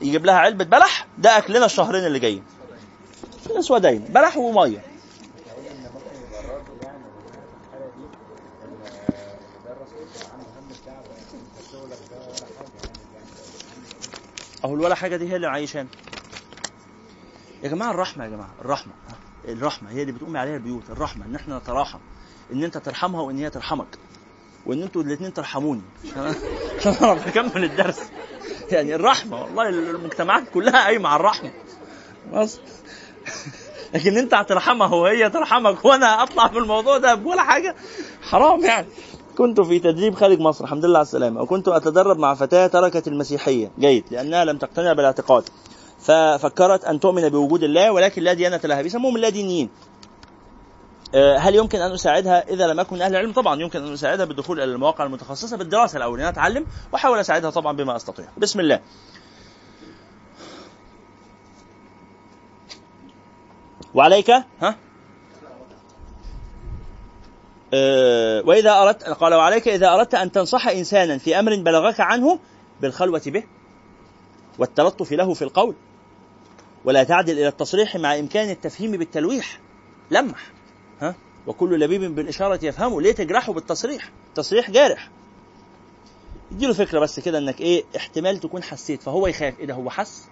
يجيب 0.00 0.26
لها 0.26 0.34
علبة 0.34 0.64
بلح 0.64 1.06
ده 1.18 1.38
أكلنا 1.38 1.66
الشهرين 1.66 2.06
اللي 2.06 2.18
جايين. 2.18 2.44
اسودين 3.50 3.98
بلح 3.98 4.36
ومية 4.36 4.58
أقول 4.58 5.66
ان 5.66 5.90
ممكن 5.94 6.16
يبقى 6.26 6.40
الراجل 6.40 6.82
يعني 6.82 6.98
اللي 6.98 7.28
في 7.30 7.36
الحاله 7.68 7.90
دي 7.96 8.04
ان 8.64 8.78
ده 9.64 9.72
الرسول 9.72 9.98
كان 10.14 10.30
عنده 10.30 10.46
هم 10.60 10.68
الدعوه 10.70 11.16
انت 11.34 11.72
شغلك 11.72 11.98
ده 12.10 12.16
ولا 12.26 12.46
حاجة 12.58 12.68
أهو 14.64 14.72
ولا 14.72 14.94
حاجة 14.94 15.16
دي 15.16 15.30
هي 15.30 15.36
اللي 15.36 15.46
عايشانا 15.46 15.88
يا 17.62 17.68
جماعة 17.68 17.90
الرحمة 17.90 18.24
يا 18.24 18.30
جماعة 18.30 18.50
الرحمة 18.60 18.92
الرحمة 19.48 19.90
هي 19.90 20.00
اللي 20.02 20.12
بتقوم 20.12 20.36
عليها 20.36 20.56
البيوت 20.56 20.90
الرحمة 20.90 21.26
إن 21.26 21.34
إحنا 21.34 21.58
نتراحم 21.58 21.98
إن 22.52 22.64
أنت 22.64 22.78
ترحمها 22.78 23.20
وإن 23.20 23.38
هي 23.38 23.50
ترحمك 23.50 23.98
وإن 24.66 24.82
أنتوا 24.82 25.02
الاتنين 25.02 25.32
ترحموني. 25.32 25.82
عشان 26.78 26.96
أعرف 27.02 27.28
أكمل 27.28 27.64
الدرس. 27.64 28.00
يعني 28.70 28.94
الرحمة 28.94 29.42
والله 29.42 29.68
المجتمعات 29.68 30.48
كلها 30.54 30.84
قايمة 30.84 31.08
على 31.08 31.20
الرحمة. 31.20 31.50
خلاص 32.32 32.60
لكن 33.94 34.18
أنت 34.18 34.34
هترحمها 34.34 34.94
وهي 34.94 35.30
ترحمك 35.30 35.84
وأنا 35.84 36.22
اطلع 36.22 36.48
في 36.48 36.58
الموضوع 36.58 36.98
ده 36.98 37.14
ولا 37.14 37.42
حاجة؟ 37.42 37.76
حرام 38.22 38.64
يعني. 38.64 38.86
كنت 39.38 39.60
في 39.60 39.78
تدريب 39.78 40.14
خارج 40.14 40.40
مصر 40.40 40.64
الحمد 40.64 40.84
لله 40.84 40.98
على 40.98 41.04
السلامة 41.04 41.42
وكنت 41.42 41.68
أتدرب 41.68 42.18
مع 42.18 42.34
فتاة 42.34 42.66
تركت 42.66 43.08
المسيحية 43.08 43.70
جيد 43.78 44.04
لأنها 44.10 44.44
لم 44.44 44.58
تقتنع 44.58 44.92
بالاعتقاد 44.92 45.44
ففكرت 45.98 46.84
أن 46.84 47.00
تؤمن 47.00 47.28
بوجود 47.28 47.62
الله 47.62 47.92
ولكن 47.92 48.22
لا 48.22 48.32
ديانة 48.32 48.60
لها 48.64 48.82
بيسموهم 48.82 49.16
اللا 49.16 49.28
دينيين 49.28 49.70
آه، 51.14 51.36
هل 51.36 51.54
يمكن 51.54 51.80
أن 51.80 51.92
أساعدها 51.92 52.48
إذا 52.48 52.66
لم 52.66 52.80
اكن 52.80 52.96
من 52.96 53.02
أهل 53.02 53.10
العلم؟ 53.10 53.32
طبعا 53.32 53.60
يمكن 53.60 53.82
أن 53.82 53.92
أساعدها 53.92 54.24
بالدخول 54.24 54.60
إلى 54.60 54.72
المواقع 54.72 55.04
المتخصصة 55.04 55.56
بالدراسة 55.56 55.96
الأول 55.96 56.18
انها 56.18 56.30
أتعلم 56.30 56.66
وأحاول 56.92 57.18
أساعدها 57.18 57.50
طبعا 57.50 57.76
بما 57.76 57.96
أستطيع. 57.96 58.26
بسم 58.38 58.60
الله. 58.60 58.80
وعليك 63.94 64.30
ها 64.30 64.87
وإذا 68.44 68.72
أردت 68.72 69.02
قال 69.04 69.34
وعليك 69.34 69.68
إذا 69.68 69.88
أردت 69.88 70.14
أن 70.14 70.32
تنصح 70.32 70.68
إنسانا 70.68 71.18
في 71.18 71.38
أمر 71.38 71.56
بلغك 71.56 72.00
عنه 72.00 72.38
بالخلوة 72.80 73.22
به 73.26 73.44
والتلطف 74.58 75.12
له 75.12 75.34
في 75.34 75.42
القول 75.42 75.74
ولا 76.84 77.04
تعدل 77.04 77.32
إلى 77.32 77.48
التصريح 77.48 77.96
مع 77.96 78.18
إمكان 78.18 78.50
التفهيم 78.50 78.90
بالتلويح 78.90 79.60
لمح 80.10 80.52
ها؟ 81.00 81.14
وكل 81.46 81.80
لبيب 81.80 82.14
بالإشارة 82.14 82.64
يفهمه 82.64 83.00
ليه 83.00 83.12
تجرحه 83.12 83.52
بالتصريح؟ 83.52 84.10
تصريح 84.34 84.70
جارح. 84.70 85.10
اديله 86.52 86.72
فكرة 86.72 86.98
بس 87.00 87.20
كده 87.20 87.38
إنك 87.38 87.60
إيه 87.60 87.84
احتمال 87.96 88.40
تكون 88.40 88.62
حسيت 88.62 89.02
فهو 89.02 89.26
يخاف. 89.26 89.60
إيه 89.60 89.66
ده 89.66 89.74
هو 89.74 89.90
حس؟ 89.90 90.28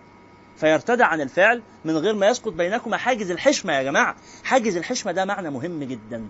فيرتدع 0.57 1.07
عن 1.07 1.20
الفعل 1.20 1.62
من 1.84 1.97
غير 1.97 2.14
ما 2.14 2.26
يسقط 2.28 2.53
بينكما. 2.53 2.97
حاجز 2.97 3.30
الحشمة 3.30 3.72
يا 3.72 3.82
جماعة. 3.82 4.16
حاجز 4.45 4.76
الحشمة 4.76 5.12
ده 5.12 5.24
معنى 5.24 5.51
مهم 5.51 5.84
جدا. 5.84 6.26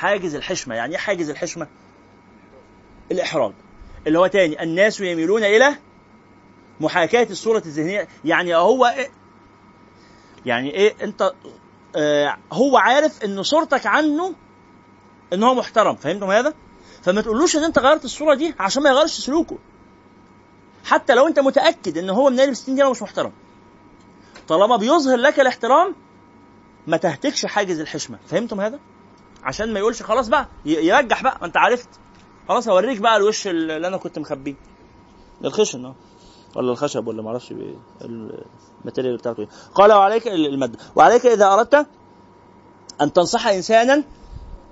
حاجز 0.00 0.34
الحشمة. 0.34 0.74
يعني 0.74 0.92
إيه 0.92 0.98
حاجز 0.98 1.30
الحشمة؟ 1.30 1.66
الإحراج. 3.12 3.52
اللي 4.06 4.18
هو 4.18 4.26
تاني 4.26 4.62
الناس 4.62 5.00
يميلون 5.00 5.44
إلى 5.44 5.76
محاكاة 6.80 7.26
الصورة 7.30 7.62
الذهنية. 7.66 8.08
يعني 8.24 8.56
هو 8.56 8.86
إيه؟ 8.86 9.10
يعني 10.46 10.74
إيه؟ 10.74 10.94
أنت 11.02 11.32
آه 11.96 12.36
هو 12.52 12.76
عارف 12.76 13.24
إن 13.24 13.42
صورتك 13.42 13.86
عنه 13.86 14.34
إن 15.32 15.42
هو 15.42 15.54
محترم. 15.54 15.96
فهمتم 15.96 16.30
هذا؟ 16.30 16.54
فما 17.02 17.20
تقولوش 17.20 17.56
إن 17.56 17.64
أنت 17.64 17.78
غيرت 17.78 18.04
الصورة 18.04 18.34
دي 18.34 18.54
عشان 18.58 18.82
ما 18.82 18.90
يغيرش 18.90 19.20
سلوكه. 19.20 19.58
حتى 20.84 21.14
لو 21.14 21.26
أنت 21.26 21.40
متأكد 21.40 21.98
إن 21.98 22.10
هو 22.10 22.30
من 22.30 22.54
60 22.54 22.74
دي 22.74 22.84
مش 22.84 23.02
محترم. 23.02 23.32
طالما 24.48 24.76
بيظهر 24.76 25.16
لك 25.16 25.40
الاحترام 25.40 25.94
ما 26.86 26.96
تهتكش 26.96 27.46
حاجز 27.46 27.80
الحشمة. 27.80 28.18
فهمتم 28.26 28.60
هذا؟ 28.60 28.78
عشان 29.42 29.72
ما 29.72 29.78
يقولش 29.78 30.02
خلاص 30.02 30.28
بقى 30.28 30.46
يرجح 30.64 31.22
بقى. 31.22 31.38
ما 31.40 31.46
انت 31.46 31.56
عرفت. 31.56 31.88
خلاص 32.48 32.68
هوريك 32.68 32.98
بقى 33.00 33.16
الوش 33.16 33.46
اللي 33.46 33.86
أنا 33.86 33.96
كنت 33.96 34.18
مخبيه. 34.18 34.54
الخشن 35.44 35.84
آه. 35.84 35.94
ولا 36.56 36.72
الخشب 36.72 37.06
ولا 37.06 37.22
بي- 37.52 37.78
ال 38.84 38.88
material 38.88 39.16
بتاعته 39.16 39.40
إيه. 39.40 39.48
قال 39.74 39.92
وعليك 39.92 40.28
الماده 40.28 40.78
وعليك 40.96 41.26
إذا 41.26 41.46
أردت 41.54 41.86
أن 43.00 43.12
تنصح 43.12 43.46
إنسانا 43.46 44.04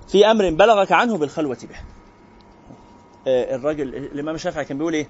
في 0.07 0.25
أمر 0.31 0.49
بلغك 0.49 0.91
عنه 0.91 1.17
بالخلوة 1.17 1.57
به. 1.69 1.75
آه 3.27 3.55
الراجل 3.55 3.95
الإمام 3.95 4.35
الشافعي 4.35 4.65
كان 4.65 4.77
بيقول 4.77 4.93
إيه؟ 4.93 5.09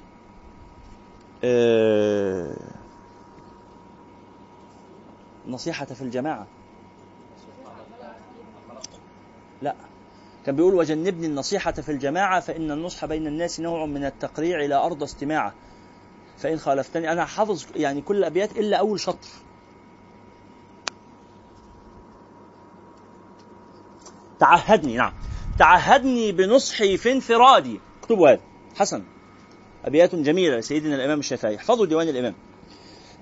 آه 1.44 2.56
نصيحة 5.48 5.86
في 5.86 6.02
الجماعة. 6.02 6.48
لا. 9.62 9.76
كان 10.46 10.56
بيقول 10.56 10.74
وجنبني 10.74 11.28
النصيحة 11.28 11.72
في 11.72 11.92
الجماعة 11.92 12.40
فإن 12.40 12.72
النصح 12.72 13.06
بين 13.06 13.28
الناس 13.28 13.60
نوع 13.60 13.86
من 13.86 14.06
التقريع 14.06 14.66
إلى 14.66 14.76
أرض 14.76 15.04
استماعة. 15.04 15.54
فإن 16.38 16.58
خالفتني 16.58 17.12
أنا 17.12 17.26
حافظ 17.26 17.66
يعني 17.76 18.02
كل 18.02 18.18
الأبيات 18.18 18.58
إلا 18.58 18.78
أول 18.78 19.00
شطر. 19.00 19.28
تعهدني 24.40 24.98
نعم. 24.98 25.14
تعهدني 25.58 26.32
بنصحي 26.32 26.98
في 26.98 27.12
انفرادي. 27.12 27.80
اكتبوا 28.02 28.30
هذا. 28.30 28.40
حسن. 28.76 29.04
أبيات 29.86 30.16
جميلة 30.16 30.58
لسيدنا 30.58 30.96
الإمام 30.96 31.20
الشافعي. 31.20 31.56
احفظوا 31.56 31.86
ديوان 31.86 32.08
الإمام. 32.08 32.34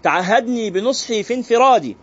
تعهدني 0.04 0.70
بنصحي 0.70 1.24
في 1.24 1.34
انفرادي. 1.34 1.98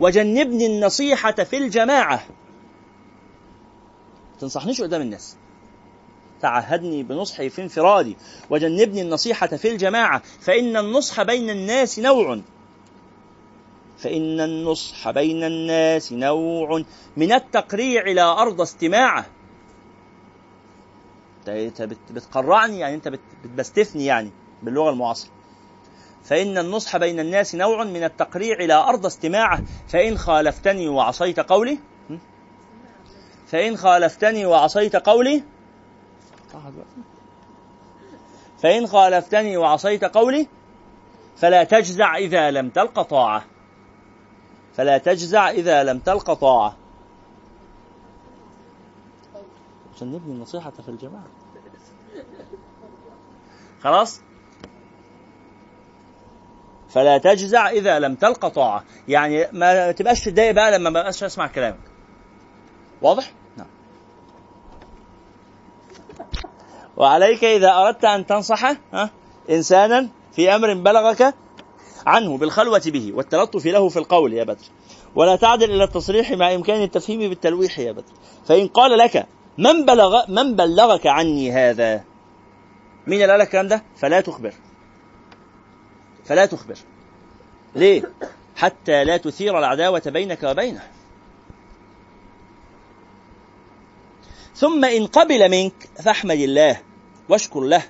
وجنبني 0.00 0.66
النصيحة 0.66 1.32
في 1.32 1.56
الجماعة. 1.58 2.22
تنصحنيش 4.40 4.82
قدام 4.82 5.00
الناس. 5.00 5.36
تعهدني 6.40 7.02
بنصحي 7.02 7.48
في 7.50 7.62
انفرادي. 7.62 8.16
وجنبني 8.50 9.02
النصيحة 9.02 9.46
في 9.46 9.70
الجماعة. 9.72 10.22
فإن 10.40 10.76
النصح 10.76 11.22
بين 11.22 11.50
الناس 11.50 11.98
نوع. 11.98 12.40
فإن 13.98 14.40
النصح 14.40 15.10
بين 15.10 15.44
الناس 15.44 16.12
نوع. 16.12 16.82
من 17.16 17.32
التقريع 17.32 18.02
إلى 18.02 18.22
أرض 18.22 18.60
استماعة. 18.60 19.26
أنت 21.48 21.82
بت- 21.82 22.12
بتقرعني 22.12 22.78
يعني 22.78 22.94
أنت 22.94 23.08
بت- 23.08 23.20
بتبستفني 23.44 24.04
يعني 24.04 24.30
باللغة 24.62 24.90
المعاصرة. 24.90 25.39
فإن 26.24 26.58
النصح 26.58 26.96
بين 26.96 27.20
الناس 27.20 27.54
نوع 27.54 27.84
من 27.84 28.04
التقريع 28.04 28.56
إلى 28.56 28.74
أرض 28.74 29.06
استماعه. 29.06 29.62
فإن 29.88 30.18
خالفتني 30.18 30.88
وعصيت 30.88 31.40
قولي? 31.40 31.78
فإن 33.46 33.76
خالفتني 33.76 34.46
وعصيت 34.46 34.96
قولي 34.96 35.42
فإن 38.62 38.86
خالفتني 38.86 39.56
وعصيت 39.56 40.04
قولي 40.04 40.46
فلا 41.36 41.64
تجزع 41.64 42.16
إذا 42.16 42.50
لم 42.50 42.70
تلق 42.70 43.02
طاعة. 43.02 43.44
فلا 44.76 44.98
تجزع 44.98 45.50
إذا 45.50 45.84
لم 45.84 45.98
تلق 45.98 46.32
طاعة. 46.32 46.76
عشان 49.94 50.12
نبني 50.12 50.32
النصيحة 50.32 50.70
في 50.70 50.88
الجماعة. 50.88 51.26
خلاص؟ 53.82 54.20
فلا 56.90 57.18
تجزع 57.18 57.70
إذا 57.70 57.98
لم 57.98 58.14
تلق 58.14 58.48
طاعة. 58.48 58.84
يعني 59.08 59.46
ما 59.52 59.92
تبقاش 59.92 60.20
تتضايق 60.20 60.50
بقى 60.50 60.78
لما 60.78 60.90
ما 60.90 61.00
بقاش 61.00 61.24
أسمع 61.24 61.46
كلامك. 61.46 61.90
واضح؟ 63.02 63.32
نعم. 63.56 63.66
وعليك 66.96 67.44
إذا 67.44 67.72
أردت 67.72 68.04
أن 68.04 68.26
تنصح 68.26 68.64
ها 68.92 69.10
إنسانا 69.50 70.08
في 70.32 70.54
أمر 70.54 70.74
بلغك 70.74 71.34
عنه 72.06 72.38
بالخلوة 72.38 72.82
به 72.86 73.12
والتلطف 73.14 73.66
له 73.66 73.88
في 73.88 73.98
القول 73.98 74.32
يا 74.32 74.44
بدر. 74.44 74.64
ولا 75.14 75.36
تعدل 75.36 75.70
إلى 75.70 75.84
التصريح 75.84 76.30
مع 76.30 76.54
إمكان 76.54 76.82
التفهيم 76.82 77.20
بالتلويح 77.20 77.78
يا 77.78 77.92
بدر. 77.92 78.12
فإن 78.46 78.66
قال 78.66 78.98
لك 78.98 79.26
من 79.58 79.84
بلغ 79.84 80.30
من 80.30 80.56
بلغك 80.56 81.06
عني 81.06 81.52
هذا 81.52 82.04
مين 83.06 83.22
اللي 83.22 83.32
قال 83.32 83.40
لك 83.40 83.46
الكلام 83.46 83.68
ده؟ 83.68 83.82
فلا 83.96 84.20
تخبر. 84.20 84.52
فلا 86.24 86.46
تخبر. 86.46 86.78
ليه؟ 87.74 88.12
حتى 88.56 89.04
لا 89.04 89.16
تثير 89.16 89.58
العداوة 89.58 90.02
بينك 90.06 90.42
وبينه. 90.42 90.82
ثم 94.54 94.84
إن 94.84 95.06
قبل 95.06 95.50
منك 95.50 95.88
فاحمد 96.04 96.38
الله 96.38 96.80
واشكر 97.28 97.60
له 97.60 97.82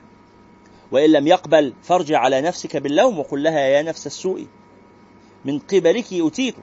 وإن 0.92 1.12
لم 1.12 1.26
يقبل 1.26 1.74
فارجع 1.82 2.18
على 2.18 2.40
نفسك 2.40 2.76
باللوم 2.76 3.18
وقل 3.18 3.42
لها 3.42 3.60
يا 3.60 3.82
نفس 3.82 4.06
السوء. 4.06 4.46
من 5.44 5.58
قبلك 5.58 6.06
أتيت. 6.12 6.54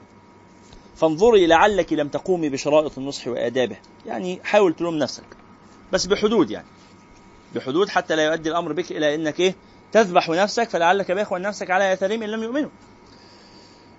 فانظري 0.96 1.46
لعلك 1.46 1.92
لم 1.92 2.08
تقومي 2.08 2.48
بشرائط 2.48 2.98
النصح 2.98 3.28
وآدابه. 3.28 3.76
يعني 4.06 4.40
حاول 4.44 4.74
تلوم 4.74 4.94
نفسك. 4.94 5.24
بس 5.92 6.06
بحدود 6.06 6.50
يعني. 6.50 6.66
بحدود 7.54 7.88
حتى 7.88 8.16
لا 8.16 8.24
يؤدي 8.24 8.50
الأمر 8.50 8.72
بك 8.72 8.92
إلى 8.92 9.14
أنك 9.14 9.40
إيه؟ 9.40 9.54
تذبح 9.92 10.28
نفسك 10.28 10.70
فلعلك 10.70 11.12
باخع 11.12 11.38
نفسك 11.38 11.70
على 11.70 11.92
اثارهم 11.92 12.22
إن 12.22 12.28
لم 12.28 12.42
يؤمنوا. 12.42 12.70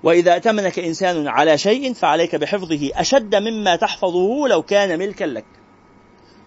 وإذا 0.04 0.34
ائتمنك 0.34 0.80
إنسان 0.80 1.28
على 1.28 1.58
شيء 1.58 1.94
فعليك 1.94 2.36
بحفظه 2.36 2.92
أشد 2.94 3.36
مما 3.36 3.76
تحفظه 3.76 4.48
لو 4.48 4.62
كان 4.62 5.00
ملكا 5.00 5.26
لك. 5.26 5.46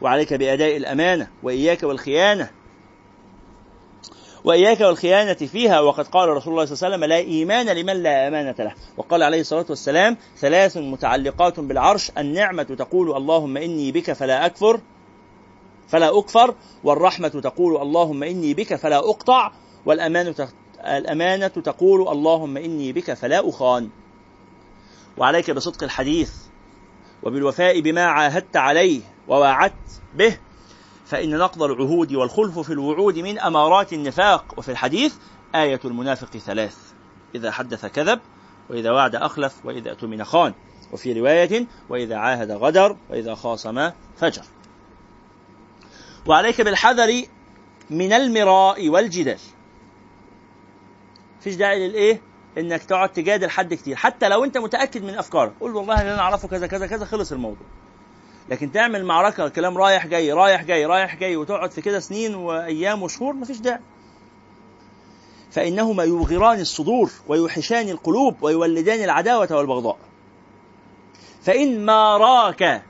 وعليك 0.00 0.34
بأداء 0.34 0.76
الأمانة 0.76 1.30
وإياك 1.42 1.82
والخيانة. 1.82 2.50
وإياك 4.44 4.80
والخيانة 4.80 5.34
فيها 5.34 5.80
وقد 5.80 6.06
قال 6.06 6.28
رسول 6.28 6.52
الله 6.52 6.64
صلى 6.64 6.74
الله 6.74 6.86
عليه 6.86 6.96
وسلم 6.96 7.04
لا 7.04 7.16
إيمان 7.16 7.66
لمن 7.66 8.02
لا 8.02 8.28
أمانة 8.28 8.54
له، 8.58 8.74
وقال 8.96 9.22
عليه 9.22 9.40
الصلاة 9.40 9.66
والسلام 9.68 10.16
ثلاث 10.36 10.76
متعلقات 10.76 11.60
بالعرش 11.60 12.12
النعمة 12.18 12.62
تقول 12.62 13.16
اللهم 13.16 13.56
إني 13.56 13.92
بك 13.92 14.12
فلا 14.12 14.46
أكفر 14.46 14.80
فلا 15.92 16.18
أكفر 16.18 16.54
والرحمة 16.84 17.28
تقول 17.28 17.82
اللهم 17.82 18.22
إني 18.22 18.54
بك 18.54 18.74
فلا 18.74 18.98
أقطع 18.98 19.52
والأمانة 19.86 20.48
الأمانة 20.80 21.46
تقول 21.48 22.08
اللهم 22.08 22.56
إني 22.56 22.92
بك 22.92 23.14
فلا 23.14 23.48
أخان. 23.48 23.90
وعليك 25.18 25.50
بصدق 25.50 25.82
الحديث 25.82 26.32
وبالوفاء 27.22 27.80
بما 27.80 28.04
عاهدت 28.04 28.56
عليه 28.56 29.00
وواعدت 29.28 30.02
به 30.14 30.38
فإن 31.06 31.38
نقض 31.38 31.62
العهود 31.62 32.12
والخلف 32.12 32.58
في 32.58 32.72
الوعود 32.72 33.18
من 33.18 33.38
أمارات 33.38 33.92
النفاق 33.92 34.54
وفي 34.56 34.70
الحديث 34.70 35.14
آية 35.54 35.80
المنافق 35.84 36.36
ثلاث 36.36 36.76
إذا 37.34 37.50
حدث 37.50 37.86
كذب 37.86 38.20
وإذا 38.70 38.90
وعد 38.90 39.14
أخلف 39.14 39.66
وإذا 39.66 39.92
أتمن 39.92 40.24
خان. 40.24 40.54
وفي 40.92 41.20
رواية 41.20 41.66
وإذا 41.90 42.16
عاهد 42.16 42.50
غدر 42.50 42.96
وإذا 43.10 43.34
خاصم 43.34 43.90
فجر. 44.16 44.42
وعليك 46.26 46.60
بالحذر 46.60 47.22
من 47.90 48.12
المراء 48.12 48.88
والجدال. 48.88 49.38
فيش 51.40 51.54
داعي 51.54 51.88
للإيه؟ 51.88 52.20
إنك 52.58 52.82
تقعد 52.82 53.08
تجادل 53.08 53.50
حد 53.50 53.74
كتير. 53.74 53.96
حتى 53.96 54.28
لو 54.28 54.44
أنت 54.44 54.58
متأكد 54.58 55.04
من 55.04 55.14
افكارك 55.14 55.52
قول 55.60 55.76
والله 55.76 56.00
اللي 56.00 56.14
أنا 56.14 56.20
أعرفه 56.20 56.48
كذا 56.48 56.66
كذا 56.66 56.86
كذا 56.86 57.04
خلص 57.04 57.32
الموضوع. 57.32 57.66
لكن 58.48 58.72
تعمل 58.72 59.04
معركة 59.04 59.48
كلام 59.48 59.78
رايح 59.78 60.06
جاي 60.06 60.32
رايح 60.32 60.64
جاي 60.64 60.86
رايح 60.86 61.16
جاي 61.16 61.36
وتقعد 61.36 61.70
في 61.70 61.80
كده 61.80 62.00
سنين 62.00 62.34
وأيام 62.34 63.02
وشهور 63.02 63.34
مفيش 63.34 63.58
داعي. 63.58 63.80
فإنهما 65.50 66.04
يوغران 66.04 66.60
الصدور 66.60 67.10
ويوحشان 67.28 67.88
القلوب 67.88 68.42
ويولدان 68.42 69.04
العداوة 69.04 69.48
والبغضاء. 69.50 69.98
فإن 71.42 71.84
ماراك 71.84 72.82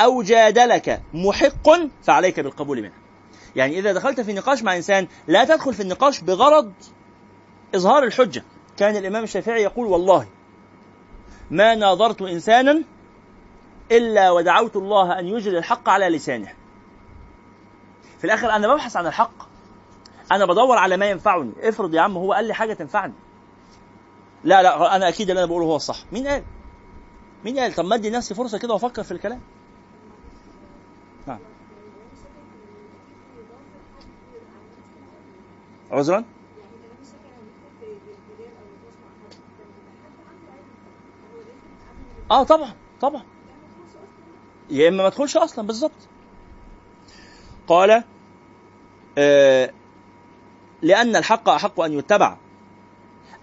أو 0.00 0.22
جادلك 0.22 1.02
محق 1.14 1.70
فعليك 2.02 2.40
بالقبول 2.40 2.82
منه. 2.82 2.92
يعني 3.56 3.78
إذا 3.78 3.92
دخلت 3.92 4.20
في 4.20 4.32
نقاش 4.32 4.62
مع 4.62 4.76
إنسان 4.76 5.08
لا 5.26 5.44
تدخل 5.44 5.74
في 5.74 5.82
النقاش 5.82 6.20
بغرض 6.20 6.72
إظهار 7.74 8.04
الحجة. 8.04 8.44
كان 8.76 8.96
الإمام 8.96 9.24
الشافعي 9.24 9.62
يقول 9.62 9.86
والله 9.86 10.26
ما 11.50 11.74
ناظرت 11.74 12.22
إنسانا 12.22 12.82
إلا 13.92 14.30
ودعوت 14.30 14.76
الله 14.76 15.18
أن 15.18 15.26
يجري 15.26 15.58
الحق 15.58 15.88
على 15.88 16.08
لسانه. 16.08 16.52
في 18.18 18.24
الآخر 18.24 18.50
أنا 18.50 18.74
ببحث 18.74 18.96
عن 18.96 19.06
الحق. 19.06 19.48
أنا 20.32 20.44
بدور 20.44 20.78
على 20.78 20.96
ما 20.96 21.06
ينفعني. 21.06 21.52
افرض 21.60 21.94
يا 21.94 22.00
عم 22.00 22.16
هو 22.16 22.32
قال 22.32 22.44
لي 22.44 22.54
حاجة 22.54 22.72
تنفعني. 22.72 23.12
لا 24.44 24.62
لا 24.62 24.96
أنا 24.96 25.08
أكيد 25.08 25.28
اللي 25.28 25.40
أنا 25.40 25.48
بقوله 25.48 25.66
هو 25.66 25.76
الصح. 25.76 26.04
مين 26.12 26.26
قال؟ 26.26 26.44
مين 27.44 27.58
قال؟ 27.58 27.74
طب 27.74 27.84
ما 27.84 27.94
ادي 27.94 28.10
نفسي 28.10 28.34
فرصة 28.34 28.58
كده 28.58 28.72
وأفكر 28.72 29.02
في 29.02 29.12
الكلام. 29.12 29.40
عذرا؟ 35.90 36.24
آه 42.30 42.42
طبعا 42.42 42.72
طبعا. 43.00 43.22
يا 44.70 44.88
إما 44.88 45.02
ما 45.02 45.08
تدخلش 45.08 45.36
أصلا 45.36 45.66
بالظبط 45.66 46.08
قال 47.66 48.04
آه 49.18 49.70
لأن 50.82 51.16
الحق 51.16 51.48
أحق 51.48 51.80
أن 51.80 51.92
يتبع. 51.92 52.36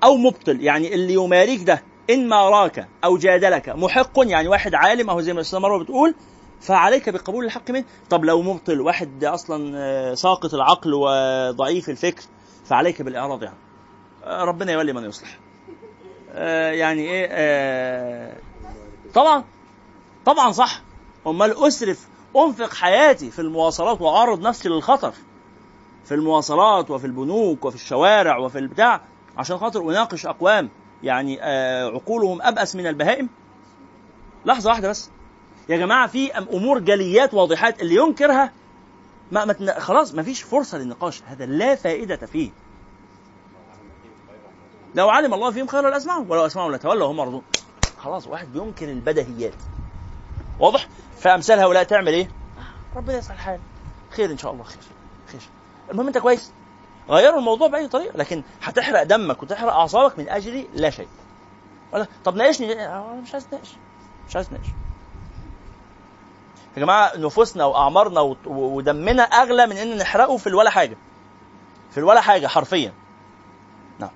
أو 0.03 0.17
مبطل 0.17 0.61
يعني 0.61 0.93
اللي 0.95 1.13
يماريك 1.13 1.63
ده 1.63 1.83
إن 2.09 2.27
ماراك 2.29 2.87
أو 3.03 3.17
جادلك 3.17 3.69
محق 3.69 4.11
يعني 4.17 4.47
واحد 4.47 4.75
عالم 4.75 5.09
أهو 5.09 5.21
زي 5.21 5.33
ما 5.33 5.39
الاستاذه 5.39 5.59
مروه 5.61 5.83
بتقول 5.83 6.15
فعليك 6.61 7.09
بقبول 7.09 7.45
الحق 7.45 7.71
منه. 7.71 7.85
طب 8.09 8.25
لو 8.25 8.41
مبطل 8.41 8.81
واحد 8.81 9.23
أصلا 9.23 10.15
ساقط 10.15 10.53
العقل 10.53 10.93
وضعيف 10.93 11.89
الفكر 11.89 12.23
فعليك 12.65 13.01
بالإعراض 13.01 13.43
عنه 13.43 13.53
يعني. 14.23 14.43
ربنا 14.43 14.71
يولي 14.71 14.93
من 14.93 15.03
يصلح. 15.03 15.39
يعني 16.71 17.01
إيه 17.01 18.37
طبعا 19.13 19.43
طبعا 20.25 20.51
صح. 20.51 20.81
أمال 21.27 21.67
أسرف 21.67 22.07
أنفق 22.37 22.73
حياتي 22.73 23.31
في 23.31 23.39
المواصلات 23.39 24.01
وأعرض 24.01 24.41
نفسي 24.41 24.69
للخطر. 24.69 25.13
في 26.05 26.13
المواصلات 26.15 26.91
وفي 26.91 27.07
البنوك 27.07 27.65
وفي 27.65 27.75
الشوارع 27.75 28.37
وفي 28.37 28.59
البتاع 28.59 29.01
عشان 29.37 29.57
خاطر 29.57 29.81
أناقش 29.81 30.25
أقوام. 30.25 30.69
يعني 31.03 31.41
عقولهم 31.93 32.41
أبأس 32.41 32.75
من 32.75 32.87
البهائم. 32.87 33.29
لحظة 34.45 34.69
واحدة 34.69 34.89
بس. 34.89 35.09
يا 35.69 35.77
جماعة 35.77 36.07
في 36.07 36.37
أمور 36.37 36.79
جليات 36.79 37.33
واضحات 37.33 37.81
اللي 37.81 37.95
ينكرها 37.95 38.51
ما, 39.31 39.45
ما 39.45 39.79
خلاص 39.79 40.13
ما 40.13 40.23
فيش 40.23 40.41
فرصة 40.43 40.77
للنقاش. 40.77 41.23
هذا 41.23 41.45
لا 41.45 41.75
فائدة 41.75 42.15
فيه. 42.15 42.51
لو 44.95 45.09
علم 45.09 45.33
الله 45.33 45.51
فيهم 45.51 45.67
خيرا 45.67 45.89
لأسمعهم 45.89 46.31
ولو 46.31 46.45
أسمعهم 46.45 46.71
لتولوا 46.71 47.07
وهم 47.07 47.15
مرضون 47.15 47.41
خلاص 47.97 48.27
واحد 48.27 48.53
بينكر 48.53 48.89
البدهيات. 48.89 49.53
واضح؟ 50.59 50.87
فأمثال 51.17 51.59
هؤلاء 51.59 51.83
تعمل 51.83 52.13
إيه؟ 52.13 52.29
ربنا 52.95 53.17
يسهل 53.17 53.33
الحال. 53.35 53.59
خير 54.09 54.31
إن 54.31 54.37
شاء 54.37 54.51
الله. 54.51 54.63
خير. 54.63 54.77
خير. 55.31 55.41
المهم 55.91 56.07
أنت 56.07 56.17
كويس؟ 56.17 56.51
غيروا 57.09 57.39
الموضوع 57.39 57.67
بأي 57.67 57.87
طريقة 57.87 58.17
لكن 58.17 58.43
هتحرق 58.63 59.03
دمك 59.03 59.43
وتحرق 59.43 59.73
أعصابك 59.73 60.19
من 60.19 60.29
أجل 60.29 60.67
لا 60.73 60.89
شيء. 60.89 61.07
ولا؟ 61.93 62.07
طب 62.23 62.35
ناقشني. 62.35 62.67
مش 63.21 63.33
عايز 63.33 63.47
ناقش 63.51 63.75
مش 64.29 64.35
عايز 64.35 64.51
ناقش 64.51 64.67
يا 66.75 66.81
جماعة 66.81 67.17
نفوسنا 67.17 67.65
وأعمارنا 67.65 68.35
ودمنا 68.45 69.23
أغلى 69.23 69.67
من 69.67 69.77
إن 69.77 69.97
نحرقه 69.97 70.37
في 70.37 70.47
الولا 70.47 70.69
حاجة. 70.69 70.97
في 71.91 71.97
الولا 71.97 72.21
حاجة 72.21 72.47
حرفيا. 72.47 72.93
نعم. 73.99 74.09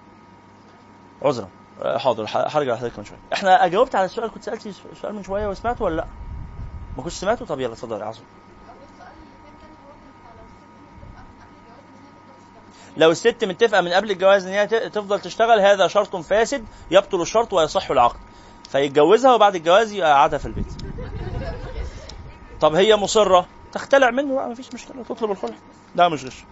عذرا. 1.21 1.49
آه، 1.81 1.97
حاضر. 1.97 2.25
هرجع 2.29 2.73
لحضرتك 2.73 2.99
من 2.99 3.05
شوية. 3.05 3.19
إحنا 3.33 3.67
جاوبت 3.67 3.95
على 3.95 4.05
السؤال 4.05 4.31
كنت 4.31 4.43
سألت 4.43 4.67
سؤال 5.01 5.15
من 5.15 5.23
شوية 5.23 5.47
وسمعته 5.47 5.83
ولا 5.83 5.95
لأ؟ 5.95 6.05
ما 6.97 7.03
كنتش 7.03 7.15
سمعته؟ 7.15 7.45
طب 7.45 7.59
يلا 7.59 7.73
اتفضل 7.73 7.99
يا 7.99 8.05
عاصم 8.05 8.23
لو 12.97 13.11
الست 13.11 13.43
متفقة 13.43 13.81
من 13.81 13.91
قبل 13.91 14.11
الجواز 14.11 14.45
إن 14.45 14.53
هي 14.53 14.67
تفضل 14.67 15.19
تشتغل 15.19 15.59
هذا 15.59 15.87
شرط 15.87 16.15
فاسد 16.15 16.65
يبطل 16.91 17.21
الشرط 17.21 17.53
ويصح 17.53 17.91
العقد. 17.91 18.19
فيتجوزها 18.69 19.33
وبعد 19.33 19.55
الجواز 19.55 19.93
يقعدها 19.93 20.39
في 20.39 20.45
البيت. 20.45 20.88
طب 22.61 22.75
هي 22.75 22.95
مصرة؟ 22.95 23.45
تختلع 23.71 24.09
منه؟ 24.11 24.35
بقى 24.35 24.49
مفيش 24.49 24.73
مشكلة. 24.73 25.03
تطلب 25.03 25.31
الخلع. 25.31 25.55
ده 25.95 26.09
مش 26.09 26.25
غش. 26.25 26.43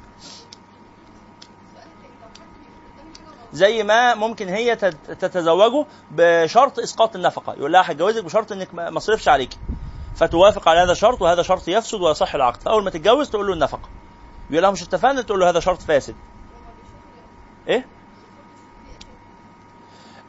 زي 3.54 3.84
ما 3.84 4.16
ممكن 4.16 4.48
هي 4.48 4.76
تت- 4.76 5.12
تتزوجه 5.12 5.86
بشرط 6.12 6.80
إسقاط 6.80 7.16
النفقة. 7.16 7.54
يقول 7.54 7.72
لها 7.74 7.92
هتجوزك 7.92 8.24
بشرط 8.24 8.52
إنك 8.52 8.74
ما 8.74 8.98
اصرفش 8.98 9.28
عليك. 9.28 9.50
فتوافق 10.16 10.70
على 10.70 10.80
هذا 10.80 10.92
الشرط 10.92 11.22
وهذا 11.22 11.42
شرط 11.42 11.68
يفسد 11.68 12.02
ويصح 12.02 12.36
العقد. 12.36 12.62
فاول 12.62 12.84
ما 12.84 12.90
تتجوز 12.90 13.30
تقول 13.30 13.48
له 13.48 13.54
النفقة. 13.54 13.90
يقول 14.50 14.64
لها 14.64 14.72
مش 14.72 14.84
اتفقنا 14.84 15.22
تقول 15.22 15.40
له 15.40 15.50
هذا 15.50 15.60
شرط 15.60 15.82
فاسد. 15.82 16.16
إيه؟ 17.68 17.86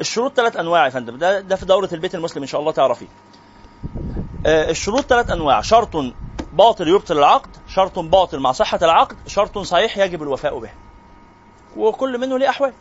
الشروط 0.00 0.36
ثلاث 0.36 0.56
أنواع 0.56 0.84
يا 0.84 0.90
فندم. 0.90 1.16
ده 1.18 1.40
ده 1.40 1.56
في 1.56 1.66
دورة 1.66 1.88
البيت 1.92 2.14
المسلم 2.14 2.42
إن 2.42 2.48
شاء 2.48 2.60
الله 2.60 2.72
تعرفيه. 2.72 3.06
الشروط 4.46 5.04
ثلاث 5.04 5.30
أنواع. 5.30 5.60
شرط 5.60 5.96
باطل 6.52 6.88
يبطل 6.88 7.18
العقد 7.18 7.50
شرط 7.68 7.98
باطل 7.98 8.38
مع 8.40 8.52
صحة 8.52 8.78
العقد 8.82 9.16
شرط 9.26 9.58
صحيح 9.58 9.98
يجب 9.98 10.22
الوفاء 10.22 10.58
به. 10.58 10.70
وكل 11.76 12.18
منه 12.18 12.38
له 12.38 12.48
أحوال. 12.48 12.72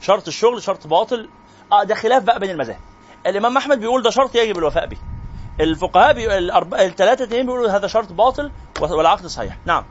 شرط 0.00 0.26
الشغل 0.28 0.62
شرط 0.62 0.86
باطل. 0.86 1.28
آه 1.72 1.84
ده 1.84 1.94
خلاف 1.94 2.22
بقى 2.22 2.40
بين 2.40 2.50
المذاهب. 2.50 2.80
الإمام 3.26 3.56
أحمد 3.56 3.80
بيقول 3.80 4.02
ده 4.02 4.10
شرط 4.10 4.34
يجب 4.34 4.58
الوفاء 4.58 4.86
به. 4.86 4.98
الفقهاء. 5.60 6.16
الثلاثة 6.86 7.24
التانيين 7.24 7.46
بيقولوا 7.46 7.70
هذا 7.70 7.86
شرط 7.86 8.12
باطل 8.12 8.50
والعقد 8.80 9.26
صحيح. 9.26 9.58
نعم. 9.64 9.84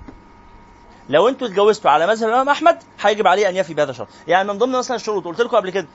لو 1.10 1.28
أنتوا 1.28 1.48
اتجوزتوا 1.48 1.92
على 1.92 2.08
مذهب 2.08 2.30
الإمام 2.30 2.50
أحمد 2.50 2.84
هيجب 3.02 3.28
عليه 3.28 3.50
أن 3.50 3.56
يفي 3.56 3.74
بهذا 3.74 3.92
الشرط. 3.92 4.08
يعني 4.28 4.48
من 4.48 4.58
ضمن 4.58 4.78
مثلا 4.78 4.96
الشروط 4.96 5.26
قلت 5.26 5.42
لكم 5.42 5.58
قبل 5.58 5.70
كده 5.70 5.88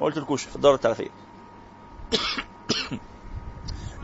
ما 0.00 0.06
قلتلكوش 0.06 0.44
في 0.44 0.56
الدورة 0.56 0.74
الثلاثيه 0.74 1.08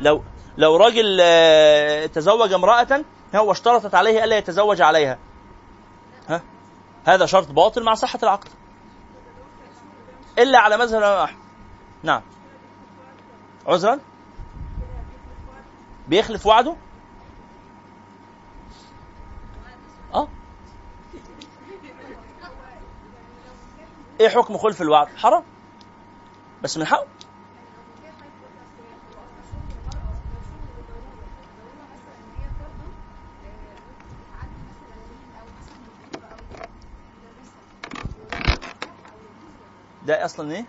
لو 0.03 0.23
لو 0.57 0.77
راجل 0.77 1.19
آه، 1.21 2.07
تزوج 2.07 2.53
امرأة 2.53 3.05
هو 3.35 3.53
اشترطت 3.53 3.95
عليه 3.95 4.25
الا 4.25 4.39
يتزوج 4.39 4.81
عليها. 4.81 5.19
ها؟ 6.29 6.43
هذا 7.05 7.27
شرط 7.27 7.51
باطل 7.51 7.83
مع 7.83 7.95
صحة 7.95 8.19
العقد 8.23 8.49
إلا 10.39 10.59
على 10.59 10.77
مذهب 10.77 10.99
الأمام 10.99 11.25
أحمد. 11.25 11.43
نعم. 12.03 12.23
عذرا؟ 13.67 14.01
بيخلف 16.09 16.47
وعده؟ 16.47 16.77
آه. 20.15 20.29
إيه 24.21 24.29
حكم 24.29 24.59
خلف 24.59 24.83
الوعد؟ 24.83 25.09
حرام. 25.17 25.45
بس 26.63 26.79
من 26.79 26.85
حقه. 26.85 27.07
ده 40.07 40.25
أصلا 40.25 40.53
إيه؟ 40.53 40.65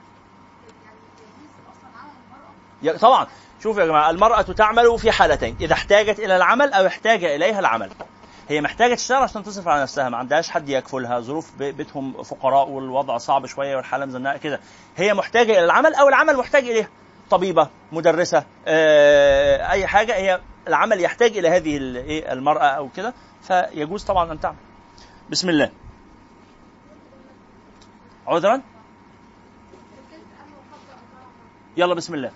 طبعا. 2.97 3.27
شوف 3.63 3.77
يا 3.77 3.85
جماعة 3.85 4.09
المرأة 4.09 4.41
تعمل 4.41 4.99
في 4.99 5.11
حالتين 5.11 5.55
إذا 5.61 5.73
احتاجت 5.73 6.19
إلى 6.19 6.35
العمل 6.35 6.73
أو 6.73 6.87
احتاج 6.87 7.23
إليها 7.23 7.59
العمل. 7.59 7.91
هي 8.49 8.61
محتاجة 8.61 8.95
تشتغل 8.95 9.23
عشان 9.23 9.43
تصرف 9.43 9.67
على 9.67 9.81
نفسها 9.81 10.09
ما 10.09 10.17
عندهاش 10.17 10.49
حد 10.49 10.69
يكفلها 10.69 11.19
ظروف 11.19 11.51
بي- 11.57 11.71
بيتهم 11.71 12.23
فقراء 12.23 12.69
والوضع 12.69 13.17
صعب 13.17 13.45
شوية 13.45 13.75
والحالة 13.75 14.05
مزنقة 14.05 14.37
كده. 14.37 14.59
هي 14.97 15.13
محتاجة 15.13 15.51
إلى 15.51 15.65
العمل 15.65 15.95
أو 15.95 16.07
العمل 16.07 16.37
محتاج 16.37 16.63
إليها. 16.63 16.87
طبيبة 17.29 17.69
مدرسة 17.91 18.43
آه، 18.67 19.69
أي 19.71 19.87
حاجة 19.87 20.15
هي 20.15 20.39
العمل 20.67 21.01
يحتاج 21.01 21.37
إلى 21.37 21.49
هذه 21.49 21.77
إيه، 21.77 22.33
المرأة 22.33 22.65
أو 22.65 22.89
كده 22.95 23.13
فيجوز 23.41 24.03
طبعا 24.03 24.31
أن 24.31 24.39
تعمل. 24.39 24.55
بسم 25.29 25.49
الله. 25.49 25.69
عذرا؟ 28.27 28.61
يلا 31.77 31.95
بسم 31.95 32.13
الله. 32.13 32.31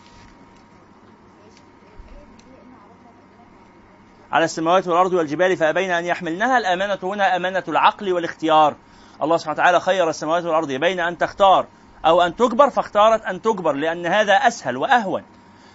على 4.31 4.45
السماوات 4.45 4.88
والأرض 4.88 5.13
والجبال 5.13 5.57
فأبين 5.57 5.91
أن 5.91 6.05
يحملنها. 6.05 6.57
الأمانة 6.57 6.99
هنا 7.03 7.35
أمانة 7.35 7.63
العقل 7.67 8.13
والاختيار. 8.13 8.75
الله 9.21 9.38
سبحانه 9.38 9.53
وتعالى 9.53 9.79
خير 9.79 10.09
السماوات 10.09 10.45
والأرض. 10.45 10.71
بين 10.71 10.99
أن 10.99 11.17
تختار 11.17 11.65
أو 12.05 12.21
أن 12.21 12.35
تجبر 12.35 12.69
فاختارت 12.69 13.25
أن 13.25 13.41
تجبر 13.41 13.73
لأن 13.73 14.05
هذا 14.05 14.33
أسهل 14.33 14.77
وأهون. 14.77 15.23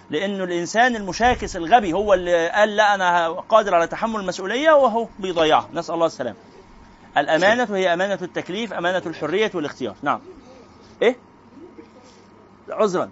لأنه 0.09 0.43
الإنسان 0.43 0.95
المشاكس 0.95 1.55
الغبي 1.55 1.93
هو 1.93 2.13
اللي 2.13 2.49
قال 2.49 2.75
لا 2.75 2.95
أنا 2.95 3.29
قادر 3.29 3.75
على 3.75 3.87
تحمل 3.87 4.19
المسؤولية 4.19 4.71
وهو 4.71 5.07
بيضيعها. 5.19 5.69
نسأل 5.73 5.95
الله 5.95 6.05
السلامة. 6.05 6.37
الأمانة 7.17 7.67
هي 7.75 7.93
أمانة 7.93 8.19
التكليف 8.21 8.73
أمانة 8.73 9.01
الحرية 9.05 9.51
والاختيار. 9.53 9.95
نعم. 10.01 10.21
إيه؟ 11.01 11.15
عذرا. 12.69 13.09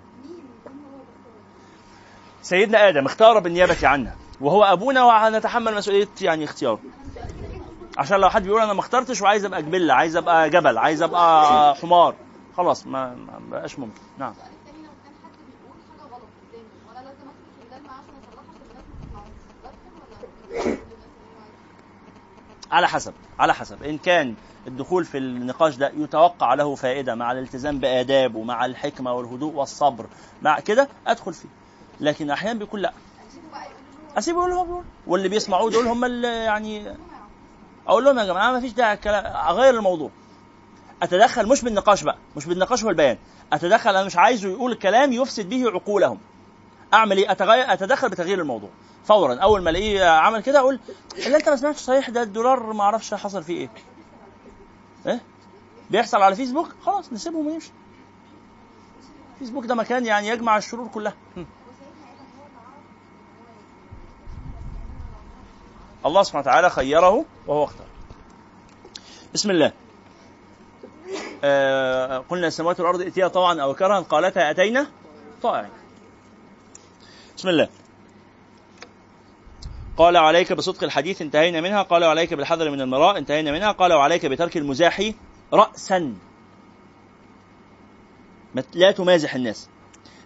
سيدنا 2.42 2.90
آدم 2.90 3.06
اختار 3.06 3.40
بالنيابة 3.40 3.88
عنا 3.88 4.16
وهو 4.42 4.64
أبونا 4.64 5.04
وهنتحمل 5.04 5.76
مسؤولية 5.76 6.08
يعني 6.22 6.44
اختياره. 6.44 6.80
عشان 7.98 8.20
لو 8.20 8.30
حد 8.30 8.44
بيقول 8.44 8.62
أنا 8.62 8.74
ما 8.74 8.80
اخترتش 8.80 9.22
وعايز 9.22 9.46
أبقى 9.46 9.62
جبلة 9.62 9.94
عايز 9.94 10.16
أبقى 10.16 10.50
جبل 10.50 10.78
عايز 10.78 11.02
أبقى 11.02 11.76
حمار. 11.76 12.16
خلاص 12.58 12.88
ما 12.88 13.16
بقاش 13.50 13.80
ممكن. 13.80 14.02
نعم. 14.18 14.34
على 22.72 22.88
حسب 22.88 23.14
على 23.40 23.54
حسب. 23.54 23.84
إن 23.84 23.98
كان 23.98 24.34
الدخول 24.68 25.06
في 25.06 25.18
النقاش 25.18 25.76
ده 25.76 25.92
يتوقع 25.98 26.54
له 26.54 26.76
فائدة 26.76 27.16
مع 27.16 27.32
الالتزام 27.32 27.80
بآداب 27.80 28.36
ومع 28.36 28.66
الحكمة 28.66 29.14
والهدوء 29.14 29.54
والصبر 29.54 30.06
مع 30.42 30.60
كده 30.60 30.88
أدخل 31.08 31.34
فيه. 31.34 31.50
لكن 32.00 32.30
أحيانا 32.30 32.60
بيكون 32.60 32.80
لا. 32.80 32.94
أسيبه 34.18 34.48
يقول 34.48 34.66
بيقول 34.66 34.84
واللي 35.08 35.30
بيسمعوه 35.30 35.72
دول 35.72 35.88
هم 35.88 36.06
اللي 36.06 36.28
يعني 36.28 36.96
أقول 37.88 38.06
لهم 38.06 38.20
يا 38.20 38.26
جماعة 38.26 38.52
ما 38.52 38.60
فيش 38.60 38.72
داعي 38.72 38.94
الكلام 38.94 39.26
اغير 39.26 39.76
الموضوع. 39.78 40.10
أتدخل 41.04 41.48
مش 41.48 41.62
بالنقاش 41.62 42.04
بقى 42.04 42.18
مش 42.38 42.46
بالنقاش 42.46 42.84
والبيان. 42.84 43.18
أتدخل 43.54 43.90
أنا 43.90 44.04
مش 44.04 44.16
عايزه 44.18 44.50
يقول 44.50 44.74
كلام 44.74 45.14
يفسد 45.14 45.50
به 45.50 45.70
عقولهم. 45.70 46.18
أعمل 46.94 47.18
إيه؟ 47.18 47.32
أتغير 47.32 47.74
أتدخل 47.74 48.10
بتغيير 48.10 48.42
الموضوع. 48.42 48.70
فورا 49.06 49.36
أول 49.36 49.62
ما 49.62 49.70
ألاقيه 49.70 50.06
عمل 50.10 50.42
كده 50.44 50.60
أقول 50.60 50.80
اللي 51.26 51.38
أنت 51.38 51.50
ما 51.50 51.56
سمعتش 51.56 51.80
صحيح 51.80 52.10
ده 52.10 52.22
الدولار 52.22 52.74
ما 52.74 52.84
أعرفش 52.84 53.14
حصل 53.14 53.44
فيه 53.44 53.58
إيه. 53.58 53.70
إيه؟ 55.08 55.22
بيحصل 55.90 56.22
على 56.22 56.36
فيسبوك؟ 56.36 56.68
خلاص 56.82 57.14
نسيبهم 57.14 57.48
ونمشي 57.48 57.72
فيسبوك 59.40 59.66
ده 59.66 59.76
مكان 59.76 60.06
يعني 60.06 60.28
يجمع 60.28 60.58
الشرور 60.58 60.88
كلها. 60.88 61.14
الله 66.06 66.24
سبحانه 66.24 66.42
وتعالى 66.42 66.70
خيره 66.70 67.26
وهو 67.48 67.64
اختار. 67.64 67.88
بسم 69.34 69.52
الله. 69.52 69.72
آه 71.44 72.18
قلنا 72.18 72.48
السماوات 72.48 72.80
والأرض 72.80 73.02
ائتيا 73.02 73.28
طوعا 73.28 73.62
أو 73.62 73.74
كرها 73.74 74.00
قالتا 74.00 74.52
أتينا 74.52 74.88
طائعين 75.42 75.70
بسم 77.38 77.50
الله. 77.50 77.70
قال 79.98 80.18
عليك 80.18 80.54
بصدق 80.54 80.84
الحديث 80.84 81.22
انتهينا 81.22 81.62
منها. 81.62 81.82
قال 81.82 82.04
عليك 82.04 82.34
بالحذر 82.34 82.72
من 82.72 82.82
المراء 82.82 83.18
انتهينا 83.18 83.52
منها. 83.52 83.72
قال 83.72 83.92
عليك 83.92 84.26
بترك 84.26 84.58
المزاح 84.58 85.12
رأسا. 85.54 86.16
لا 88.74 88.92
تمازح 88.92 89.36
الناس. 89.36 89.70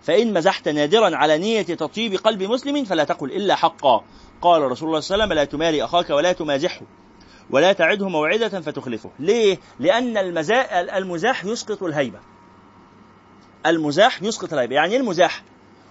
فإن 0.04 0.34
مزحت 0.34 0.68
نادرا 0.68 1.16
على 1.16 1.38
نية 1.38 1.62
تطيب 1.62 2.14
قلب 2.14 2.44
مسلم 2.44 2.86
فلا 2.86 3.04
تقل 3.04 3.32
إلا 3.32 3.56
حقا. 3.56 4.04
قال 4.42 4.62
رسول 4.62 4.90
الله 4.90 5.00
صلى 5.00 5.16
الله 5.16 5.24
عليه 5.24 5.34
وسلم 5.34 5.34
لا 5.34 5.46
تماري 5.46 5.84
أخاك 5.84 6.10
ولا 6.10 6.32
تمازحه 6.32 6.82
ولا 7.50 7.74
تعده 7.74 8.10
موعدة 8.10 8.62
فتخلفه. 8.62 9.12
ليه؟ 9.20 9.58
لأن 9.80 10.18
المزاح, 10.18 11.46
يسقط 11.46 11.84
الهيبة. 11.84 12.20
المزاح 13.66 14.24
يسقط 14.24 14.54
الهيبة. 14.54 14.76
يعني 14.76 14.94
إيه 14.94 15.00
المزاح؟ 15.00 15.44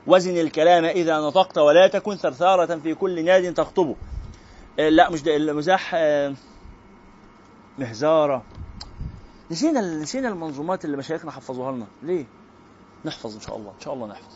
وزن 0.06 0.36
الكلام 0.36 0.84
إذا 0.84 1.18
نطقت 1.18 1.58
ولا 1.58 1.86
تكن 1.86 2.16
ثرثارة 2.16 2.76
في 2.78 2.94
كل 2.94 3.24
ناد 3.24 3.54
تخطبه. 3.54 3.96
آه، 4.78 4.88
لا 4.88 5.10
مش 5.10 5.22
ده 5.22 5.36
المزاح 5.36 5.90
آه، 5.94 6.34
مهزارة. 7.78 8.42
نسينا 9.50 9.80
نسينا 9.80 10.28
المنظومات 10.28 10.84
اللي 10.84 10.96
مشايخنا 10.96 11.30
حفظوها 11.30 11.72
لنا. 11.72 11.86
ليه؟ 12.02 12.26
نحفظ 13.04 13.34
إن 13.34 13.40
شاء 13.40 13.56
الله. 13.56 13.70
إن 13.70 13.80
شاء 13.80 13.94
الله 13.94 14.06
نحفظ. 14.06 14.34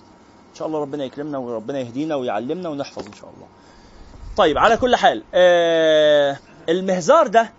إن 0.50 0.54
شاء 0.54 0.68
الله 0.68 0.80
ربنا 0.80 1.04
يكرمنا 1.04 1.38
وربنا 1.38 1.80
يهدينا 1.80 2.14
ويعلمنا 2.14 2.68
ونحفظ 2.68 3.06
إن 3.06 3.12
شاء 3.12 3.30
الله. 3.36 3.46
طيب 4.38 4.58
على 4.58 4.76
كل 4.76 4.96
حال 4.96 5.22
آه 5.34 6.38
المهزار 6.68 7.26
ده 7.26 7.52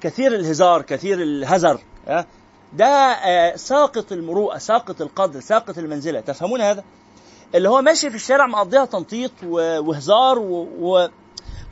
كثير 0.00 0.34
الهزار 0.34 0.82
كثير 0.82 1.22
الهزر 1.22 1.80
آه 2.08 2.26
ده 2.72 2.86
آه 2.86 3.56
ساقط 3.56 4.12
المروءة 4.12 4.58
ساقط 4.58 5.00
القدر 5.02 5.40
ساقط 5.40 5.78
المنزلة. 5.78 6.20
تفهمون 6.20 6.60
هذا؟ 6.60 6.84
اللي 7.54 7.68
هو 7.68 7.82
ماشي 7.82 8.10
في 8.10 8.16
الشارع 8.16 8.46
مقضيها 8.46 8.84
تنطيط 8.84 9.30
وهزار 9.44 10.38
و... 10.38 10.68
و... 10.80 11.08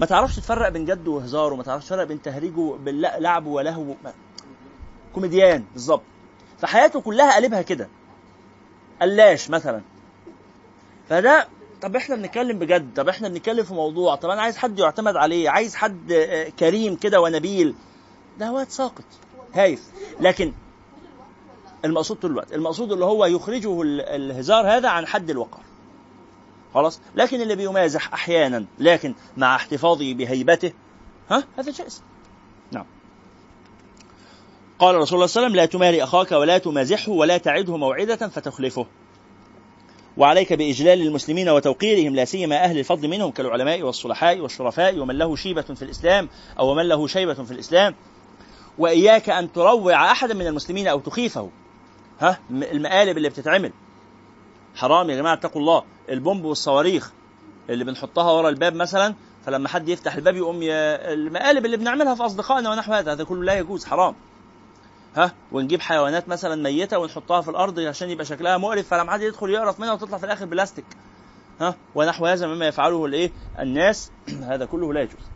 ما 0.01 0.07
تعرفش 0.07 0.37
تفرق 0.37 0.69
بين 0.69 0.85
جد 0.85 1.09
وهزار 1.09 1.53
وما 1.53 1.63
تعرفش 1.63 1.87
تفرق 1.87 2.05
بين 2.05 2.23
تهريج 2.23 2.59
ولعب 2.59 3.47
ولهو 3.47 3.85
ما- 4.05 4.13
كوميديان 5.15 5.65
بالظبط 5.73 6.03
فحياته 6.59 7.01
كلها 7.01 7.37
قلبها 7.37 7.63
كده. 7.63 7.89
قلاش 9.03 9.51
مثلا. 9.51 9.81
فده 11.09 11.49
طب 11.83 11.97
إحنا 11.97 12.17
بنتكلم 12.17 12.59
بجد؟ 12.59 12.95
طب 12.97 13.09
إحنا 13.09 13.29
بنتكلم 13.29 13.65
في 13.65 13.75
موضوع 13.75 14.15
طب 14.15 14.31
أنا 14.31 14.43
عايز 14.43 14.57
حد 14.57 14.79
يعتمد 14.79 15.17
عليه 15.17 15.51
عايز 15.51 15.75
حد 15.75 16.13
آه، 16.13 16.49
كريم 16.49 16.97
كده 16.97 17.21
ونبيل. 17.21 17.75
ده 18.39 18.53
واد 18.53 18.69
ساقط 18.71 19.05
هايف. 19.55 19.83
لكن 20.21 20.53
المقصود 21.85 22.17
طول 22.17 22.31
الوقت 22.31 22.53
المقصود 22.53 22.93
اللي 22.93 23.05
هو 23.05 23.25
يخرجه 23.25 23.83
ال- 23.83 24.01
الهزار 24.01 24.77
هذا 24.77 24.89
عن 24.89 25.07
حد 25.07 25.31
الوقار 25.31 25.63
خلاص؟ 26.75 27.01
لكن 27.15 27.41
اللي 27.41 27.57
بيمازح 27.57 28.13
أحيانا 28.15 28.65
لكن 28.79 29.15
مع 29.37 29.57
احتفاظه 29.57 30.15
بهيبته 30.15 30.73
ها؟ 31.31 31.45
هذا 31.59 31.73
جائز. 31.73 32.03
نعم. 32.73 32.87
قال 34.79 34.95
رسول 34.95 35.15
الله 35.17 35.27
صلى 35.27 35.41
الله 35.41 35.47
عليه 35.47 35.47
وسلم 35.47 35.57
لا 35.57 35.67
تماري 35.67 36.03
أخاك 36.03 36.33
ولا 36.33 36.59
تمازحه 36.59 37.13
ولا 37.13 37.39
تعده 37.39 37.77
موعدة 37.77 38.17
فتخلفه. 38.17 38.87
وعليك 40.17 40.53
بإجلال 40.53 41.03
المسلمين 41.03 41.49
وتوقيرهم 41.49 42.15
لا 42.17 42.25
سيما 42.25 42.65
أهل 42.65 42.79
الفضل 42.79 43.09
منهم 43.09 43.31
كالعلماء 43.31 43.83
والصلحاء 43.83 44.41
والشرفاء 44.41 44.99
ومن 44.99 45.19
له 45.19 45.37
شيبة 45.37 45.63
في 45.63 45.83
الإسلام 45.83 46.29
أو 46.59 46.75
من 46.75 46.89
له 46.89 47.07
شيبة 47.07 47.35
في 47.35 47.51
الإسلام. 47.51 47.95
وإياك 48.79 49.31
أن 49.31 49.53
تروع 49.53 50.13
أحدا 50.13 50.35
من 50.35 50.47
المسلمين 50.47 50.89
أو 50.89 51.01
تخيفه. 51.01 51.51
ها؟ 52.21 52.39
المقالب 52.51 53.17
اللي 53.17 53.29
بتتعمل. 53.29 53.73
حرام 54.75 55.11
يا 55.11 55.17
جماعة 55.17 55.35
اتقوا 55.35 55.61
الله. 55.61 55.83
البومب 56.09 56.45
والصواريخ 56.45 57.13
اللي 57.71 57.85
بنحطها 57.85 58.33
ورا 58.33 58.49
الباب 58.49 58.75
مثلا 58.75 59.15
فلما 59.47 59.69
حد 59.69 59.89
يفتح 59.89 60.15
الباب 60.15 60.37
يقوم. 60.37 60.61
المقالب 60.63 61.65
اللي 61.65 61.77
بنعملها 61.77 62.15
في 62.15 62.27
أصدقائنا 62.27 62.71
ونحو 62.71 62.93
هذا 62.93 63.13
هذا 63.13 63.25
كله 63.25 63.45
لا 63.45 63.59
يجوز 63.59 63.85
حرام. 63.85 64.15
ها 65.17 65.33
ونجيب 65.53 65.81
حيوانات 65.81 66.29
مثلا 66.29 66.63
ميتة 66.63 66.99
ونحطها 66.99 67.41
في 67.41 67.51
الأرض 67.51 67.81
عشان 67.81 68.11
يبقى 68.11 68.25
شكلها 68.25 68.59
مقرف 68.59 68.89
فلما 68.89 69.13
حد 69.13 69.23
يدخل 69.23 69.51
يقرف 69.51 69.81
منها 69.81 69.93
وتطلع 69.93 70.19
في 70.19 70.25
الآخر 70.25 70.45
بلاستيك. 70.45 70.85
ها 71.61 71.75
ونحو 71.95 72.27
هذا 72.27 72.47
مما 72.47 72.67
يفعله 72.67 73.07
الإيه؟ 73.07 73.33
الناس. 73.59 74.11
هذا 74.51 74.65
كله 74.65 74.93
لا 74.93 75.01
يجوز. 75.01 75.33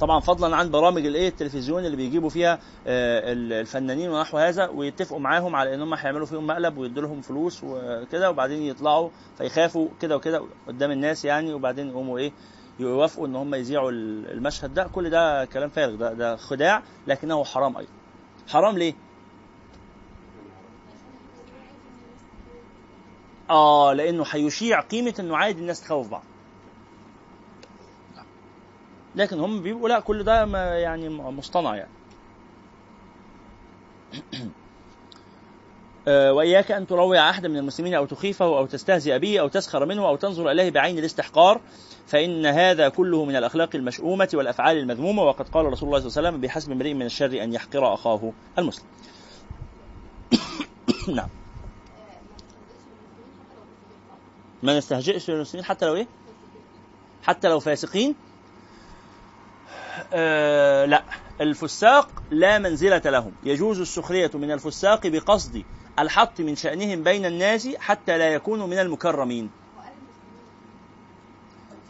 طبعا 0.00 0.20
فضلا 0.20 0.56
عن 0.56 0.70
برامج 0.70 1.06
الإيه؟ 1.06 1.28
التلفزيون 1.28 1.84
اللي 1.84 1.96
بيجيبوا 1.96 2.28
فيها 2.28 2.58
آه، 2.86 3.32
الفنانين 3.32 4.10
ونحو 4.10 4.38
هذا 4.38 4.68
ويتفقوا 4.68 5.18
معاهم 5.18 5.56
على 5.56 5.74
إن 5.74 5.82
هم 5.82 5.94
هيعملوا 5.94 6.26
فيهم 6.26 6.46
مقلب 6.46 6.78
ويدوا 6.78 7.02
لهم 7.02 7.20
فلوس 7.20 7.64
وكده 7.64 8.30
وبعدين 8.30 8.62
يطلعوا 8.62 9.10
فيخافوا 9.38 9.88
كده 10.00 10.16
وكده 10.16 10.42
قدام 10.68 10.90
الناس 10.90 11.24
يعني 11.24 11.54
وبعدين 11.54 11.88
يقوموا 11.88 12.18
إيه؟ 12.18 12.32
يوافقوا 12.78 13.26
إن 13.26 13.36
هم 13.36 13.54
يذيعوا 13.54 13.90
المشهد 13.90 14.74
ده. 14.74 14.84
كل 14.84 15.10
ده 15.10 15.44
كلام 15.44 15.68
فارغ 15.68 15.94
ده 15.94 16.12
ده 16.12 16.36
خداع 16.36 16.82
لكنه 17.06 17.44
حرام 17.44 17.76
أيضا. 17.76 18.01
حرام 18.50 18.78
ليه؟ 18.78 18.94
آه 23.50 23.92
لأنه 23.92 24.24
هيشيع 24.30 24.80
قيمة 24.80 25.14
إنه 25.20 25.36
عادي 25.36 25.60
الناس 25.60 25.80
تخوف 25.80 26.08
بعض 26.08 26.28
لكن 29.14 29.40
هم 29.40 29.62
بيبقوا 29.62 29.88
لا 29.88 30.00
كل 30.00 30.24
ده 30.24 30.44
يعني 30.78 31.08
مصطنع 31.08 31.76
يعني 31.76 31.92
وإياك 36.06 36.72
أن 36.72 36.86
تروع 36.86 37.30
أحدا 37.30 37.48
من 37.48 37.56
المسلمين 37.56 37.94
أو 37.94 38.06
تخيفه 38.06 38.44
أو 38.44 38.66
تستهزئ 38.66 39.18
به 39.18 39.40
أو 39.40 39.48
تسخر 39.48 39.86
منه 39.86 40.08
أو 40.08 40.16
تنظر 40.16 40.50
إليه 40.50 40.70
بعين 40.70 40.98
الاستحقار 40.98 41.60
فإن 42.06 42.46
هذا 42.46 42.88
كله 42.88 43.24
من 43.24 43.36
الأخلاق 43.36 43.70
المشؤومة 43.74 44.28
والأفعال 44.34 44.78
المذمومة 44.78 45.22
وقد 45.22 45.48
قال 45.48 45.66
رسول 45.66 45.88
الله 45.88 45.98
صلى 45.98 46.08
الله 46.08 46.18
عليه 46.18 46.28
وسلم 46.28 46.40
بحسب 46.40 46.72
امرئ 46.72 46.94
من 46.94 47.06
الشر 47.06 47.42
أن 47.42 47.52
يحقر 47.52 47.94
أخاه 47.94 48.32
المسلم. 48.58 48.84
نعم. 51.16 51.28
ما 54.62 54.78
نستهزئش 54.78 55.30
بالمسلمين 55.30 55.64
حتى 55.64 55.86
لو 55.86 55.94
إيه؟ 55.94 56.06
حتى 57.22 57.48
لو 57.48 57.60
فاسقين؟ 57.60 58.14
آه 60.12 60.84
لا. 60.84 61.02
الفساق 61.40 62.22
لا 62.30 62.58
منزلة 62.58 63.02
لهم. 63.04 63.32
يجوز 63.44 63.80
السخرية 63.80 64.30
من 64.34 64.50
الفساق 64.50 65.06
بقصد 65.06 65.62
الحط 65.98 66.40
من 66.40 66.56
شأنهم 66.56 67.02
بين 67.02 67.26
الناس 67.26 67.68
حتى 67.78 68.18
لا 68.18 68.28
يكونوا 68.28 68.66
من 68.66 68.78
المكرمين. 68.78 69.50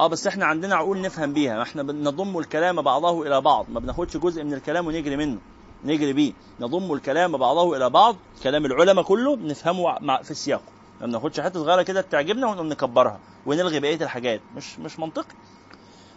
آه 0.01 0.07
بس 0.07 0.27
إحنا 0.27 0.47
عندنا 0.47 0.75
عقول 0.75 1.01
نفهم 1.01 1.33
بيها. 1.33 1.63
إحنا 1.63 1.83
نضم 1.83 2.39
الكلام 2.39 2.83
بعضه 2.83 3.27
إلى 3.27 3.41
بعض. 3.41 3.67
ما 3.69 3.81
بناخدش 3.81 4.17
جزء 4.17 4.45
من 4.45 4.55
الكلام 4.55 4.87
ونجري 4.87 5.17
منه 5.17 5.39
نجري 5.85 6.13
بيه. 6.13 6.33
نضم 6.61 6.93
الكلام 6.93 7.37
بعضه 7.37 7.77
إلى 7.77 7.91
بعض. 7.91 8.17
كلام 8.43 8.67
العلماء 8.67 9.05
كله 9.05 9.37
نفهمه 9.37 9.99
مع 10.01 10.23
في 10.23 10.31
السياق 10.31 10.63
ما 11.01 11.07
بناخدش 11.07 11.41
حتة 11.41 11.61
صغيرة 11.61 11.83
كده 11.83 12.01
تعجبنا 12.01 12.47
ونقوم 12.47 12.67
نكبرها 12.67 13.21
ونلغي 13.47 13.81
بقية 13.81 14.03
الحاجات. 14.03 14.41
مش 14.57 14.79
مش 14.79 14.99
منطقي 14.99 15.35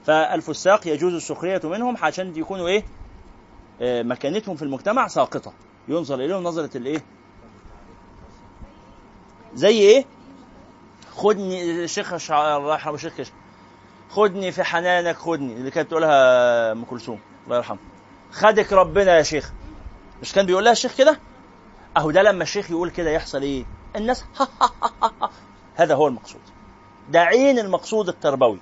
فالفساق 0.06 0.88
يجوز 0.88 1.14
السخرية 1.14 1.62
منهم 1.64 1.98
عشان 2.02 2.36
يكونوا 2.36 2.68
إيه؟ 2.68 2.84
آه، 3.82 4.04
مكانتهم 4.04 4.56
في 4.56 4.62
المجتمع 4.64 5.08
ساقطة. 5.08 5.54
ينظر 5.88 6.16
إليهم 6.16 6.44
نظرة 6.44 6.78
الإيه؟ 6.78 7.04
زي 9.56 9.80
إيه؟ 9.80 10.06
خدني 11.16 11.84
الشيخ 11.84 12.32
الله 12.32 12.74
يرحمه 12.74 12.96
الشيخ 12.96 13.14
كشك 13.18 13.34
خدني 14.10 14.52
في 14.52 14.64
حنانك 14.64 15.16
خدني 15.16 15.54
اللي 15.54 15.72
كانت 15.72 15.90
تقولها 15.90 16.72
أم 16.72 16.86
كلثوم 16.86 17.20
الله 17.46 17.58
يرحمه. 17.58 17.78
خدك 18.32 18.74
ربنا 18.74 19.18
يا 19.18 19.24
شيخ. 19.24 19.52
مش 20.22 20.34
كان 20.34 20.46
بيقول 20.46 20.64
لها 20.64 20.72
الشيخ 20.72 20.96
كده؟ 20.98 21.20
أهو 21.98 22.12
ده 22.12 22.22
لما 22.22 22.44
الشيخ 22.44 22.72
يقول 22.72 22.90
كده 22.90 23.10
يحصل 23.10 23.42
إيه؟ 23.42 23.66
الناس 23.96 24.26
هذا 25.80 25.96
هو 25.96 26.08
المقصود. 26.08 26.42
ده 27.10 27.20
عين 27.22 27.60
المقصود 27.60 28.10
التربوي. 28.10 28.60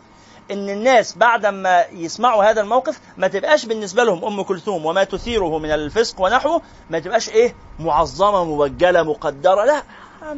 إن 0.52 0.70
الناس 0.70 1.18
بعد 1.18 1.46
ما 1.46 1.86
يسمعوا 1.92 2.44
هذا 2.44 2.62
الموقف 2.62 3.00
ما 3.18 3.28
تبقاش 3.28 3.66
بالنسبة 3.66 4.04
لهم 4.04 4.26
أم 4.26 4.42
كلثوم 4.42 4.86
وما 4.86 5.04
تثيره 5.04 5.60
من 5.60 5.72
الفسق 5.72 6.22
ونحوه 6.22 6.62
ما 6.90 7.00
تبقاش 7.00 7.30
إيه؟ 7.30 7.56
معظمة 7.80 8.44
موجله 8.44 9.04
مقدرة. 9.04 9.66
لا. 9.66 9.84
ها 10.22 10.38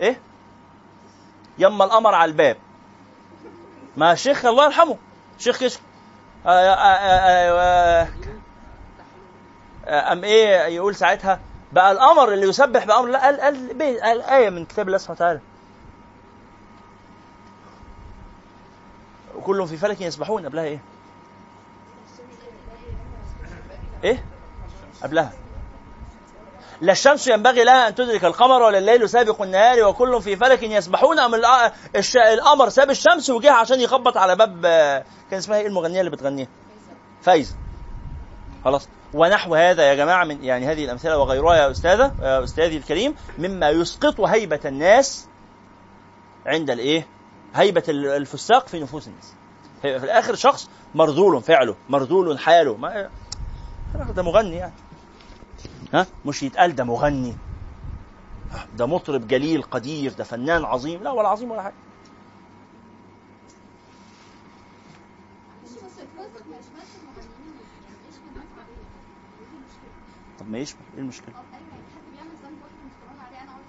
إيه 0.00 0.20
يما 1.58 1.84
القمر 1.84 2.14
على 2.14 2.30
الباب 2.30 2.56
ما 3.96 4.12
الشيخ 4.12 4.44
الله 4.44 4.64
يرحمه 4.64 4.96
شيخ 5.38 5.58
كشك 5.60 5.80
آه، 6.46 6.50
آه، 6.50 6.74
آه، 6.74 8.02
آه، 8.02 8.08
آه، 9.86 10.12
ام 10.12 10.24
إيه 10.24 10.56
يقول 10.66 10.94
ساعتها 10.94 11.40
بقى 11.72 11.92
الامر 11.92 12.32
اللي 12.32 12.48
يسبح 12.48 12.84
بامر 12.84 13.06
لا 13.08 13.22
قال 13.24 13.40
قال, 13.40 14.00
قال 14.00 14.22
إيه 14.22 14.50
من 14.50 14.64
كتاب 14.66 14.86
الله 14.86 14.98
سبحانه 14.98 15.16
وتعالى 15.16 15.40
وكلهم 19.36 19.66
في 19.66 19.76
فلك 19.76 20.00
يسبحون 20.00 20.46
قبلها 20.46 20.64
إيه؟ 20.64 20.78
إيه؟ 24.04 24.24
قبلها 25.02 25.32
لا 26.80 26.92
الشمس 26.92 27.26
ينبغي 27.26 27.64
لها 27.64 27.88
أن 27.88 27.94
تدرك 27.94 28.24
القمر 28.24 28.62
ولا 28.62 28.78
الليل 28.78 29.08
سابق 29.08 29.42
النهار 29.42 29.84
وكل 29.84 30.22
في 30.22 30.36
فلك 30.36 30.62
يسبحون 30.62 31.18
الش- 31.96 32.16
القمر 32.16 32.68
ساب 32.68 32.90
الشمس 32.90 33.30
وجه 33.30 33.52
عشان 33.52 33.80
يخبط 33.80 34.16
على 34.16 34.36
باب 34.36 34.60
كان 35.30 35.38
اسمها 35.38 35.58
إيه 35.58 35.66
المغنية 35.66 36.00
اللي 36.00 36.10
بتغنيها؟ 36.10 36.48
فايزه 37.22 37.56
خلاص 38.64 38.88
ونحو 39.14 39.54
هذا 39.54 39.82
يا 39.82 39.94
جماعة 39.94 40.24
من 40.24 40.44
يعني 40.44 40.66
هذه 40.66 40.84
الأمثلة 40.84 41.18
وغيرها 41.18 41.56
يا 41.56 41.70
أستاذة 41.70 42.12
يا 42.22 42.44
أستاذي 42.44 42.76
الكريم 42.76 43.14
مما 43.38 43.70
يسقط 43.70 44.20
هيبة 44.20 44.60
الناس 44.64 45.26
عند 46.46 46.70
الإيه؟ 46.70 47.06
هيبة 47.54 47.82
ال- 47.88 48.06
الفساق 48.06 48.68
في 48.68 48.80
نفوس 48.80 49.06
الناس. 49.08 49.34
في 49.82 49.98
في 49.98 50.04
الآخر 50.04 50.34
شخص 50.34 50.68
مرذول 50.94 51.42
فعله، 51.42 51.76
مرذول 51.88 52.38
حاله، 52.38 52.76
ما 52.76 53.08
ده 54.16 54.22
مغني 54.22 54.56
يعني. 54.56 54.72
مش 56.26 56.42
يتقال 56.42 56.74
ده 56.74 56.84
مغني. 56.84 57.34
ده 58.76 58.86
مطرب 58.86 59.28
جليل 59.28 59.62
قدير 59.62 60.12
ده 60.12 60.24
فنان 60.24 60.64
عظيم. 60.64 61.02
لا 61.02 61.10
ولا 61.10 61.28
عظيم 61.28 61.50
ولا 61.50 61.62
حاجة. 61.62 61.74
طب 70.38 70.50
ما 70.50 70.58
يشبه 70.58 70.80
إيه 70.94 71.00
المشكلة؟ 71.00 71.34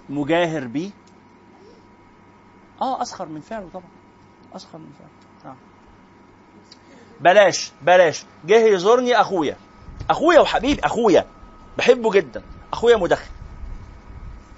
مجاهر 0.08 0.66
بيه؟ 0.66 0.90
آه 2.80 3.02
أسخر 3.02 3.26
من 3.28 3.40
فعله 3.40 3.68
طبعا. 3.68 3.88
أسخر 4.52 4.78
من 4.78 4.92
فعله. 4.98 5.52
آه. 5.52 5.56
بلاش 7.20 7.72
بلاش. 7.82 8.24
جه 8.44 8.54
يزورني 8.66 9.20
أخويا. 9.20 9.56
أخويا 10.10 10.40
وحبيبي 10.40 10.80
أخويا. 10.84 11.26
بحبه 11.78 12.10
جدا. 12.10 12.42
أخويا 12.72 12.96
مدخن. 12.96 13.30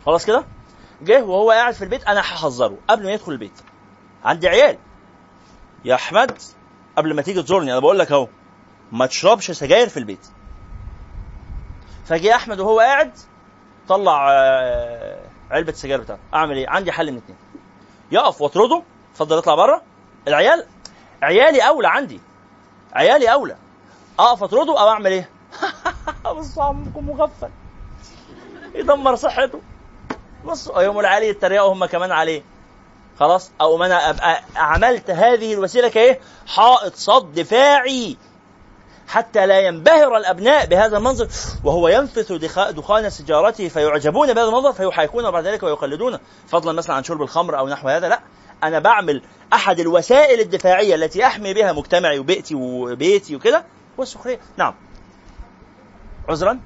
خلاص 0.07 0.27
كده؟ 0.27 0.45
جه 1.03 1.25
وهو 1.25 1.51
قاعد 1.51 1.75
في 1.75 1.85
البيت 1.85 2.05
أنا 2.05 2.21
هحذره 2.21 2.77
قبل 2.89 3.05
ما 3.05 3.13
يدخل 3.13 3.33
البيت. 3.33 3.61
عندي 4.25 4.49
عيال. 4.49 4.79
يا 5.85 5.95
أحمد 5.95 6.39
قبل 6.97 7.15
ما 7.15 7.23
تيجي 7.23 7.43
تزورني 7.43 7.73
أنا 7.73 7.81
بقول 7.81 7.99
لك 7.99 8.13
أهو 8.13 8.29
ما 8.93 9.07
تشربش 9.07 9.51
سجاير 9.51 9.89
في 9.89 9.97
البيت. 9.97 10.27
فجه 12.05 12.37
أحمد 12.37 12.61
وهو 12.61 12.81
قاعد 12.81 13.13
طلع 13.89 14.29
آه، 14.33 15.21
علبة 15.51 15.73
السجاير 15.73 16.01
بتاعته. 16.01 16.23
أعمل 16.35 16.57
إيه؟ 16.57 16.69
عندي 16.69 16.93
حل 16.93 17.13
من 17.13 17.19
اتنين. 17.19 17.39
يقف 18.13 18.41
وأطرده 18.41 18.83
اتفضل 19.13 19.39
اطلع 19.39 19.55
بره. 19.55 19.83
العيال 20.29 20.67
عيالي 21.23 21.69
أولى 21.69 21.89
عندي. 21.89 22.21
عيالي 22.93 23.33
أولى. 23.33 23.57
أقف 24.19 24.43
أطرده 24.43 24.81
أو 24.81 24.89
أعمل 24.89 25.13
إيه؟ 25.13 25.29
بص 26.37 26.59
عمكم 26.59 27.07
مغفل. 27.07 27.49
يدمر 28.75 29.17
صحته. 29.17 29.61
بص 30.45 30.69
يوم 30.77 31.01
العالي 31.01 31.29
يتريقوا 31.29 31.73
هم 31.73 31.85
كمان 31.85 32.13
عليه. 32.13 32.43
خلاص؟ 33.21 33.51
أو 33.61 33.85
أنا 33.85 34.11
ابقى 34.11 34.43
عملت 34.57 35.11
هذه 35.11 35.55
الوسيلة 35.55 35.89
كإيه؟ 35.89 36.21
حائط 36.47 36.95
صد 36.95 37.35
دفاعي. 37.35 38.17
حتى 39.09 39.47
لا 39.47 39.61
ينبهر 39.61 40.17
الأبناء 40.17 40.67
بهذا 40.67 40.97
المنظر. 40.99 41.29
وهو 41.65 41.89
ينفث 41.89 42.33
دخا- 42.33 42.71
دخان 42.71 43.11
سيجارته 43.11 43.69
فيعجبون 43.69 44.35
بهذا 44.35 44.49
المنظر 44.49 44.73
فيحاكون 44.73 45.31
بعد 45.31 45.47
ذلك 45.47 45.63
ويقلدونه 45.63 46.21
فضلا 46.49 46.73
مثلا 46.73 46.97
عن 46.97 47.05
شرب 47.05 47.23
الخمر 47.23 47.59
أو 47.59 47.69
نحو 47.69 47.89
هذا 47.89 48.09
لا. 48.09 48.21
أنا 48.65 48.79
بعمل 48.79 49.23
أحد 49.53 49.81
الوسائل 49.81 50.41
الدفاعية 50.41 50.95
التي 50.95 51.27
أحمي 51.27 51.55
بها 51.55 51.73
مجتمعي 51.73 52.19
وبيئتي 52.19 52.55
وبيتي 52.55 53.37
وكده 53.37 53.65
هو 53.99 54.03
السخريه 54.03 54.41
نعم. 54.57 54.75
عذرا؟ 56.31 56.61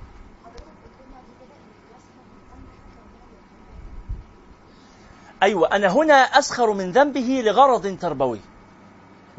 أيوه 5.42 5.76
أنا 5.76 5.92
هنا 5.92 6.14
أسخر 6.14 6.72
من 6.72 6.92
ذنبه 6.92 7.42
لغرض 7.44 7.98
تربوي. 8.00 8.40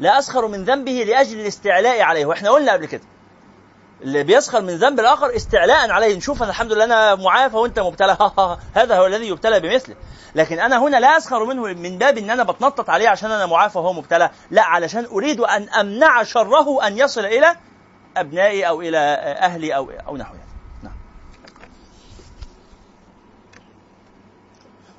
لا 0.00 0.18
أسخر 0.18 0.46
من 0.46 0.64
ذنبه 0.64 0.92
لأجل 0.92 1.40
الاستعلاء 1.40 2.00
عليه 2.00 2.26
وإحنا 2.26 2.50
قلنا 2.50 2.72
قبل 2.72 2.86
كده. 2.86 3.02
اللي 4.02 4.22
بيسخر 4.22 4.62
من 4.62 4.76
ذنب 4.76 5.00
الآخر 5.00 5.36
استعلاء 5.36 5.90
عليه. 5.90 6.16
نشوف 6.16 6.42
أنا 6.42 6.50
الحمد 6.50 6.72
لله 6.72 6.84
أنا 6.84 7.14
معافى 7.14 7.56
وأنت 7.56 7.78
مبتلى. 7.80 8.16
هذا 8.78 8.98
هو 8.98 9.06
الذي 9.06 9.28
يبتلى 9.28 9.60
بمثله. 9.60 9.96
لكن 10.34 10.58
أنا 10.58 10.78
هنا 10.78 10.96
لا 10.96 11.16
أسخر 11.16 11.44
منه 11.44 11.62
من 11.62 11.98
باب 11.98 12.18
إن 12.18 12.30
أنا 12.30 12.42
بتنطط 12.42 12.90
عليه 12.90 13.08
عشان 13.08 13.30
أنا 13.30 13.46
معافى 13.46 13.78
وهو 13.78 13.92
مبتلى. 13.92 14.30
لا 14.50 14.62
علشان 14.62 15.04
أريد 15.04 15.40
أن 15.40 15.68
أمنع 15.68 16.22
شره 16.22 16.86
أن 16.86 16.98
يصل 16.98 17.24
إلى 17.24 17.56
أبنائي 18.20 18.68
أو 18.68 18.80
إلى 18.80 18.98
أهلي 18.98 19.76
أو 19.76 19.90
أو 19.90 20.16
نحو 20.16 20.34
نعم. 20.82 20.92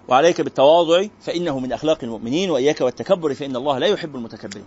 وعليك 0.08 0.42
بالتواضع 0.42 1.08
فإنه 1.22 1.60
من 1.60 1.74
أخلاق 1.74 2.04
المؤمنين 2.04 2.50
وإياك 2.50 2.82
والتكبر 2.82 3.34
فإن 3.34 3.56
الله 3.56 3.78
لا 3.80 3.88
يحب 3.88 4.16
المتكبرين. 4.16 4.66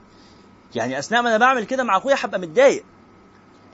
يعني 0.75 0.99
أثناء 0.99 1.23
ما 1.23 1.29
أنا 1.29 1.39
بعمل 1.39 1.65
كده 1.65 1.85
مع 1.85 1.97
أخويا 1.97 2.17
هبقى 2.19 2.41
متضايق. 2.41 2.85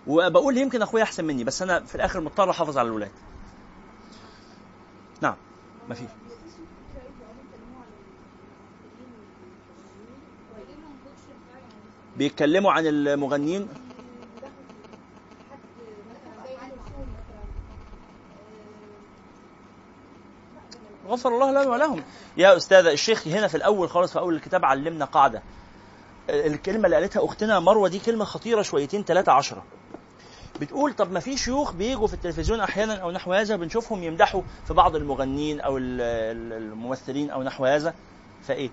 وبقول 0.06 0.58
يمكن 0.58 0.82
أخويا 0.82 1.02
أحسن 1.02 1.24
مني 1.24 1.44
بس 1.44 1.62
أنا 1.62 1.80
في 1.80 1.94
الآخر 1.94 2.20
مضطر 2.20 2.50
أحافظ 2.50 2.78
على 2.78 2.88
الولاد. 2.88 3.10
نعم. 5.20 5.36
ما 5.88 5.94
فيش 5.94 6.08
بيتكلموا 12.16 12.72
عن 12.72 12.86
المغنيين 12.86 13.68
غفر 21.06 21.28
الله 21.28 21.50
لنا 21.50 21.60
ولهم. 21.70 22.04
يا 22.36 22.56
أستاذة 22.56 22.92
الشيخ 22.92 23.26
هنا 23.28 23.48
في 23.48 23.56
الأول 23.56 23.90
خالص 23.90 24.12
في 24.12 24.18
أول 24.18 24.34
الكتاب 24.34 24.64
علمنا 24.64 25.04
قاعدة. 25.04 25.42
الكلمة 26.30 26.84
اللي 26.84 26.96
قالتها 26.96 27.24
أختنا 27.24 27.60
مروة 27.60 27.88
دي 27.88 27.98
كلمة 27.98 28.24
خطيرة 28.24 28.62
شويتين 28.62 29.04
ثلاثة 29.04 29.32
عشرة. 29.32 29.64
بتقول 30.60 30.92
طب 30.92 31.12
ما 31.12 31.20
في 31.20 31.36
شيوخ 31.36 31.72
بيجوا 31.72 32.06
في 32.06 32.14
التلفزيون 32.14 32.60
أحيانا 32.60 32.94
أو 32.94 33.10
نحو 33.10 33.32
هذا 33.32 33.56
بنشوفهم 33.56 34.02
يمدحوا 34.02 34.42
في 34.66 34.74
بعض 34.74 34.96
المغنيين 34.96 35.60
أو 35.60 35.78
ال- 35.78 36.00
ال- 36.00 36.52
الممثلين 36.52 37.30
أو 37.30 37.42
نحو 37.42 37.64
هذا. 37.64 37.94
فإيه؟ 38.42 38.70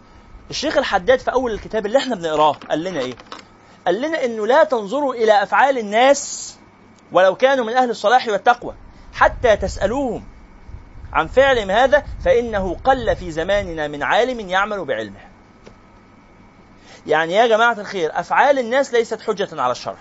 الشيخ 0.50 0.78
الحداد 0.78 1.20
في 1.20 1.32
أول 1.32 1.52
الكتاب 1.52 1.86
اللي 1.86 1.98
إحنا 1.98 2.16
بنقراه 2.16 2.52
قال 2.70 2.84
لنا 2.84 3.00
إيه؟ 3.00 3.14
قال 3.86 4.02
لنا 4.02 4.26
إنه 4.26 4.48
لا 4.48 4.64
تنظروا 4.64 5.14
إلى 5.16 5.44
أفعال 5.44 5.78
الناس 5.78 6.56
ولو 7.12 7.36
كانوا 7.36 7.66
من 7.66 7.74
أهل 7.74 7.90
الصلاح 7.90 8.28
والتقوى 8.28 8.76
حتى 9.14 9.56
تسألوهم 9.56 10.24
عن 11.14 11.28
فعلهم 11.28 11.72
هذا 11.72 12.04
فإنه 12.26 12.76
قل 12.84 13.16
في 13.16 13.32
زماننا 13.32 13.88
من 13.88 14.04
عالم 14.04 14.40
يعمل 14.40 14.86
بعلمه. 14.86 15.20
يعني 17.08 17.34
يا 17.34 17.48
جماعة 17.48 17.80
الخير 17.80 18.20
أفعال 18.20 18.60
الناس 18.60 18.94
ليست 18.94 19.22
حجة 19.22 19.62
على 19.62 19.72
الشرع. 19.72 19.98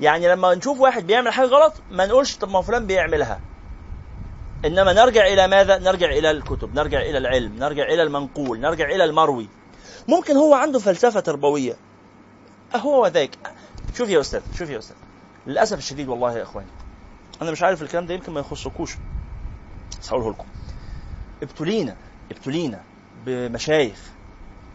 يعني 0.00 0.28
لما 0.28 0.54
نشوف 0.54 0.80
واحد 0.80 1.06
بيعمل 1.06 1.32
حاجة 1.32 1.46
غلط 1.46 1.74
ما 1.90 2.06
نقولش 2.06 2.36
طب 2.36 2.50
ما 2.50 2.62
فلان 2.62 2.86
بيعملها. 2.86 3.40
إنما 4.64 4.92
نرجع 4.92 5.26
إلى 5.26 5.48
ماذا؟ 5.48 5.78
نرجع 5.78 6.06
إلى 6.06 6.30
الكتب 6.30 6.74
نرجع 6.74 7.00
إلى 7.00 7.18
العلم 7.18 7.56
نرجع 7.58 7.82
إلى 7.82 8.02
المنقول 8.02 8.60
نرجع 8.60 8.84
إلى 8.84 9.04
المروي. 9.04 9.48
ممكن 10.08 10.36
هو 10.36 10.54
عنده 10.54 10.78
فلسفة 10.78 11.20
تربوية. 11.20 11.76
هو 12.76 13.06
ذاك 13.06 13.30
شوف 13.94 14.08
يا 14.08 14.20
أستاذ 14.20 14.40
شوف 14.58 14.70
يا 14.70 14.78
أستاذ. 14.78 14.96
للأسف 15.46 15.78
الشديد 15.78 16.08
والله 16.08 16.38
يا 16.38 16.42
إخواني 16.42 16.70
أنا 17.42 17.50
مش 17.50 17.62
عارف 17.62 17.82
الكلام 17.82 18.06
ده 18.06 18.14
يمكن 18.14 18.32
ما 18.32 18.40
يخصكوش. 18.40 18.96
بس 20.00 20.12
هقوله 20.12 20.30
لكم. 20.30 20.46
ابتلينا 21.42 21.96
ابتلينا 22.30 22.80
بمشايخ 23.26 23.98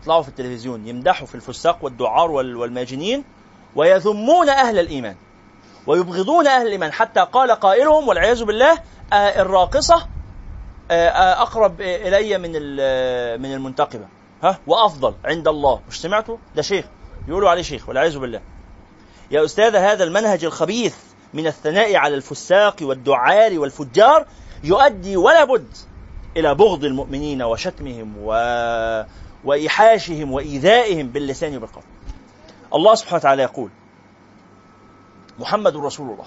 يطلعوا 0.02 0.22
في 0.22 0.30
التلفزيون 0.30 0.88
يمدحوا 0.88 1.28
في 1.28 1.36
الفساق 1.36 1.78
والدعار 1.82 2.32
وال- 2.32 2.56
والماجنين 2.56 3.24
ويذمون 3.76 4.50
أهل 4.50 4.80
الإيمان 4.80 5.16
ويبغضون 5.88 6.48
أهل 6.48 6.68
الإيمان. 6.68 6.92
حتى 6.92 7.20
قال 7.20 7.52
قائلهم 7.52 8.08
والعياذ 8.08 8.44
بالله 8.44 8.72
آه، 9.14 9.42
الراقصة 9.42 10.08
آه، 10.92 11.08
آه، 11.10 11.42
أقرب 11.42 11.82
إلي 11.82 12.38
من 12.38 12.52
من 13.42 13.54
المنتقبة. 13.54 14.06
ها؟ 14.44 14.60
وأفضل 14.68 15.14
عند 15.26 15.48
الله. 15.48 15.80
مش 15.90 16.02
سمعتوا؟ 16.02 16.38
ده 16.56 16.62
شيخ. 16.62 16.86
يقولوا 17.28 17.50
عليه 17.50 17.62
شيخ 17.62 17.90
والعياذ 17.90 18.20
بالله. 18.20 18.42
يا 19.32 19.46
أستاذ 19.46 19.76
هذا 19.76 20.04
المنهج 20.04 20.46
الخبيث 20.46 20.96
من 21.34 21.48
الثناء 21.48 21.96
على 21.96 22.16
الفساق 22.16 22.76
والدعار 22.82 23.60
والفجار 23.60 24.26
يؤدي 24.64 25.18
ولا 25.18 25.44
بد 25.44 25.68
إلى 26.38 26.56
بغض 26.56 26.84
المؤمنين 26.84 27.42
وشتمهم 27.42 28.16
و... 28.18 28.34
وإيحاشهم 29.44 30.32
وإيذائهم 30.32 31.08
باللسان 31.08 31.58
وبالقول 31.58 31.84
الله 32.74 32.96
سبحانه 32.96 33.18
وتعالى 33.18 33.44
يقول 33.44 33.70
محمد 35.40 35.78
رسول 35.78 36.12
الله 36.12 36.26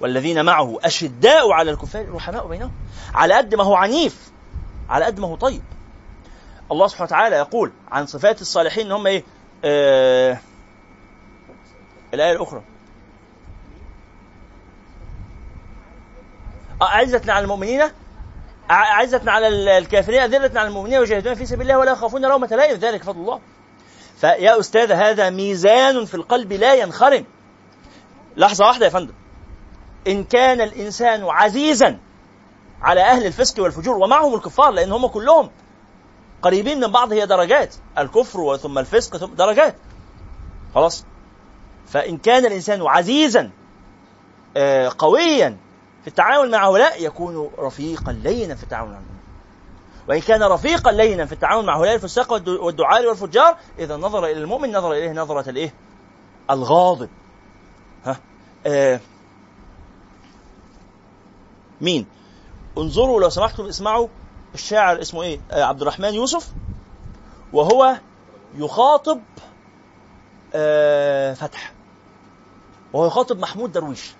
والذين 0.00 0.44
معه 0.44 0.78
أشداء 0.84 1.52
على 1.52 1.70
الكفار 1.70 2.12
رحماء 2.14 2.46
بينهم 2.46 2.72
على 3.14 3.34
قد 3.34 3.54
ما 3.54 3.64
هو 3.64 3.74
عنيف 3.74 4.30
على 4.88 5.04
قد 5.04 5.20
ما 5.20 5.28
هو 5.28 5.36
طيب. 5.36 5.62
الله 6.72 6.86
سبحانه 6.86 7.06
وتعالى 7.06 7.36
يقول 7.36 7.72
عن 7.90 8.06
صفات 8.06 8.40
الصالحين 8.40 8.86
إن 8.86 8.92
هم 8.92 9.06
إيه؟ 9.06 9.24
آه 9.64 10.38
الآية 12.14 12.32
الأخرى. 12.32 12.62
أعزة 16.82 17.22
على 17.28 17.42
المؤمنين 17.44 17.80
ع- 17.82 17.90
عزة 19.00 19.22
على 19.26 19.48
ال- 19.48 19.68
الكافرين 19.68 20.20
أذلة 20.22 20.60
على 20.60 20.68
المؤمنين 20.68 20.98
ويجاهدون 20.98 21.34
في 21.34 21.46
سبيل 21.46 21.62
الله 21.62 21.78
ولا 21.78 21.92
يخافون 21.92 22.22
لومة 22.26 22.46
لائم 22.46 22.76
ذلك 22.78 23.02
فضل 23.02 23.20
الله. 23.20 23.40
فيا 24.16 24.60
أستاذ 24.60 24.92
هذا 24.92 25.30
ميزان 25.30 26.04
في 26.04 26.14
القلب 26.14 26.52
لا 26.52 26.74
ينخرم. 26.74 27.24
لحظة 28.36 28.66
واحدة 28.66 28.84
يا 28.86 28.90
فندم. 28.90 29.14
إن 30.06 30.24
كان 30.24 30.60
الإنسان 30.60 31.24
عزيزا 31.24 31.98
على 32.82 33.00
أهل 33.00 33.26
الفسق 33.26 33.62
والفجور 33.62 33.96
ومعهم 33.96 34.34
الكفار 34.34 34.70
لأن 34.70 34.92
هم 34.92 35.06
كلهم 35.06 35.50
قريبين 36.42 36.80
من 36.80 36.86
بعض 36.92 37.12
هي 37.12 37.26
درجات. 37.26 37.74
الكفر 37.98 38.56
ثم 38.56 38.78
الفسق 38.78 39.16
ثم 39.16 39.34
درجات. 39.34 39.74
خلاص. 40.74 41.04
فإن 41.86 42.16
كان 42.18 42.46
الإنسان 42.46 42.82
عزيزا 42.86 43.50
آه، 44.56 44.92
قويا 44.98 45.56
في 46.02 46.08
التعامل 46.08 46.50
مع 46.50 46.66
هؤلاء 46.66 47.04
يكون 47.04 47.50
رفيقا 47.58 48.12
لينا 48.12 48.54
في 48.54 48.62
التعامل 48.62 48.90
معهم 48.90 49.04
وإن 50.08 50.20
كان 50.20 50.42
رفيقا 50.42 50.92
لينا 50.92 51.26
في 51.26 51.32
التعامل 51.32 51.66
مع 51.66 51.78
هؤلاء 51.78 51.94
الفساق 51.94 52.32
والد- 52.32 52.48
والدعاة 52.48 53.06
والفجار 53.08 53.56
إذا 53.78 53.96
نظر 53.96 54.24
إلى 54.24 54.32
المؤمن 54.40 54.72
نظر 54.72 54.92
إليه 54.92 55.12
نظرة 55.12 55.50
الإيه؟ 55.50 55.74
الغاضب 56.50 57.08
ها 58.04 58.16
آه 58.66 59.00
مين؟ 61.80 62.06
انظروا 62.78 63.20
لو 63.20 63.28
سمحتم 63.28 63.66
اسمعوا 63.66 64.08
الشاعر 64.54 65.00
اسمه 65.00 65.22
إيه؟ 65.22 65.40
آه 65.50 65.62
عبد 65.64 65.80
الرحمن 65.82 66.14
يوسف 66.14 66.52
وهو 67.52 67.96
يخاطب 68.54 69.20
آه 70.54 71.34
فتح 71.34 71.72
وهو 72.92 73.06
يخاطب 73.06 73.38
محمود 73.38 73.72
درويش 73.72 74.12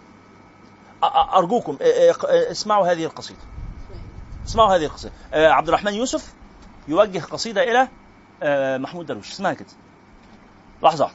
أرجوكم 1.04 1.76
اسمعوا 2.50 2.92
هذه 2.92 3.04
القصيدة. 3.04 3.40
اسمعوا 4.46 4.76
هذه 4.76 4.84
القصيدة. 4.84 5.14
آه، 5.32 5.48
عبد 5.48 5.68
الرحمن 5.68 5.94
يوسف 5.94 6.34
يوجه 6.88 7.18
قصيدة 7.18 7.62
إلى 7.62 7.88
آه، 8.42 8.78
محمود 8.78 9.06
درويش. 9.06 9.30
اسمها 9.30 9.52
كده. 9.52 9.68
لحظة. 10.82 11.10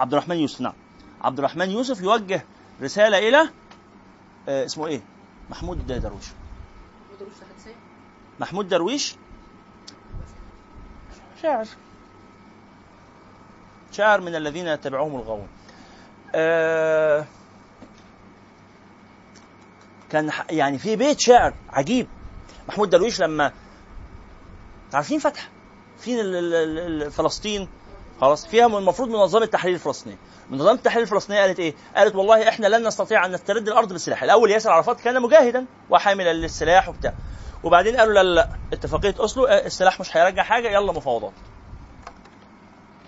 عبد 0.00 0.12
الرحمن 0.12 0.36
يوسف 0.36 0.60
نعم. 0.60 0.72
عبد 1.22 1.38
الرحمن 1.38 1.70
يوسف 1.70 2.00
يوجه 2.00 2.44
رسالة 2.82 3.18
إلى 3.28 3.50
آه، 4.48 4.64
اسمه 4.64 4.86
إيه؟ 4.86 5.00
محمود 5.50 5.86
درويش. 5.86 6.26
محمود 8.40 8.68
درويش؟ 8.68 9.16
شاعر. 11.42 11.66
شاعر 13.92 14.20
من 14.20 14.34
الذين 14.34 14.66
يتبعهم 14.66 15.16
الغاوون. 15.16 15.48
آه 16.34 17.24
كان 20.10 20.30
يعني 20.50 20.78
في 20.78 20.96
بيت 20.96 21.20
شعر 21.20 21.54
عجيب. 21.70 22.08
محمود 22.68 22.90
درويش 22.90 23.20
لما 23.20 23.52
عارفين 24.94 25.18
فتح؟ 25.18 25.48
فين 25.98 26.16
فلسطين؟ 27.10 27.68
خلاص 28.20 28.46
فيها 28.46 28.66
المفروض 28.66 29.08
منظمة 29.08 29.44
التحرير 29.44 29.74
الفلسطينيه 29.74 30.16
منظمة 30.50 30.72
التحرير 30.72 31.02
الفلسطينيه 31.02 31.40
قالت 31.40 31.58
إيه؟ 31.58 31.74
قالت 31.96 32.14
والله 32.14 32.48
إحنا 32.48 32.66
لن 32.66 32.86
نستطيع 32.86 33.26
أن 33.26 33.32
نسترد 33.32 33.68
الأرض 33.68 33.92
بالسلاح. 33.92 34.22
الأول 34.22 34.50
ياسر 34.50 34.70
عرفات 34.70 35.00
كان 35.00 35.22
مجاهدا 35.22 35.66
وحاملا 35.90 36.32
للسلاح 36.32 36.88
وبتاع. 36.88 37.14
وبعدين 37.64 37.96
قالوا 37.96 38.14
لا 38.14 38.22
لا 38.22 38.48
اتفاقية 38.72 39.14
أوسلو 39.20 39.46
آه، 39.46 39.66
السلاح 39.66 40.00
مش 40.00 40.16
هيرجع 40.16 40.42
حاجة 40.42 40.68
يلا 40.68 40.92
مفاوضات. 40.92 41.32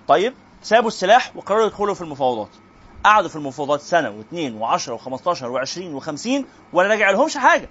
طيب 0.09 0.35
سابوا 0.63 0.89
السلاح 0.89 1.37
وقرروا 1.37 1.67
يدخلوا 1.67 1.95
في 1.95 2.01
المفاوضات. 2.01 2.51
قعدوا 3.05 3.29
في 3.29 3.37
المفاوضات 3.37 3.81
سنة 3.81 4.11
واثنين 4.11 4.55
وعشرة 4.57 4.97
و15 4.97 5.39
و20 5.39 6.03
و50 6.03 6.29
ولا 6.73 6.89
رجع 6.95 7.11
لهمش 7.11 7.37
حاجة. 7.37 7.69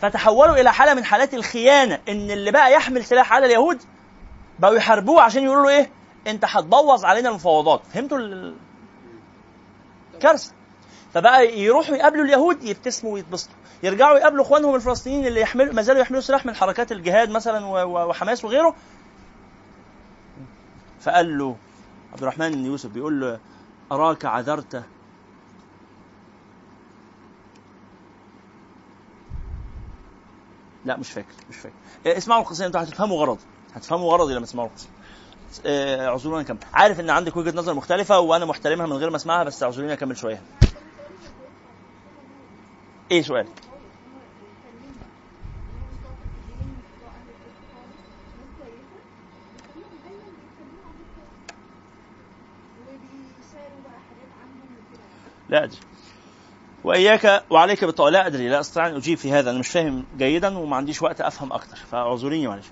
فتحولوا 0.00 0.56
إلى 0.60 0.72
حالة 0.72 0.94
من 0.94 1.04
حالات 1.04 1.34
الخيانة 1.34 1.98
إن 2.08 2.30
اللي 2.30 2.50
بقى 2.50 2.72
يحمل 2.72 3.04
سلاح 3.04 3.32
على 3.32 3.46
اليهود 3.46 3.78
بقوا 4.58 4.74
يحاربوه 4.74 5.22
عشان 5.22 5.44
يقولوا 5.44 5.62
له 5.62 5.68
إيه؟ 5.78 5.90
أنت 6.26 6.44
هتبوظ 6.48 7.04
علينا 7.04 7.28
المفاوضات. 7.28 7.80
فهمتوا 7.94 8.18
ال- 8.18 8.56
الكارثة؟ 10.14 10.52
فبقى 11.14 11.58
يروحوا 11.60 11.96
يقابلوا 11.96 12.24
اليهود 12.24 12.64
يبتسموا 12.64 13.12
ويتبسطوا. 13.12 13.54
يرجعوا 13.82 14.18
يقابلوا 14.18 14.44
إخوانهم 14.44 14.74
الفلسطينيين 14.74 15.26
اللي 15.26 15.40
يحملوا 15.40 15.74
ما 15.74 15.82
زالوا 15.82 16.00
يحملوا 16.00 16.20
سلاح 16.22 16.46
من 16.46 16.54
حركات 16.54 16.92
الجهاد 16.92 17.30
مثلا 17.30 17.64
وحماس 17.84 18.44
وغيره. 18.44 18.74
فقال 21.00 21.38
له 21.38 21.56
عبد 22.12 22.22
الرحمن 22.22 22.66
يوسف 22.66 22.90
بيقول 22.90 23.20
له 23.20 23.38
أراك 23.92 24.24
عذرت 24.24 24.84
لا 30.84 30.96
مش 30.96 31.12
فاكر 31.12 31.34
مش 31.48 31.56
فاكر. 31.56 31.74
إيه، 32.06 32.16
اسمعوا 32.18 32.40
القصيدة 32.42 32.66
أنتوا 32.66 32.82
هتفهموا 32.82 33.20
غرضي 33.20 33.44
هتفهموا 33.72 34.12
غرضي 34.12 34.34
لما 34.34 34.46
تسمعوا 34.46 34.68
القصيدة. 34.68 34.92
آه، 35.66 36.06
اعذروني 36.08 36.44
كم 36.44 36.58
عارف 36.74 37.00
إن 37.00 37.10
عندك 37.10 37.36
وجهة 37.36 37.56
نظر 37.56 37.74
مختلفة 37.74 38.20
وأنا 38.20 38.44
محترمها 38.44 38.86
من 38.86 38.92
غير 38.92 39.10
ما 39.10 39.16
أسمعها 39.16 39.44
بس 39.44 39.62
اعذروني 39.62 39.92
أكمل 39.92 40.16
شوية. 40.16 40.42
إيه 43.10 43.22
سؤال؟ 43.22 43.48
لا 55.50 55.64
أدري. 55.64 55.78
وإياك 56.84 57.44
وعليك 57.50 57.84
بالطاعه 57.84 58.08
لا 58.10 58.26
أدري 58.26 58.48
لا 58.48 58.60
أستطيع 58.60 58.86
أن 58.86 58.96
أجيب 58.96 59.18
في 59.18 59.32
هذا. 59.32 59.50
أنا 59.50 59.58
مش 59.58 59.68
فاهم 59.68 60.04
جيدا 60.18 60.58
وما 60.58 60.76
عنديش 60.76 61.02
وقت 61.02 61.20
أفهم 61.20 61.52
أكثر 61.52 61.76
فاعذريني 61.76 62.46
معلش. 62.46 62.66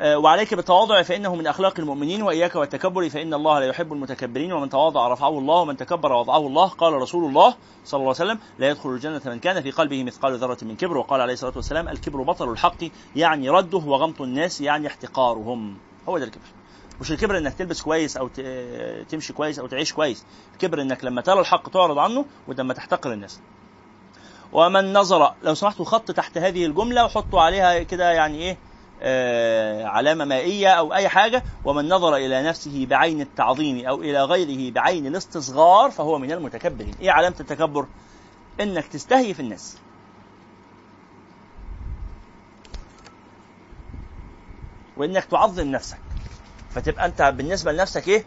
آه، 0.00 0.18
وعليك 0.18 0.54
بالتواضع 0.54 1.02
فإنه 1.02 1.34
من 1.34 1.46
أخلاق 1.46 1.80
المؤمنين 1.80 2.22
وإياك 2.22 2.54
والتكبر 2.54 3.08
فإن 3.08 3.34
الله 3.34 3.58
لا 3.58 3.66
يحب 3.66 3.92
المتكبرين. 3.92 4.52
ومن 4.52 4.68
تواضع 4.68 5.08
رفعه 5.08 5.38
الله 5.38 5.54
ومن 5.54 5.76
تكبر 5.76 6.12
وضعه 6.12 6.46
الله 6.46 6.68
قال 6.68 6.92
رسول 6.92 7.28
الله 7.28 7.54
صلى 7.84 7.98
الله 7.98 8.14
عليه 8.20 8.30
وسلم 8.30 8.38
لا 8.58 8.70
يدخل 8.70 8.90
الجنة 8.90 9.22
من 9.26 9.38
كان 9.38 9.62
في 9.62 9.70
قلبه 9.70 10.04
مثقال 10.04 10.38
ذرة 10.38 10.58
من 10.62 10.76
كبر. 10.76 10.96
وقال 10.96 11.20
عليه 11.20 11.32
الصلاة 11.32 11.52
والسلام 11.56 11.88
الكبر 11.88 12.22
بطل 12.22 12.50
الحق 12.52 12.84
يعني 13.16 13.50
رده 13.50 13.78
وغمط 13.78 14.20
الناس 14.20 14.60
يعني 14.60 14.86
احتقارهم. 14.86 15.76
هو 16.08 16.18
ده 16.18 16.24
الكبر. 16.24 16.59
مش 17.00 17.12
الكبر 17.12 17.38
إنك 17.38 17.54
تلبس 17.54 17.82
كويس 17.82 18.16
أو 18.16 18.28
تمشي 19.08 19.32
كويس 19.32 19.58
أو 19.58 19.66
تعيش 19.66 19.92
كويس. 19.92 20.24
الكبر 20.52 20.82
إنك 20.82 21.04
لما 21.04 21.20
ترى 21.20 21.40
الحق 21.40 21.70
تعرض 21.70 21.98
عنه 21.98 22.24
ولما 22.48 22.74
تحتقر 22.74 23.12
الناس. 23.12 23.40
ومن 24.52 24.92
نظر 24.92 25.34
لو 25.42 25.54
سمحتوا 25.54 25.84
خط 25.84 26.10
تحت 26.10 26.38
هذه 26.38 26.66
الجملة 26.66 27.04
وحطوا 27.04 27.40
عليها 27.40 27.82
كده 27.82 28.12
يعني 28.12 28.38
إيه 28.38 28.58
آه 29.02 29.84
علامة 29.84 30.24
مائية 30.24 30.68
أو 30.68 30.94
أي 30.94 31.08
حاجة. 31.08 31.44
ومن 31.64 31.88
نظر 31.88 32.16
إلى 32.16 32.42
نفسه 32.42 32.86
بعين 32.86 33.20
التعظيم 33.20 33.86
أو 33.86 34.02
إلى 34.02 34.24
غيره 34.24 34.72
بعين 34.72 35.06
الاستصغار 35.06 35.90
فهو 35.90 36.18
من 36.18 36.32
المتكبرين. 36.32 36.94
إيه 37.00 37.10
علامة 37.10 37.36
التكبر؟ 37.40 37.86
إنك 38.60 38.86
تستهي 38.86 39.34
في 39.34 39.40
الناس. 39.40 39.78
وإنك 44.96 45.24
تعظم 45.24 45.66
نفسك. 45.66 45.98
فتبقى 46.70 47.06
انت 47.06 47.22
بالنسبة 47.22 47.72
لنفسك 47.72 48.08
إيه؟ 48.08 48.24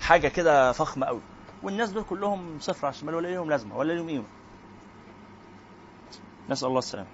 حاجة 0.00 0.28
كده 0.28 0.72
فخمة 0.72 1.06
قوي. 1.06 1.20
والناس 1.62 1.90
دول 1.90 2.04
كلهم 2.04 2.58
صفر 2.60 2.86
على 2.86 2.94
الشمال 2.94 3.14
ولا 3.14 3.28
ليهم 3.28 3.50
لازمة 3.50 3.76
ولا 3.76 3.92
ليهم 3.92 4.08
قيمة. 4.08 4.24
نسأل 6.48 6.68
الله 6.68 6.78
السلامة. 6.78 7.08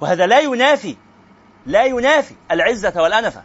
وهذا 0.00 0.26
لا 0.26 0.40
ينافي 0.40 0.96
لا 1.66 1.84
ينافي 1.84 2.34
العزة 2.50 3.02
والأنفة. 3.02 3.42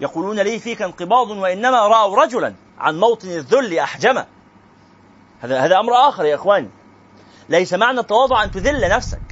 يقولون 0.00 0.40
لي 0.40 0.58
فيك 0.58 0.82
انقباض 0.82 1.30
وإنما 1.30 1.88
رأوا 1.88 2.24
رجلا 2.24 2.54
عن 2.78 3.00
موطن 3.00 3.28
الذل 3.28 3.78
أحجمه 3.78 4.26
هذا 5.40 5.60
هذا 5.60 5.80
أمر 5.80 5.92
آخر 6.08 6.24
يا 6.24 6.34
إخواني. 6.34 6.70
ليس 7.48 7.74
معنى 7.74 8.00
التواضع 8.00 8.44
أن 8.44 8.50
تذل 8.50 8.88
نفسك. 8.88 9.22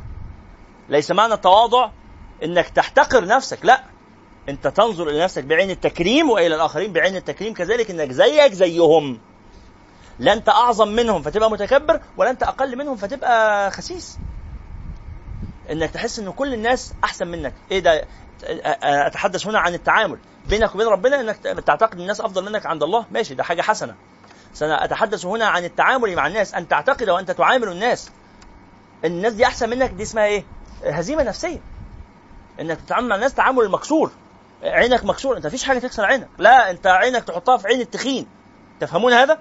ليس 0.88 1.10
معنى 1.10 1.34
التواضع 1.34 1.90
أنك 2.42 2.68
تحتقر 2.68 3.24
نفسك 3.24 3.58
لا. 3.62 3.82
أنت 4.48 4.66
تنظر 4.66 5.08
إلى 5.08 5.24
نفسك 5.24 5.44
بعين 5.44 5.70
التكريم 5.70 6.30
وإلى 6.30 6.54
الآخرين 6.54 6.92
بعين 6.92 7.16
التكريم 7.16 7.54
كذلك 7.54 7.90
أنك 7.90 8.12
زيك 8.12 8.52
زيهم. 8.52 9.18
لا 10.18 10.32
أنت 10.32 10.48
أعظم 10.48 10.88
منهم 10.88 11.22
فتبقى 11.22 11.50
متكبر 11.50 12.00
ولا 12.16 12.30
أنت 12.30 12.42
أقل 12.42 12.78
منهم 12.78 12.96
فتبقى 12.96 13.70
خسيس. 13.70 14.18
إنك 15.70 15.90
تحس 15.90 16.18
إن 16.18 16.32
كل 16.32 16.54
الناس 16.54 16.94
أحسن 17.04 17.28
منك. 17.28 17.54
إيه 17.70 17.80
ده؟ 17.80 18.04
أتحدث 18.82 19.46
هنا 19.46 19.58
عن 19.58 19.74
التعامل 19.74 20.18
بينك 20.48 20.74
وبين 20.74 20.86
ربنا 20.86 21.20
إنك 21.20 21.36
تعتقد 21.66 22.00
الناس 22.00 22.20
أفضل 22.20 22.44
منك 22.44 22.66
عند 22.66 22.82
الله. 22.82 23.06
ماشي 23.10 23.34
ده 23.34 23.42
حاجة 23.42 23.62
حسنة. 23.62 23.94
سأتحدث 24.54 25.26
هنا 25.26 25.46
عن 25.46 25.64
التعامل 25.64 26.16
مع 26.16 26.26
الناس 26.26 26.54
أن 26.54 26.68
تعتقد 26.68 27.10
وانت 27.10 27.30
تعامل 27.30 27.68
الناس. 27.68 28.10
الناس 29.04 29.32
دي 29.32 29.46
أحسن 29.46 29.70
منك 29.70 29.90
دي 29.90 30.02
اسمها 30.02 30.24
إيه؟ 30.24 30.44
هزيمة 30.84 31.22
نفسية. 31.22 31.60
إنك 32.60 32.80
تتعامل 32.80 33.08
مع 33.08 33.14
الناس 33.14 33.34
تعامل 33.34 33.68
مكسور. 33.68 34.10
عينك 34.62 35.04
مكسور 35.04 35.36
أنت 35.36 35.46
مفيش 35.46 35.64
حاجة 35.64 35.78
تكسر 35.78 36.04
عينك. 36.04 36.28
لا 36.38 36.70
أنت 36.70 36.86
عينك 36.86 37.24
تحطها 37.24 37.56
في 37.56 37.68
عين 37.68 37.80
التخين. 37.80 38.26
تفهمون 38.80 39.12
هذا؟ 39.12 39.38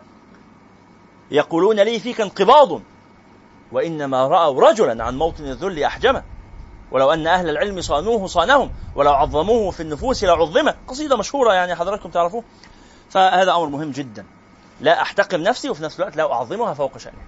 يقولون 1.31 1.79
لي 1.79 1.99
فيك 1.99 2.21
انقباض. 2.21 2.81
وإنما 3.71 4.27
رأوا 4.27 4.69
رجلا 4.69 5.03
عن 5.03 5.17
موطن 5.17 5.43
الذل 5.43 5.83
أحجمه. 5.83 6.23
ولو 6.91 7.13
أن 7.13 7.27
أهل 7.27 7.49
العلم 7.49 7.81
صانوه 7.81 8.27
صانهم 8.27 8.71
ولو 8.95 9.11
عظموه 9.11 9.71
في 9.71 9.79
النفوس 9.79 10.23
لعظمه. 10.23 10.75
قصيدة 10.87 11.17
مشهورة 11.17 11.53
يعني 11.53 11.75
حضراتكم 11.75 12.09
تعرفوه. 12.09 12.43
فهذا 13.09 13.51
أمر 13.51 13.65
مهم 13.65 13.91
جدا. 13.91 14.25
لا 14.81 15.01
أحتقر 15.01 15.41
نفسي 15.41 15.69
وفي 15.69 15.83
نفس 15.83 15.99
الوقت 15.99 16.15
لا 16.15 16.33
أعظمها 16.33 16.73
فوق 16.73 16.97
شأنها 16.97 17.25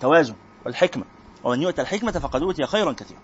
توازن 0.00 0.34
والحكمة. 0.64 1.04
ومن 1.44 1.62
يؤتى 1.62 1.82
الحكمة 1.82 2.12
فقد 2.12 2.42
أوتي 2.42 2.66
خيرا 2.66 2.92
كثيرا. 2.92 3.20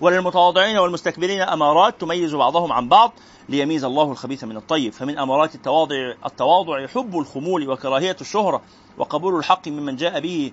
وللمتواضعين 0.00 0.78
والمستكبرين 0.78 1.40
أمارات 1.40 2.00
تميز 2.00 2.34
بعضهم 2.34 2.72
عن 2.72 2.88
بعض 2.88 3.12
ليميز 3.48 3.84
الله 3.84 4.12
الخبيث 4.12 4.44
من 4.44 4.56
الطيب. 4.56 4.92
فمن 4.92 5.18
أمارات 5.18 5.54
التواضع 5.54 6.14
التواضع 6.26 6.86
حب 6.86 7.18
الخمول 7.18 7.70
وكراهية 7.70 8.16
الشهرة 8.20 8.62
وقبول 8.98 9.36
الحق 9.36 9.68
ممن 9.68 9.96
جاء 9.96 10.20
به 10.20 10.52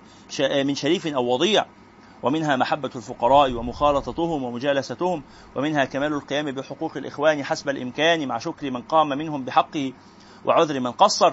من 0.64 0.74
شريف 0.74 1.06
أو 1.06 1.24
وضيع. 1.32 1.66
ومنها 2.22 2.56
محبة 2.56 2.90
الفقراء 2.96 3.52
ومخالطتهم 3.52 4.42
ومجالستهم. 4.42 5.22
ومنها 5.56 5.84
كمال 5.84 6.12
القيام 6.12 6.50
بحقوق 6.50 6.96
الإخوان 6.96 7.44
حسب 7.44 7.68
الإمكان 7.68 8.28
مع 8.28 8.38
شكر 8.38 8.70
من 8.70 8.82
قام 8.82 9.08
منهم 9.08 9.44
بحقه 9.44 9.92
وعذر 10.44 10.80
من 10.80 10.92
قصر. 10.92 11.32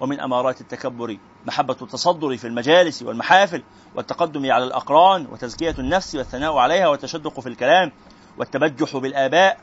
ومن 0.00 0.20
أمارات 0.20 0.60
التكبر 0.60 1.16
محبة 1.46 1.76
التصدر 1.82 2.36
في 2.36 2.46
المجالس 2.46 3.02
والمحافل 3.02 3.62
والتقدم 3.94 4.52
على 4.52 4.64
الأقران 4.64 5.26
وتزكية 5.26 5.74
النفس 5.78 6.14
والثناء 6.14 6.56
عليها 6.56 6.88
والتشدق 6.88 7.40
في 7.40 7.48
الكلام 7.48 7.92
والتبجح 8.38 8.96
بالآباء. 8.96 9.58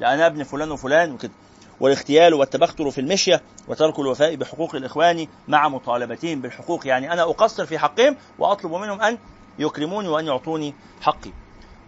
لأنا 0.00 0.26
ابن 0.26 0.42
فلان 0.42 0.70
وفلان 0.70 1.12
وكده. 1.12 1.32
والاغتيال 1.80 2.34
والتبختر 2.34 2.90
في 2.90 3.00
المشية 3.00 3.42
وترك 3.68 3.98
الوفاء 3.98 4.34
بحقوق 4.34 4.74
الإخوان 4.74 5.26
مع 5.48 5.68
مطالبتهم 5.68 6.40
بالحقوق. 6.40 6.86
يعني 6.86 7.12
أنا 7.12 7.22
أقصر 7.22 7.66
في 7.66 7.78
حقهم 7.78 8.16
وأطلب 8.38 8.72
منهم 8.72 9.00
أن 9.00 9.18
يكرموني 9.58 10.08
وأن 10.08 10.26
يعطوني 10.26 10.74
حقي. 11.00 11.30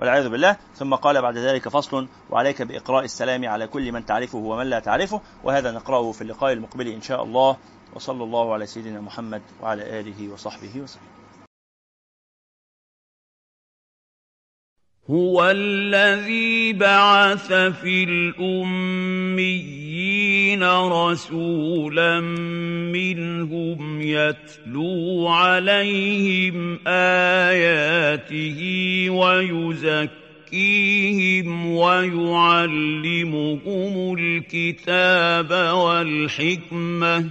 والعياذ 0.00 0.28
بالله. 0.28 0.56
ثم 0.74 0.94
قال 0.94 1.22
بعد 1.22 1.38
ذلك 1.38 1.68
فصل 1.68 2.08
وعليك 2.30 2.62
بإقراء 2.62 3.04
السلام 3.04 3.48
على 3.48 3.66
كل 3.66 3.92
من 3.92 4.06
تعرفه 4.06 4.38
ومن 4.38 4.66
لا 4.66 4.80
تعرفه 4.80 5.20
وهذا 5.44 5.70
نقرأه 5.70 6.12
في 6.12 6.22
اللقاء 6.22 6.52
المقبل 6.52 6.88
إن 6.88 7.02
شاء 7.02 7.22
الله. 7.22 7.56
وصلى 7.94 8.24
الله 8.24 8.52
على 8.52 8.66
سيدنا 8.66 9.00
محمد 9.00 9.42
وعلى 9.62 10.00
آله 10.00 10.28
وصحبه 10.28 10.76
وسلم. 10.76 11.02
هو 15.10 15.50
الذي 15.50 16.72
بعث 16.72 17.52
في 17.52 18.04
الأميين 18.04 19.78
رسولا 20.64 22.20
منهم 22.92 24.00
يتلو 24.00 25.28
عليهم 25.28 26.78
آياته 26.86 28.60
ويزكيهم 29.10 30.66
ويعلمهم 31.76 33.54
الكتاب 34.18 35.50
والحكمة. 35.74 37.30